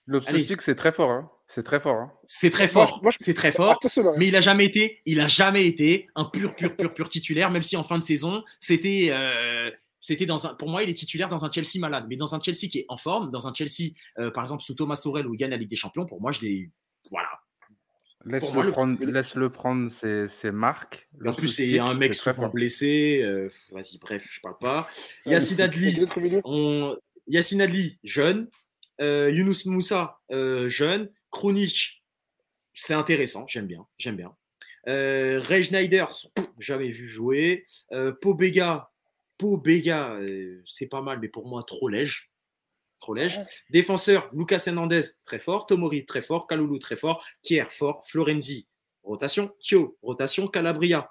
Stuk, 0.44 0.62
c'est 0.62 0.76
très 0.76 0.92
fort. 0.92 1.10
hein. 1.10 1.28
C'est 1.48 1.64
très 1.64 1.80
fort. 1.80 1.98
hein. 1.98 2.12
C'est 2.26 2.50
très 2.50 2.68
fort, 2.68 3.00
je- 3.10 3.16
c'est 3.18 3.34
très 3.34 3.50
fort. 3.52 3.66
Là. 3.66 3.72
Mais 4.18 4.28
il 4.28 4.36
a 4.36 4.40
jamais 4.40 4.64
été, 4.66 5.02
il 5.04 5.18
a 5.18 5.26
jamais 5.26 5.66
été 5.66 6.06
un 6.14 6.24
pur, 6.24 6.54
pur, 6.54 6.76
pur, 6.76 6.94
pur 6.94 7.08
titulaire, 7.08 7.50
même 7.50 7.62
si 7.62 7.76
en 7.76 7.82
fin 7.82 7.98
de 7.98 8.04
saison, 8.04 8.44
c'était, 8.60 9.08
euh, 9.10 9.68
c'était 9.98 10.26
dans 10.26 10.46
un, 10.46 10.54
pour 10.54 10.68
moi, 10.70 10.84
il 10.84 10.88
est 10.90 10.94
titulaire 10.94 11.28
dans 11.28 11.44
un 11.44 11.50
Chelsea 11.50 11.80
malade, 11.80 12.06
mais 12.08 12.16
dans 12.16 12.34
un 12.36 12.40
Chelsea 12.40 12.68
qui 12.70 12.78
est 12.78 12.86
en 12.88 12.96
forme, 12.96 13.32
dans 13.32 13.48
un 13.48 13.52
Chelsea, 13.52 13.90
euh, 14.20 14.30
par 14.30 14.44
exemple, 14.44 14.62
sous 14.62 14.74
Thomas 14.74 14.94
Tuchel 14.96 15.26
où 15.26 15.34
il 15.34 15.38
gagne 15.38 15.50
la 15.50 15.56
Ligue 15.56 15.68
des 15.70 15.76
Champions, 15.76 16.06
pour 16.06 16.20
moi, 16.20 16.30
je 16.30 16.40
l'ai, 16.42 16.70
voilà. 17.10 17.28
Laisse-le 18.24 18.62
le- 19.40 19.50
prendre, 19.50 19.90
ses, 19.90 20.28
ses 20.28 20.50
marques. 20.50 21.08
En 21.24 21.32
plus, 21.32 21.48
c'est 21.48 21.78
un 21.78 21.94
mec 21.94 22.14
souvent 22.14 22.48
blessé. 22.48 23.20
euh, 23.22 23.48
vas-y, 23.72 23.98
bref, 23.98 24.26
je 24.30 24.40
parle 24.40 24.58
pas. 24.58 24.88
Yacine 25.26 25.60
Adli, 25.60 26.04
on... 26.44 26.96
Yacine 27.26 27.62
Adli, 27.62 27.98
jeune. 28.04 28.48
Euh, 29.00 29.30
Younous 29.30 29.66
Moussa, 29.66 30.20
euh, 30.30 30.68
jeune. 30.68 31.10
Krunic, 31.30 32.04
c'est 32.74 32.92
intéressant, 32.94 33.46
j'aime 33.48 33.66
bien, 33.66 33.86
j'aime 33.98 34.16
bien. 34.16 34.34
Euh, 34.88 35.38
Ray 35.42 35.62
Schneider, 35.62 36.08
jamais 36.58 36.90
vu 36.90 37.06
jouer. 37.06 37.66
Pobega, 38.20 38.90
Pobega, 39.38 40.18
c'est 40.66 40.88
pas 40.88 41.00
mal, 41.02 41.18
mais 41.20 41.28
pour 41.28 41.46
moi, 41.48 41.62
trop 41.66 41.88
léger. 41.88 42.29
Trop 43.00 43.14
léger. 43.14 43.40
Défenseur, 43.70 44.28
Lucas 44.32 44.62
Hernandez, 44.66 45.00
très 45.24 45.38
fort. 45.38 45.66
Tomori, 45.66 46.04
très 46.06 46.20
fort. 46.20 46.46
Kaloulou, 46.46 46.78
très 46.78 46.96
fort. 46.96 47.24
Kier, 47.42 47.64
fort. 47.70 48.02
Florenzi, 48.06 48.68
rotation. 49.02 49.50
Thio, 49.60 49.96
rotation. 50.02 50.46
Calabria, 50.48 51.10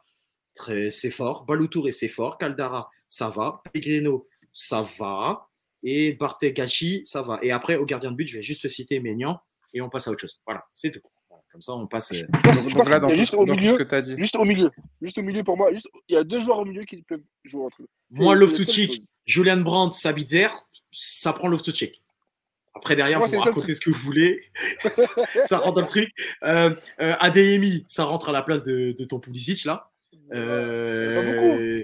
très, 0.53 0.91
c'est 0.91 1.09
fort. 1.11 1.45
Baloutouré, 1.45 1.91
c'est 1.91 2.07
fort. 2.07 2.37
Caldara, 2.37 2.89
ça 3.07 3.29
va. 3.29 3.61
Pellegrino, 3.73 4.27
ça 4.53 4.83
va. 4.99 5.47
Et 5.81 6.13
Bartegachi, 6.13 7.01
ça 7.05 7.21
va. 7.23 7.39
Et 7.41 7.51
après, 7.51 7.75
au 7.77 7.85
gardien 7.85 8.11
de 8.11 8.15
but, 8.15 8.27
je 8.27 8.35
vais 8.37 8.41
juste 8.43 8.67
citer 8.67 8.99
Maignan 8.99 9.39
et 9.73 9.81
on 9.81 9.89
passe 9.89 10.07
à 10.07 10.11
autre 10.11 10.21
chose. 10.21 10.41
Voilà, 10.45 10.65
c'est 10.75 10.91
tout. 10.91 11.01
Comme 11.51 11.61
ça, 11.63 11.73
on 11.73 11.87
passe. 11.87 12.11
euh, 12.11 12.17
Je 12.17 12.25
pense, 12.25 12.43
Donc, 12.43 12.55
je 12.57 12.63
donc 12.63 12.73
pense 12.77 12.89
là, 12.89 12.99
qu'il 12.99 13.01
dans 13.01 13.07
y 13.07 13.11
a 13.11 13.15
tout, 13.15 13.21
juste 13.21 13.33
au 13.33 13.45
dans 13.45 13.55
tout 13.55 13.61
ce 13.61 13.65
milieu, 13.65 13.77
que 13.77 13.83
tu 13.89 13.95
as 13.95 14.01
dit. 14.03 14.15
juste 14.19 14.35
au 14.35 14.45
milieu, 14.45 14.71
juste 15.01 15.17
au 15.17 15.23
milieu 15.23 15.43
pour 15.43 15.57
moi. 15.57 15.71
Juste, 15.73 15.89
il 16.07 16.13
y 16.13 16.17
a 16.17 16.23
deux 16.23 16.39
joueurs 16.39 16.59
au 16.59 16.65
milieu 16.65 16.83
qui 16.85 17.01
peuvent 17.01 17.23
jouer 17.43 17.63
entre 17.63 17.81
eux. 17.81 17.87
Moi, 18.11 18.35
chose. 18.39 19.01
Julian 19.25 19.61
Brandt, 19.61 19.95
Sabitzer, 19.97 20.49
ça 20.91 21.33
prend 21.33 21.47
Loftus-Cheek. 21.47 22.01
Après, 22.75 22.95
derrière, 22.95 23.19
Moi, 23.19 23.27
vous 23.27 23.39
racontez 23.39 23.73
ce 23.73 23.81
que 23.81 23.89
vous 23.89 23.99
voulez. 23.99 24.41
ça 25.43 25.57
rentre 25.57 25.73
dans 25.75 25.81
le 25.81 25.87
truc. 25.87 26.11
Euh, 26.43 26.73
euh, 27.01 27.15
Adeyemi, 27.19 27.85
ça 27.89 28.05
rentre 28.05 28.29
à 28.29 28.31
la 28.31 28.41
place 28.41 28.63
de, 28.63 28.93
de 28.97 29.03
ton 29.05 29.19
Pulisic, 29.19 29.65
là. 29.65 29.91
Euh... 30.33 31.83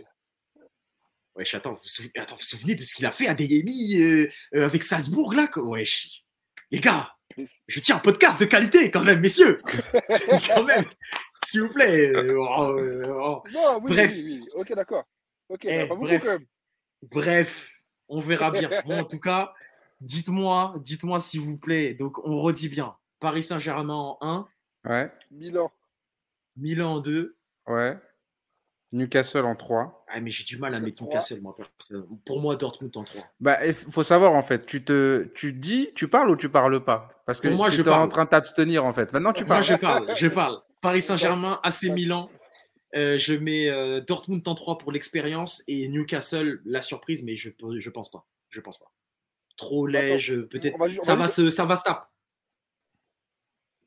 Wesh, 1.36 1.54
attends, 1.56 1.74
vous 1.74 1.88
souvenez, 1.88 2.12
attends, 2.18 2.38
vous 2.38 2.44
souvenez 2.44 2.76
de 2.76 2.82
ce 2.82 2.94
qu'il 2.94 3.06
a 3.06 3.12
fait 3.12 3.28
Adeyemi 3.28 3.96
euh, 4.02 4.30
euh, 4.56 4.65
avec 4.65 4.84
Salzbourg, 4.84 5.34
là 5.34 5.50
Wesh. 5.58 6.24
Les 6.72 6.80
gars, 6.80 7.12
je 7.68 7.80
tiens 7.82 7.98
un 7.98 8.00
podcast 8.00 8.39
de 8.39 8.46
qualité, 8.46 8.89
quand 8.89 9.04
même, 9.04 9.20
messieurs. 9.20 9.60
quand 10.48 10.63
même, 10.63 10.86
s'il 11.46 11.62
vous 11.62 11.74
plaît. 11.74 12.13
oh, 12.15 12.78
euh, 12.80 13.04
oh. 13.08 13.44
Non, 13.54 13.80
oui, 13.82 13.88
Bref. 13.94 14.12
oui, 14.15 14.39
oui. 14.41 14.48
Ok, 14.56 14.74
d'accord. 14.74 15.04
Ok, 15.50 15.65
Eh, 15.65 15.80
pas 15.88 15.96
beaucoup 15.96 16.06
bref. 16.06 16.22
quand 16.24 16.30
même. 16.30 16.46
Bref, 17.12 17.75
on 18.10 18.20
verra 18.20 18.52
bien. 18.52 18.70
Moi, 18.86 18.98
en 18.98 19.04
tout 19.04 19.20
cas, 19.20 19.54
dites-moi, 20.02 20.76
dites-moi 20.80 21.20
s'il 21.20 21.41
vous 21.41 21.58
plaît. 21.58 21.94
Donc, 21.94 22.18
on 22.28 22.39
redit 22.41 22.70
bien. 22.70 22.96
Paris 23.20 23.44
Saint-Germain 23.44 23.94
en 23.94 24.18
1, 24.22 24.48
Ouais, 24.88 25.12
Milan. 25.32 25.72
Milan 26.58 26.94
en 26.96 27.00
2. 27.00 27.36
ouais. 27.68 27.98
Newcastle 28.91 29.44
en 29.46 29.56
3. 29.56 30.06
Ah, 30.08 30.22
mais 30.22 30.30
j'ai 30.30 30.46
du 30.46 30.58
mal 30.58 30.74
à 30.74 30.80
mettre 30.80 30.98
Trois. 30.98 31.08
Newcastle, 31.10 31.41
moi. 31.41 31.54
personnellement. 31.56 32.18
Pour 32.26 32.39
moi, 32.39 32.56
Dortmund 32.56 32.96
en 32.96 33.04
3. 33.04 33.24
Bah, 33.41 33.65
il 33.65 33.74
faut 33.74 34.04
savoir 34.04 34.34
en 34.34 34.41
fait, 34.41 34.65
tu 34.65 34.86
te, 34.86 35.24
tu 35.36 35.52
dis, 35.52 35.89
tu 35.96 36.08
parles 36.08 36.30
ou 36.30 36.36
tu 36.38 36.48
parles 36.50 36.82
pas? 36.84 37.10
Parce 37.26 37.41
que 37.41 37.50
Pour 37.50 37.58
moi, 37.58 37.70
tu 37.70 37.78
je 37.78 37.82
es 37.82 37.89
en 37.89 38.08
train 38.08 38.24
de 38.24 38.30
t'abstenir 38.30 38.86
en 38.86 38.94
fait. 38.94 39.12
Maintenant, 39.12 39.34
tu 39.34 39.44
Moi, 39.44 39.56
parles. 39.56 39.63
je 39.63 39.76
parle, 39.76 40.15
je 40.15 40.28
parle. 40.28 40.62
Paris 40.82 41.02
Saint-Germain, 41.02 41.60
AC 41.63 41.84
Milan. 41.89 42.30
Euh, 42.93 43.17
je 43.17 43.34
mets 43.34 43.69
euh, 43.69 44.00
Dortmund 44.00 44.48
en 44.48 44.56
3 44.56 44.78
pour 44.78 44.91
l'expérience 44.91 45.63
et 45.67 45.88
Newcastle, 45.88 46.62
la 46.65 46.82
surprise, 46.82 47.24
mais 47.24 47.36
je, 47.36 47.50
je 47.78 47.89
pense 47.89 48.10
pas. 48.10 48.26
Je 48.50 48.62
pense 48.62 48.78
pas. 48.78 48.91
Trop 49.58 49.88
léger, 49.88 50.43
peut-être. 50.43 50.78
Ju- 50.88 51.00
on 51.00 51.04
Ça 51.04 51.15
va 51.15 51.28
se, 51.28 51.50
ça 51.50 51.65
va. 51.65 52.10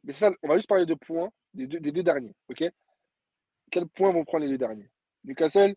Mais 0.05 0.13
ça, 0.13 0.31
on 0.43 0.49
va 0.49 0.57
juste 0.57 0.69
parler 0.69 0.87
de 0.87 0.95
points 0.95 1.31
des 1.55 1.67
deux, 1.67 1.81
des 1.81 1.93
deux 1.93 2.03
derniers, 2.03 2.35
ok? 2.49 2.65
Quels 3.71 3.87
points 3.89 4.13
vont 4.13 4.25
prendre 4.25 4.45
les 4.45 4.51
deux 4.51 4.59
derniers? 4.59 4.91
Newcastle, 5.25 5.75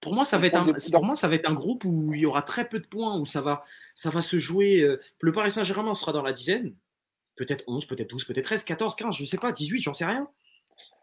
Pour 0.00 0.14
moi, 0.14 0.24
ça 0.24 0.38
va 0.38 0.46
être 0.46 0.56
un, 0.56 0.72
pour 0.92 1.04
moi, 1.04 1.14
ça 1.14 1.28
va 1.28 1.34
être 1.34 1.48
un 1.48 1.54
groupe 1.54 1.84
où 1.84 2.12
il 2.14 2.20
y 2.20 2.26
aura 2.26 2.42
très 2.42 2.68
peu 2.68 2.80
de 2.80 2.86
points, 2.86 3.18
où 3.18 3.26
ça 3.26 3.40
va, 3.40 3.64
ça 3.94 4.10
va 4.10 4.22
se 4.22 4.38
jouer. 4.38 4.80
euh, 4.82 5.00
Le 5.20 5.32
Paris 5.32 5.50
Saint-Germain 5.52 5.94
sera 5.94 6.12
dans 6.12 6.22
la 6.22 6.32
dizaine, 6.32 6.74
peut-être 7.36 7.64
11, 7.66 7.86
peut-être 7.86 8.10
12, 8.10 8.24
peut-être 8.24 8.44
13, 8.44 8.64
14, 8.64 8.96
15, 8.96 9.16
je 9.16 9.22
ne 9.22 9.26
sais 9.26 9.38
pas, 9.38 9.52
18, 9.52 9.80
j'en 9.82 9.94
sais 9.94 10.04
rien. 10.06 10.28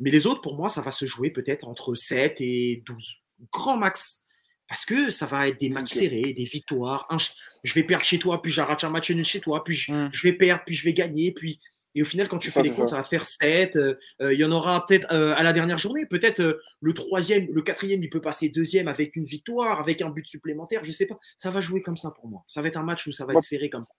Mais 0.01 0.11
les 0.11 0.27
autres, 0.27 0.41
pour 0.41 0.55
moi, 0.57 0.67
ça 0.69 0.81
va 0.81 0.91
se 0.91 1.05
jouer 1.05 1.29
peut-être 1.31 1.67
entre 1.67 1.95
7 1.95 2.41
et 2.41 2.83
12, 2.85 3.23
grand 3.51 3.77
max. 3.77 4.23
Parce 4.67 4.85
que 4.85 5.09
ça 5.09 5.25
va 5.25 5.47
être 5.49 5.59
des 5.59 5.69
matchs 5.69 5.91
serrés, 5.93 6.33
des 6.33 6.45
victoires. 6.45 7.05
un 7.09 7.17
je 7.63 7.73
vais 7.75 7.83
perdre 7.83 8.03
chez 8.03 8.17
toi, 8.17 8.41
puis 8.41 8.51
j'arrache 8.51 8.83
un 8.83 8.89
match 8.89 9.11
nul 9.11 9.23
chez 9.23 9.39
toi, 9.39 9.63
puis 9.63 9.75
je, 9.75 9.91
Hmm. 9.91 10.09
je 10.11 10.23
vais 10.23 10.33
perdre, 10.33 10.63
puis 10.65 10.73
je 10.75 10.83
vais 10.83 10.93
gagner, 10.93 11.31
puis 11.31 11.59
et 11.93 12.01
au 12.01 12.05
final, 12.05 12.29
quand 12.29 12.37
tu 12.37 12.49
fais 12.49 12.59
ça, 12.59 12.61
les 12.61 12.69
comptes, 12.71 12.87
ça. 12.87 12.95
ça 12.95 13.01
va 13.01 13.03
faire 13.03 13.25
7. 13.25 13.75
euh, 13.75 13.95
euh, 14.21 14.33
Il 14.33 14.39
y 14.39 14.45
en 14.45 14.51
aura 14.53 14.85
peut-être 14.85 15.11
euh, 15.11 15.33
à 15.35 15.43
la 15.43 15.51
dernière 15.51 15.77
journée. 15.77 16.05
Peut-être 16.05 16.39
euh, 16.39 16.61
le 16.79 16.93
troisième, 16.93 17.49
le 17.51 17.61
quatrième, 17.61 18.01
il 18.01 18.09
peut 18.09 18.21
passer 18.21 18.47
deuxième 18.47 18.87
avec 18.87 19.17
une 19.17 19.25
victoire, 19.25 19.77
avec 19.81 20.01
un 20.01 20.09
but 20.09 20.25
supplémentaire. 20.25 20.85
Je 20.85 20.91
sais 20.93 21.05
pas. 21.05 21.19
Ça 21.35 21.51
va 21.51 21.59
jouer 21.59 21.81
comme 21.81 21.97
ça 21.97 22.09
pour 22.11 22.29
moi. 22.29 22.45
Ça 22.47 22.61
va 22.61 22.69
être 22.69 22.77
un 22.77 22.83
match 22.83 23.07
où 23.07 23.11
ça 23.11 23.25
va 23.25 23.33
être 23.33 23.41
serré 23.43 23.69
comme 23.69 23.83
ça. 23.83 23.93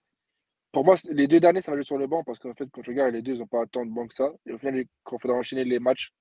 Pour 0.72 0.84
moi, 0.84 0.94
les 1.10 1.28
deux 1.28 1.38
derniers, 1.40 1.60
ça 1.60 1.70
va 1.70 1.76
jouer 1.76 1.84
sur 1.84 1.98
le 1.98 2.06
banc 2.06 2.24
parce 2.24 2.38
qu'en 2.38 2.54
fait, 2.54 2.68
quand 2.72 2.82
je 2.82 2.90
regarde, 2.90 3.12
les 3.14 3.22
deux, 3.22 3.34
ils 3.34 3.38
n'ont 3.40 3.46
pas 3.46 3.66
tant 3.66 3.84
de 3.84 3.90
banc 3.90 4.06
que 4.08 4.14
ça. 4.14 4.32
Et 4.46 4.52
au 4.52 4.58
final, 4.58 4.74
les- 4.76 4.88
quand 5.04 5.16
il 5.18 5.20
faudra 5.22 5.36
enchaîner 5.36 5.64
les 5.64 5.78
matchs 5.78 6.12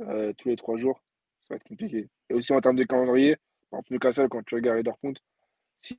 euh, 0.00 0.32
tous 0.38 0.48
les 0.48 0.56
trois 0.56 0.76
jours, 0.78 1.02
ça 1.40 1.54
va 1.54 1.56
être 1.56 1.64
compliqué. 1.68 2.08
Et 2.30 2.34
aussi 2.34 2.52
en 2.52 2.60
termes 2.60 2.76
de 2.76 2.84
calendrier, 2.84 3.36
par 3.70 3.80
exemple, 3.80 3.92
Newcastle, 3.92 4.28
quand 4.28 4.42
tu 4.46 4.54
regardes 4.54 4.82
Dortmund, 4.82 5.18
si 5.80 5.98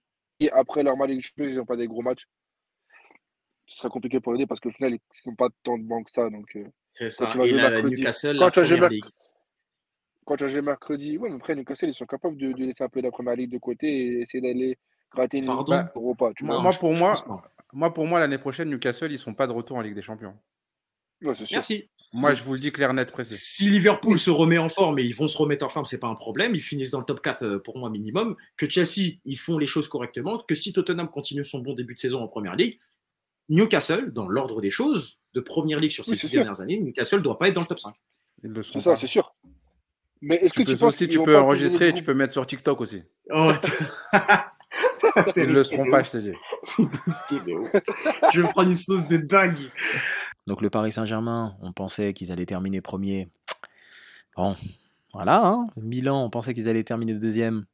après 0.53 0.81
leur 0.83 0.97
match 0.97 1.11
ils 1.37 1.55
n'ont 1.55 1.65
pas 1.65 1.75
des 1.75 1.87
gros 1.87 2.01
matchs, 2.01 2.27
ce 3.67 3.77
sera 3.77 3.89
compliqué 3.89 4.19
pour 4.19 4.33
aider 4.35 4.47
parce 4.47 4.59
qu'au 4.59 4.71
final, 4.71 4.93
ils 4.95 5.29
n'ont 5.29 5.35
pas 5.35 5.49
tant 5.63 5.77
de 5.77 5.83
banc 5.83 6.03
que 6.03 6.11
ça. 6.11 6.29
Donc, 6.29 6.55
euh, 6.55 6.65
C'est 6.89 7.09
ça. 7.09 7.27
tu 7.27 7.37
vas 7.37 7.45
Et 7.45 7.49
jouer 7.49 7.59
la 7.61 7.69
mercredi- 7.69 7.95
Newcastle, 8.01 8.37
quand 8.37 8.45
la 8.45 8.51
tu 8.51 8.59
vas 8.59 8.65
jouer 8.65 8.77
première 8.77 8.89
merc- 8.89 9.05
ligue. 9.05 9.13
quand 10.25 10.35
tu 10.37 10.43
as 10.45 10.47
joué 10.47 10.61
mercredi, 10.61 11.17
ouais, 11.17 11.29
mais 11.29 11.35
après, 11.35 11.55
Newcastle, 11.55 11.89
ils 11.89 11.93
sont 11.93 12.05
capables 12.05 12.37
de, 12.37 12.53
de 12.53 12.65
laisser 12.65 12.83
un 12.83 12.89
peu 12.89 13.01
la 13.01 13.11
première 13.11 13.35
ligue 13.35 13.51
de 13.51 13.57
côté 13.59 13.87
et 13.87 14.21
essayer 14.21 14.41
d'aller 14.41 14.77
gratter 15.11 15.37
une 15.39 15.45
Pardon? 15.45 15.77
Ligue 15.77 15.87
Europa. 15.95 16.31
Tu 16.35 16.43
Moi, 16.45 16.55
vois. 16.55 16.63
moi, 16.63 16.71
je- 16.71 16.79
pour 16.79 16.93
moi, 16.95 17.13
pas. 17.27 17.51
Moi, 17.73 17.93
pour 17.93 18.05
moi, 18.05 18.19
l'année 18.19 18.37
prochaine, 18.37 18.69
Newcastle, 18.69 19.11
ils 19.11 19.19
sont 19.19 19.33
pas 19.33 19.47
de 19.47 19.51
retour 19.51 19.77
en 19.77 19.81
Ligue 19.81 19.95
des 19.95 20.01
Champions. 20.01 20.35
Ouais, 21.21 21.35
c'est 21.35 21.45
sûr. 21.45 21.55
Merci. 21.55 21.89
Moi, 22.13 22.33
je 22.33 22.43
vous 22.43 22.53
le 22.53 22.59
dis 22.59 22.71
clair, 22.73 22.93
net, 22.93 23.09
précis. 23.11 23.35
Si 23.37 23.69
Liverpool 23.69 24.19
se 24.19 24.29
remet 24.29 24.57
en 24.57 24.67
forme 24.67 24.99
et 24.99 25.03
ils 25.03 25.15
vont 25.15 25.27
se 25.29 25.37
remettre 25.37 25.63
en 25.63 25.69
forme, 25.69 25.85
c'est 25.85 25.99
pas 25.99 26.07
un 26.07 26.15
problème. 26.15 26.53
Ils 26.55 26.61
finissent 26.61 26.91
dans 26.91 26.99
le 26.99 27.05
top 27.05 27.21
4 27.21 27.43
euh, 27.43 27.59
pour 27.59 27.77
moi 27.77 27.89
minimum. 27.89 28.35
Que 28.57 28.67
Chelsea, 28.67 29.19
ils 29.23 29.37
font 29.37 29.57
les 29.57 29.67
choses 29.67 29.87
correctement. 29.87 30.37
Que 30.39 30.55
si 30.55 30.73
Tottenham 30.73 31.09
continue 31.09 31.43
son 31.45 31.59
bon 31.59 31.73
début 31.73 31.93
de 31.93 31.99
saison 31.99 32.21
en 32.21 32.27
première 32.27 32.55
ligue, 32.57 32.79
Newcastle, 33.47 34.11
dans 34.11 34.27
l'ordre 34.27 34.59
des 34.61 34.71
choses, 34.71 35.19
de 35.33 35.39
première 35.39 35.79
ligue 35.79 35.91
sur 35.91 36.03
ces 36.03 36.11
Oui, 36.11 36.17
six 36.17 36.21
c'est 36.27 36.31
sûr. 36.31 36.39
dernières 36.43 36.59
années, 36.59 36.79
Newcastle 36.79 37.17
ne 37.19 37.23
doit 37.23 37.37
pas 37.39 37.47
être 37.47 37.53
dans 37.55 37.61
le 37.61 37.67
top 37.67 37.79
5. 37.79 37.93
Ils 38.43 38.49
le 38.49 38.63
C'est 38.63 38.79
ça, 38.81 38.95
c'est 38.97 39.07
sûr. 39.07 39.33
Mais 40.21 40.35
est-ce 40.35 40.53
que 40.53 40.59
Tu 40.59 40.65
tu, 40.65 40.73
peux 40.73 40.79
penses 40.79 40.93
aussi, 40.95 41.07
tu 41.07 41.23
peux 41.23 41.37
enregistrer, 41.37 41.89
et 41.89 41.93
tu 41.93 42.03
peux 42.03 42.13
mettre 42.13 42.33
sur 42.33 42.45
TikTok 42.45 42.81
aussi. 42.81 43.03
Oh, 43.29 43.51
Ils 45.35 45.43
le 45.45 45.63
seront 45.63 45.89
pas, 45.89 46.03
je 46.03 46.11
te 46.11 46.17
dis. 46.17 46.31
Je 48.33 48.41
vais 48.41 48.47
prendre 48.49 48.69
une 48.69 48.75
sauce 48.75 49.07
de 49.07 49.17
dingue. 49.17 49.69
Donc 50.47 50.61
le 50.61 50.69
Paris 50.69 50.91
Saint-Germain, 50.91 51.55
on 51.61 51.71
pensait 51.71 52.13
qu'ils 52.13 52.31
allaient 52.31 52.45
terminer 52.45 52.81
premier. 52.81 53.29
Bon, 54.35 54.55
voilà. 55.13 55.45
hein. 55.45 55.67
Milan, 55.77 56.23
on 56.23 56.29
pensait 56.29 56.53
qu'ils 56.53 56.69
allaient 56.69 56.83
terminer 56.83 57.13
deuxième. 57.13 57.65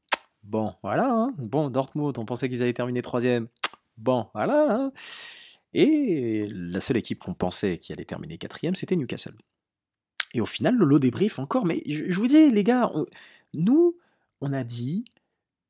Bon, 0.44 0.74
voilà. 0.84 1.10
hein. 1.12 1.28
Bon, 1.38 1.70
Dortmund, 1.70 2.18
on 2.18 2.26
pensait 2.26 2.50
qu'ils 2.50 2.62
allaient 2.64 2.74
terminer 2.74 3.02
troisième. 3.02 3.48
Bon, 3.98 4.28
voilà. 4.34 4.68
hein. 4.70 4.92
Et 5.74 6.48
la 6.50 6.80
seule 6.80 6.98
équipe 6.98 7.20
qu'on 7.24 7.34
pensait 7.34 7.78
qui 7.78 7.94
allait 7.94 8.06
terminer 8.06 8.38
quatrième, 8.38 8.76
c'était 8.76 8.96
Newcastle. 8.96 9.34
Et 10.34 10.42
au 10.42 10.46
final, 10.46 10.76
le 10.76 10.86
lot 10.86 11.00
débrief 11.00 11.40
encore. 11.40 11.66
Mais 11.66 11.82
je, 11.86 12.06
je 12.10 12.20
vous 12.20 12.28
dis, 12.28 12.50
les 12.52 12.64
gars, 12.64 12.90
on- 12.94 13.06
nous, 13.54 13.96
on 14.42 14.54
a 14.54 14.64
dit, 14.64 15.06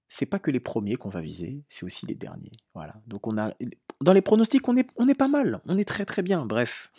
c'est 0.08 0.26
pas 0.26 0.40
que 0.40 0.52
les 0.52 0.60
premiers 0.60 0.96
qu'on 0.96 1.10
va 1.10 1.22
viser, 1.22 1.64
c'est 1.68 1.86
aussi 1.86 2.06
les 2.06 2.16
derniers. 2.16 2.52
Voilà. 2.74 2.96
Donc 3.08 3.28
on 3.28 3.38
a, 3.38 3.52
dans 4.02 4.14
les 4.14 4.22
pronostics, 4.22 4.68
on 4.68 4.78
est, 4.78 5.16
pas 5.16 5.28
mal, 5.28 5.60
on 5.66 5.78
est 5.78 5.88
très 5.88 6.06
très 6.06 6.22
bien. 6.22 6.46
Bref, 6.46 6.92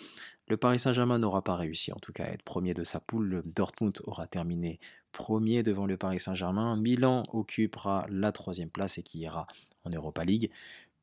le 0.46 0.56
Paris 0.56 0.78
Saint-Germain 0.78 1.18
n'aura 1.18 1.42
pas 1.42 1.56
réussi 1.56 1.92
en 1.92 1.98
tout 1.98 2.12
cas 2.12 2.24
à 2.24 2.28
être 2.28 2.42
premier 2.42 2.74
de 2.74 2.84
sa 2.84 3.00
poule. 3.00 3.28
Le 3.28 3.42
Dortmund 3.42 3.98
aura 4.04 4.26
terminé 4.26 4.78
premier 5.12 5.62
devant 5.62 5.86
le 5.86 5.96
Paris 5.96 6.20
Saint-Germain. 6.20 6.76
Milan 6.76 7.24
occupera 7.32 8.06
la 8.10 8.32
troisième 8.32 8.70
place 8.70 8.98
et 8.98 9.02
qui 9.02 9.20
ira 9.20 9.46
en 9.84 9.90
Europa 9.90 10.24
League 10.24 10.50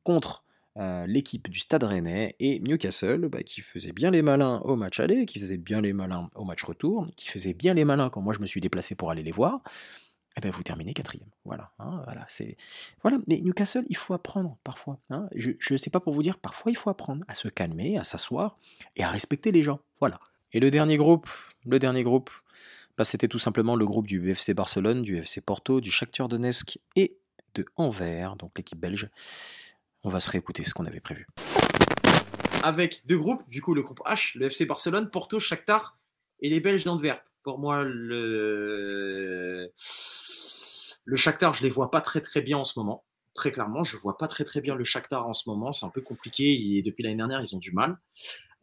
contre 0.04 0.44
euh, 0.76 1.06
l'équipe 1.06 1.48
du 1.48 1.58
Stade 1.58 1.84
Rennais 1.84 2.36
et 2.38 2.60
Newcastle 2.60 3.28
bah, 3.28 3.42
qui 3.42 3.62
faisait 3.62 3.92
bien 3.92 4.10
les 4.10 4.20
malins 4.20 4.58
au 4.64 4.76
match 4.76 5.00
aller, 5.00 5.24
qui 5.24 5.40
faisait 5.40 5.56
bien 5.56 5.80
les 5.80 5.94
malins 5.94 6.28
au 6.34 6.44
match 6.44 6.62
retour, 6.62 7.08
qui 7.16 7.28
faisait 7.28 7.54
bien 7.54 7.72
les 7.72 7.86
malins 7.86 8.10
quand 8.10 8.20
moi 8.20 8.34
je 8.34 8.40
me 8.40 8.46
suis 8.46 8.60
déplacé 8.60 8.94
pour 8.94 9.10
aller 9.10 9.22
les 9.22 9.32
voir. 9.32 9.62
Eh 10.36 10.40
ben, 10.40 10.50
vous 10.50 10.62
terminez 10.62 10.92
quatrième. 10.92 11.30
Voilà. 11.46 11.72
hein, 11.78 12.02
voilà. 12.04 13.18
Mais 13.26 13.40
Newcastle, 13.40 13.84
il 13.88 13.96
faut 13.96 14.12
apprendre 14.12 14.58
parfois. 14.64 14.98
hein. 15.08 15.28
Je 15.34 15.52
ne 15.70 15.78
sais 15.78 15.88
pas 15.90 16.00
pour 16.00 16.12
vous 16.12 16.22
dire, 16.22 16.38
parfois 16.38 16.70
il 16.70 16.76
faut 16.76 16.90
apprendre 16.90 17.24
à 17.26 17.34
se 17.34 17.48
calmer, 17.48 17.96
à 17.98 18.04
s'asseoir 18.04 18.58
et 18.96 19.02
à 19.04 19.08
respecter 19.10 19.50
les 19.50 19.62
gens. 19.62 19.80
Voilà. 19.98 20.20
Et 20.52 20.60
le 20.60 20.70
dernier 20.70 20.96
groupe, 20.98 21.28
le 21.64 21.78
dernier 21.78 22.02
groupe, 22.02 22.30
bah, 22.98 23.04
c'était 23.04 23.28
tout 23.28 23.38
simplement 23.38 23.76
le 23.76 23.84
groupe 23.86 24.06
du 24.06 24.30
FC 24.30 24.52
Barcelone, 24.54 25.02
du 25.02 25.16
FC 25.16 25.40
Porto, 25.40 25.80
du 25.80 25.90
Shakhtar 25.90 26.28
Donetsk 26.28 26.78
et 26.96 27.16
de 27.54 27.64
Anvers, 27.76 28.36
donc 28.36 28.52
l'équipe 28.58 28.78
belge. 28.78 29.08
On 30.04 30.10
va 30.10 30.20
se 30.20 30.30
réécouter 30.30 30.64
ce 30.64 30.74
qu'on 30.74 30.84
avait 30.86 31.00
prévu. 31.00 31.26
Avec 32.62 33.02
deux 33.06 33.18
groupes, 33.18 33.42
du 33.48 33.62
coup, 33.62 33.74
le 33.74 33.82
groupe 33.82 34.00
H, 34.06 34.38
le 34.38 34.46
FC 34.46 34.66
Barcelone, 34.66 35.10
Porto, 35.10 35.38
Shakhtar 35.38 35.98
et 36.40 36.48
les 36.50 36.60
Belges 36.60 36.84
d'Antwerp. 36.84 37.22
Pour 37.42 37.58
moi, 37.58 37.82
le, 37.84 39.70
le 41.06 41.16
Shakhtar, 41.16 41.54
je 41.54 41.62
les 41.62 41.70
vois 41.70 41.90
pas 41.90 42.00
très 42.02 42.20
très 42.20 42.42
bien 42.42 42.58
en 42.58 42.64
ce 42.64 42.78
moment. 42.78 43.04
Très 43.32 43.50
clairement, 43.52 43.82
je 43.84 43.96
vois 43.96 44.16
pas 44.18 44.28
très 44.28 44.44
très 44.44 44.60
bien 44.60 44.74
le 44.74 44.84
Shakhtar 44.84 45.26
en 45.26 45.32
ce 45.32 45.48
moment. 45.48 45.72
C'est 45.72 45.86
un 45.86 45.90
peu 45.90 46.00
compliqué. 46.02 46.76
Et 46.76 46.82
depuis 46.82 47.02
l'année 47.02 47.16
dernière, 47.16 47.40
ils 47.40 47.54
ont 47.56 47.58
du 47.58 47.72
mal. 47.72 47.96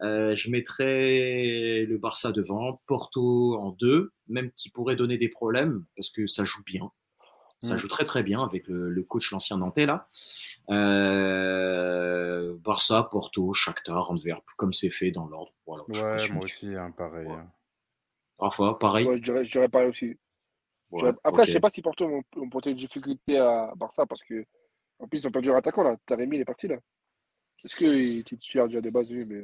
Euh, 0.01 0.35
je 0.35 0.49
mettrais 0.49 1.85
le 1.87 1.97
Barça 1.97 2.31
devant, 2.31 2.81
Porto 2.87 3.55
en 3.59 3.71
deux, 3.71 4.11
même 4.27 4.51
qui 4.51 4.69
pourrait 4.69 4.95
donner 4.95 5.17
des 5.17 5.29
problèmes 5.29 5.85
parce 5.95 6.09
que 6.09 6.25
ça 6.27 6.43
joue 6.43 6.63
bien. 6.65 6.91
Ça 7.59 7.75
Mm. 7.75 7.77
joue 7.77 7.87
très 7.87 8.03
très 8.03 8.23
bien 8.23 8.43
avec 8.43 8.67
le, 8.67 8.89
le 8.89 9.03
coach, 9.03 9.31
l'ancien 9.31 9.57
Nantais 9.57 9.85
là. 9.85 10.09
Euh, 11.13 12.55
Barça, 12.59 13.03
Porto, 13.11 13.53
Shakhtar, 13.53 14.09
Antwerp, 14.11 14.43
comme 14.57 14.73
c'est 14.73 14.89
fait 14.89 15.11
dans 15.11 15.27
l'ordre. 15.27 15.53
Voilà, 15.65 15.83
Ouais, 15.87 16.29
moi 16.31 16.43
aussi, 16.43 16.75
hein, 16.75 16.91
pareil. 16.97 17.27
Ouais. 17.27 17.33
hein. 17.33 17.51
Parfois, 18.37 18.79
pareil. 18.79 19.05
Ouais, 19.05 19.17
je, 19.17 19.23
dirais, 19.23 19.45
je 19.45 19.51
dirais 19.51 19.69
pareil 19.69 19.89
aussi. 19.89 20.17
Ouais, 20.93 21.11
Après, 21.23 21.41
ok. 21.41 21.47
je 21.47 21.53
sais 21.53 21.59
pas 21.59 21.69
si 21.69 21.81
Porto 21.81 22.07
vont, 22.07 22.21
vont 22.35 22.49
porter 22.49 22.73
des 22.73 22.79
difficultés 22.79 23.37
à 23.37 23.73
Barça 23.75 24.05
parce 24.05 24.21
que 24.23 24.45
en 24.99 25.07
plus 25.07 25.23
ils 25.23 25.27
ont 25.27 25.31
perdu 25.31 25.49
leur 25.49 25.57
attaquant 25.57 25.83
là. 25.83 25.97
Taremi 26.05 26.37
il 26.37 26.41
est 26.41 26.45
parti 26.45 26.67
là. 26.67 26.77
Est-ce 27.63 27.77
qu'il 27.77 28.19
est 28.19 28.23
titulaire 28.23 28.67
déjà 28.67 28.81
des 28.81 28.91
bases 28.91 29.09
lui, 29.09 29.25
mais 29.25 29.43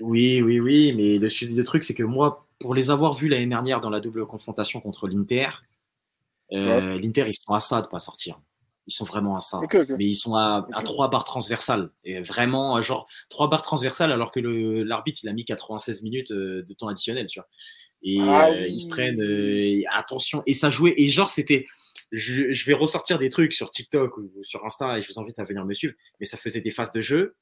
Oui, 0.00 0.42
oui, 0.42 0.60
oui, 0.60 0.92
mais 0.94 1.18
le, 1.18 1.62
truc, 1.62 1.82
c'est 1.82 1.94
que 1.94 2.02
moi, 2.02 2.46
pour 2.58 2.74
les 2.74 2.90
avoir 2.90 3.14
vus 3.14 3.28
l'année 3.28 3.46
dernière 3.46 3.80
dans 3.80 3.90
la 3.90 4.00
double 4.00 4.26
confrontation 4.26 4.80
contre 4.80 5.08
l'Inter, 5.08 5.48
euh, 6.52 6.98
l'Inter, 6.98 7.24
ils 7.28 7.34
sont 7.34 7.54
à 7.54 7.60
ça 7.60 7.82
de 7.82 7.86
pas 7.86 8.00
sortir. 8.00 8.40
Ils 8.86 8.92
sont 8.92 9.04
vraiment 9.04 9.36
à 9.36 9.40
ça. 9.40 9.60
Mais 9.98 10.06
ils 10.06 10.14
sont 10.14 10.34
à, 10.34 10.66
à 10.72 10.82
trois 10.82 11.08
barres 11.10 11.24
transversales. 11.24 11.90
Et 12.04 12.20
vraiment, 12.20 12.78
euh, 12.78 12.80
genre, 12.80 13.06
trois 13.28 13.48
barres 13.48 13.62
transversales 13.62 14.12
alors 14.12 14.30
que 14.30 14.40
l'arbitre, 14.40 15.20
il 15.22 15.28
a 15.28 15.32
mis 15.32 15.44
96 15.44 16.02
minutes 16.02 16.30
euh, 16.30 16.64
de 16.66 16.74
temps 16.74 16.88
additionnel, 16.88 17.26
tu 17.26 17.38
vois. 17.38 17.48
Et 18.02 18.18
Ah 18.20 18.48
euh, 18.48 18.62
oui. 18.62 18.72
ils 18.74 18.80
se 18.80 18.88
prennent, 18.88 19.20
euh, 19.20 19.82
attention. 19.92 20.42
Et 20.46 20.54
ça 20.54 20.70
jouait. 20.70 20.94
Et 20.96 21.08
genre, 21.08 21.28
c'était. 21.28 21.64
Je, 22.10 22.52
je 22.52 22.64
vais 22.64 22.72
ressortir 22.72 23.18
des 23.18 23.28
trucs 23.28 23.52
sur 23.52 23.70
TikTok 23.70 24.16
ou 24.16 24.30
sur 24.42 24.64
Insta 24.64 24.96
et 24.96 25.02
je 25.02 25.12
vous 25.12 25.20
invite 25.20 25.38
à 25.38 25.44
venir 25.44 25.64
me 25.66 25.74
suivre. 25.74 25.94
Mais 26.20 26.26
ça 26.26 26.36
faisait 26.38 26.60
des 26.62 26.70
phases 26.70 26.92
de 26.92 27.00
jeu. 27.02 27.36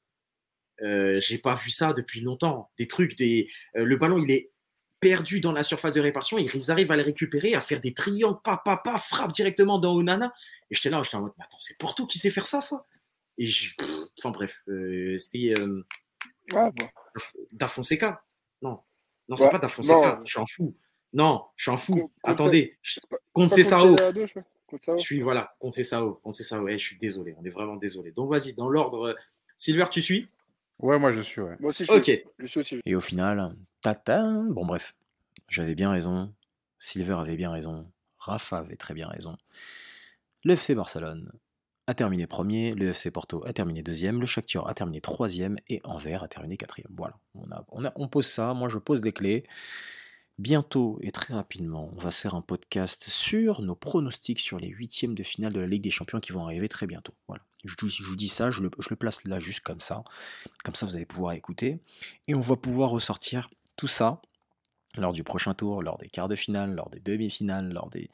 Euh, 0.81 1.19
J'ai 1.21 1.37
pas 1.37 1.55
vu 1.55 1.69
ça 1.69 1.93
depuis 1.93 2.19
longtemps. 2.21 2.69
Des 2.77 2.87
trucs, 2.87 3.15
des. 3.17 3.49
le 3.75 3.95
ballon, 3.95 4.21
il 4.21 4.29
est 4.31 4.51
perdu 4.99 5.39
dans 5.39 5.51
la 5.51 5.63
surface 5.63 5.93
de 5.93 6.01
répartition. 6.01 6.37
Ils 6.37 6.71
arrivent 6.71 6.91
à 6.91 6.97
le 6.97 7.03
récupérer, 7.03 7.53
à 7.53 7.61
faire 7.61 7.79
des 7.79 7.93
triangles, 7.93 8.39
pa, 8.43 8.61
pa, 8.63 8.77
pa, 8.77 8.97
frappe 8.99 9.31
directement 9.31 9.79
dans 9.79 9.95
Onana. 9.95 10.33
Et 10.69 10.75
j'étais 10.75 10.89
là, 10.89 11.01
j'étais 11.03 11.15
en 11.15 11.21
mode, 11.21 11.33
mais 11.37 11.45
attends, 11.45 11.59
c'est 11.59 11.77
Porto 11.77 12.05
qui 12.05 12.19
sait 12.19 12.31
faire 12.31 12.47
ça, 12.47 12.61
ça? 12.61 12.83
Et 13.37 13.45
je, 13.47 13.75
pff, 13.75 13.89
enfin 14.19 14.31
bref, 14.31 14.63
euh, 14.67 15.15
c'était 15.17 15.53
euh, 15.59 15.85
Ah, 16.53 16.71
bon. 16.75 16.85
Da 17.51 17.67
Fonseca. 17.67 18.23
Non, 19.29 19.35
Ouais, 19.35 19.43
c'est 19.43 19.49
pas 19.51 19.59
Da 19.59 19.67
Fonseca. 19.67 19.93
non. 20.17 20.21
Je 20.25 20.29
suis 20.31 20.39
en 20.39 20.45
fou. 20.45 20.75
Non, 21.13 21.45
je 21.55 21.63
suis 21.63 21.71
en 21.71 21.77
fou. 21.77 21.95
Con- 21.95 22.01
Conce- 22.01 22.31
Attendez, 22.31 22.77
je- 22.81 22.93
C'est 22.99 23.09
pas- 23.09 23.17
Contre 23.33 23.55
Cessao. 23.55 23.87
contre 23.87 23.97
Cessao, 23.97 24.27
je- 24.27 24.39
contre 24.67 24.83
Cessao. 24.83 24.97
Je 24.97 25.03
suis 25.03 25.21
voilà, 25.21 25.55
suis 26.85 26.97
désolé, 26.97 27.35
on 27.39 27.43
est 27.45 27.49
vraiment 27.49 27.75
désolé. 27.77 28.11
Donc 28.11 28.29
vas-y, 28.29 28.53
dans 28.53 28.69
l'ordre, 28.69 29.15
Silver, 29.57 29.85
tu 29.89 30.01
suis? 30.01 30.27
Ouais, 30.79 30.99
moi 30.99 31.11
je 31.11 31.21
suis, 31.21 31.41
ouais. 31.41 31.55
Moi 31.59 31.69
aussi 31.69 31.85
je 31.85 31.91
suis. 31.91 31.99
Ok. 31.99 32.23
Je 32.39 32.45
suis 32.45 32.59
aussi. 32.59 32.79
Et 32.85 32.95
au 32.95 32.99
final, 33.01 33.55
tata, 33.81 34.23
bon 34.49 34.65
bref, 34.65 34.95
j'avais 35.49 35.75
bien 35.75 35.89
raison, 35.91 36.33
Silver 36.79 37.15
avait 37.19 37.37
bien 37.37 37.51
raison, 37.51 37.89
Rafa 38.19 38.59
avait 38.59 38.75
très 38.75 38.93
bien 38.93 39.07
raison. 39.07 39.35
Le 40.43 40.53
FC 40.53 40.75
Barcelone 40.75 41.31
a 41.87 41.93
terminé 41.93 42.27
premier, 42.27 42.73
le 42.75 42.89
FC 42.89 43.11
Porto 43.11 43.45
a 43.45 43.53
terminé 43.53 43.81
deuxième, 43.81 44.19
le 44.19 44.25
Shakhtar 44.25 44.67
a 44.67 44.73
terminé 44.73 44.99
troisième 44.99 45.57
et 45.69 45.79
Anvers 45.85 46.21
a 46.21 46.27
terminé 46.27 46.57
quatrième. 46.57 46.91
Voilà, 46.93 47.17
on, 47.95 48.07
pose 48.09 48.27
ça, 48.27 48.53
moi 48.53 48.67
je 48.67 48.77
pose 48.77 49.01
les 49.01 49.13
clés. 49.13 49.45
Bientôt 50.37 50.99
et 51.01 51.11
très 51.11 51.33
rapidement, 51.33 51.89
on 51.93 51.97
va 51.97 52.11
faire 52.11 52.35
un 52.35 52.41
podcast 52.41 53.05
sur 53.07 53.61
nos 53.61 53.73
pronostics 53.73 54.39
sur 54.39 54.59
les 54.59 54.67
huitièmes 54.67 55.15
de 55.15 55.23
finale 55.23 55.53
de 55.53 55.59
la 55.61 55.65
Ligue 55.65 55.81
des 55.81 55.89
Champions 55.89 56.19
qui 56.19 56.31
vont 56.31 56.43
arriver 56.43 56.69
très 56.69 56.85
bientôt. 56.85 57.13
Voilà, 57.27 57.41
je, 57.65 57.73
vous- 57.81 58.15
dis 58.15 58.27
ça, 58.27 58.51
je 58.51 58.61
le 58.61 58.69
place 58.69 59.23
là 59.23 59.39
juste 59.39 59.61
comme 59.61 59.79
ça. 59.79 60.03
Comme 60.63 60.75
ça, 60.75 60.85
vous 60.85 60.95
allez 60.95 61.07
pouvoir 61.07 61.33
écouter. 61.33 61.79
Et 62.27 62.35
on 62.35 62.39
va 62.39 62.55
pouvoir 62.55 62.91
ressortir 62.91 63.49
tout 63.77 63.87
ça 63.87 64.21
lors 64.95 65.13
du 65.13 65.23
prochain 65.23 65.53
tour, 65.53 65.83
lors 65.83 65.97
des 65.97 66.07
quarts 66.09 66.27
de 66.27 66.35
finale, 66.35 66.73
lors 66.73 66.89
des 66.89 66.99
demi-finales, 66.99 67.71
lors 67.71 67.89
des... 67.89 68.01
Ne 68.01 68.07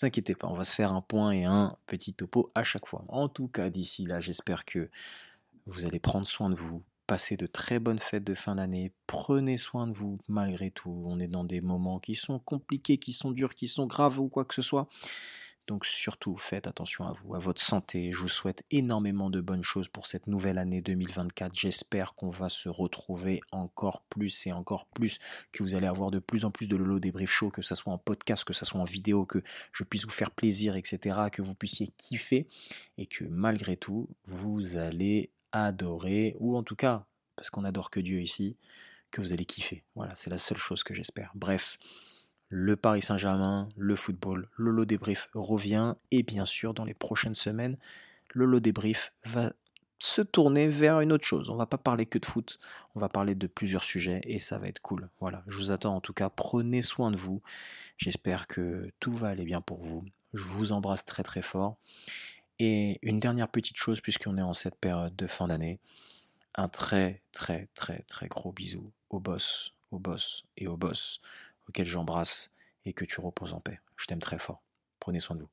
vous 0.00 0.06
inquiétez 0.06 0.34
pas, 0.34 0.48
on 0.48 0.54
va 0.54 0.64
se 0.64 0.74
faire 0.74 0.92
un 0.92 1.02
point 1.02 1.32
et 1.32 1.44
un 1.44 1.76
petit 1.86 2.14
topo 2.14 2.50
à 2.54 2.62
chaque 2.62 2.86
fois. 2.86 3.04
En 3.08 3.28
tout 3.28 3.48
cas, 3.48 3.70
d'ici 3.70 4.06
là, 4.06 4.20
j'espère 4.20 4.64
que 4.64 4.90
vous 5.66 5.86
allez 5.86 5.98
prendre 5.98 6.26
soin 6.26 6.50
de 6.50 6.54
vous, 6.54 6.82
passer 7.06 7.36
de 7.36 7.46
très 7.46 7.78
bonnes 7.78 7.98
fêtes 7.98 8.24
de 8.24 8.34
fin 8.34 8.54
d'année, 8.56 8.92
prenez 9.06 9.58
soin 9.58 9.86
de 9.86 9.92
vous 9.92 10.18
malgré 10.28 10.70
tout. 10.70 11.02
On 11.06 11.18
est 11.20 11.28
dans 11.28 11.44
des 11.44 11.60
moments 11.60 11.98
qui 11.98 12.14
sont 12.14 12.38
compliqués, 12.38 12.98
qui 12.98 13.12
sont 13.12 13.32
durs, 13.32 13.54
qui 13.54 13.68
sont 13.68 13.86
graves 13.86 14.20
ou 14.20 14.28
quoi 14.28 14.44
que 14.44 14.54
ce 14.54 14.62
soit. 14.62 14.88
Donc 15.66 15.86
surtout, 15.86 16.36
faites 16.36 16.66
attention 16.66 17.06
à 17.06 17.12
vous, 17.12 17.34
à 17.34 17.38
votre 17.38 17.62
santé. 17.62 18.10
Je 18.12 18.18
vous 18.20 18.28
souhaite 18.28 18.64
énormément 18.70 19.30
de 19.30 19.40
bonnes 19.40 19.62
choses 19.62 19.88
pour 19.88 20.06
cette 20.06 20.26
nouvelle 20.26 20.58
année 20.58 20.80
2024. 20.80 21.54
J'espère 21.54 22.14
qu'on 22.14 22.28
va 22.28 22.48
se 22.48 22.68
retrouver 22.68 23.40
encore 23.52 24.02
plus 24.02 24.46
et 24.46 24.52
encore 24.52 24.86
plus, 24.86 25.18
que 25.52 25.62
vous 25.62 25.74
allez 25.74 25.86
avoir 25.86 26.10
de 26.10 26.18
plus 26.18 26.44
en 26.44 26.50
plus 26.50 26.66
de 26.66 26.76
Lolo 26.76 26.98
Débrief 26.98 27.30
Show, 27.30 27.50
que 27.50 27.62
ce 27.62 27.74
soit 27.74 27.92
en 27.92 27.98
podcast, 27.98 28.44
que 28.44 28.52
ce 28.52 28.64
soit 28.64 28.80
en 28.80 28.84
vidéo, 28.84 29.26
que 29.26 29.42
je 29.72 29.84
puisse 29.84 30.04
vous 30.04 30.10
faire 30.10 30.32
plaisir, 30.32 30.76
etc., 30.76 31.20
que 31.30 31.42
vous 31.42 31.54
puissiez 31.54 31.88
kiffer 31.96 32.48
et 32.98 33.06
que 33.06 33.24
malgré 33.24 33.76
tout, 33.76 34.08
vous 34.24 34.76
allez 34.76 35.30
adorer, 35.52 36.36
ou 36.38 36.56
en 36.56 36.62
tout 36.62 36.76
cas, 36.76 37.06
parce 37.36 37.50
qu'on 37.50 37.64
adore 37.64 37.90
que 37.90 38.00
Dieu 38.00 38.20
ici, 38.20 38.56
que 39.10 39.20
vous 39.20 39.32
allez 39.32 39.44
kiffer. 39.44 39.84
Voilà, 39.94 40.14
c'est 40.14 40.30
la 40.30 40.38
seule 40.38 40.58
chose 40.58 40.82
que 40.82 40.94
j'espère. 40.94 41.32
Bref, 41.34 41.78
le 42.50 42.76
Paris 42.76 43.00
Saint-Germain, 43.00 43.68
le 43.76 43.94
football, 43.94 44.48
le 44.56 44.72
lot 44.72 44.84
débrief 44.84 45.30
revient 45.34 45.94
et 46.10 46.24
bien 46.24 46.44
sûr 46.44 46.74
dans 46.74 46.84
les 46.84 46.94
prochaines 46.94 47.36
semaines, 47.36 47.78
le 48.34 48.44
lot 48.44 48.58
débrief 48.58 49.12
va 49.24 49.52
se 50.00 50.20
tourner 50.20 50.66
vers 50.66 51.00
une 51.00 51.12
autre 51.12 51.24
chose. 51.24 51.48
On 51.48 51.56
va 51.56 51.66
pas 51.66 51.78
parler 51.78 52.06
que 52.06 52.18
de 52.18 52.26
foot, 52.26 52.58
on 52.96 53.00
va 53.00 53.08
parler 53.08 53.36
de 53.36 53.46
plusieurs 53.46 53.84
sujets 53.84 54.20
et 54.24 54.40
ça 54.40 54.58
va 54.58 54.66
être 54.66 54.80
cool. 54.80 55.08
Voilà, 55.20 55.44
je 55.46 55.58
vous 55.58 55.70
attends 55.70 55.94
en 55.94 56.00
tout 56.00 56.12
cas, 56.12 56.28
prenez 56.28 56.82
soin 56.82 57.12
de 57.12 57.16
vous. 57.16 57.40
J'espère 57.98 58.48
que 58.48 58.90
tout 58.98 59.12
va 59.12 59.28
aller 59.28 59.44
bien 59.44 59.60
pour 59.60 59.84
vous. 59.84 60.02
Je 60.32 60.42
vous 60.42 60.72
embrasse 60.72 61.04
très 61.04 61.22
très 61.22 61.42
fort. 61.42 61.76
Et 62.58 62.98
une 63.02 63.20
dernière 63.20 63.48
petite 63.48 63.76
chose 63.76 64.00
puisqu'on 64.00 64.38
est 64.38 64.42
en 64.42 64.54
cette 64.54 64.76
période 64.76 65.14
de 65.14 65.26
fin 65.28 65.46
d'année, 65.46 65.78
un 66.56 66.68
très 66.68 67.22
très 67.30 67.68
très 67.74 68.02
très 68.08 68.26
gros 68.26 68.52
bisou 68.52 68.90
au 69.08 69.20
boss, 69.20 69.72
au 69.92 70.00
boss 70.00 70.44
et 70.56 70.66
au 70.66 70.76
boss 70.76 71.20
auquel 71.70 71.86
j'embrasse 71.86 72.50
et 72.84 72.92
que 72.92 73.04
tu 73.04 73.20
reposes 73.20 73.52
en 73.52 73.60
paix. 73.60 73.80
Je 73.96 74.06
t'aime 74.06 74.20
très 74.20 74.38
fort. 74.38 74.62
Prenez 74.98 75.20
soin 75.20 75.36
de 75.36 75.42
vous. 75.42 75.50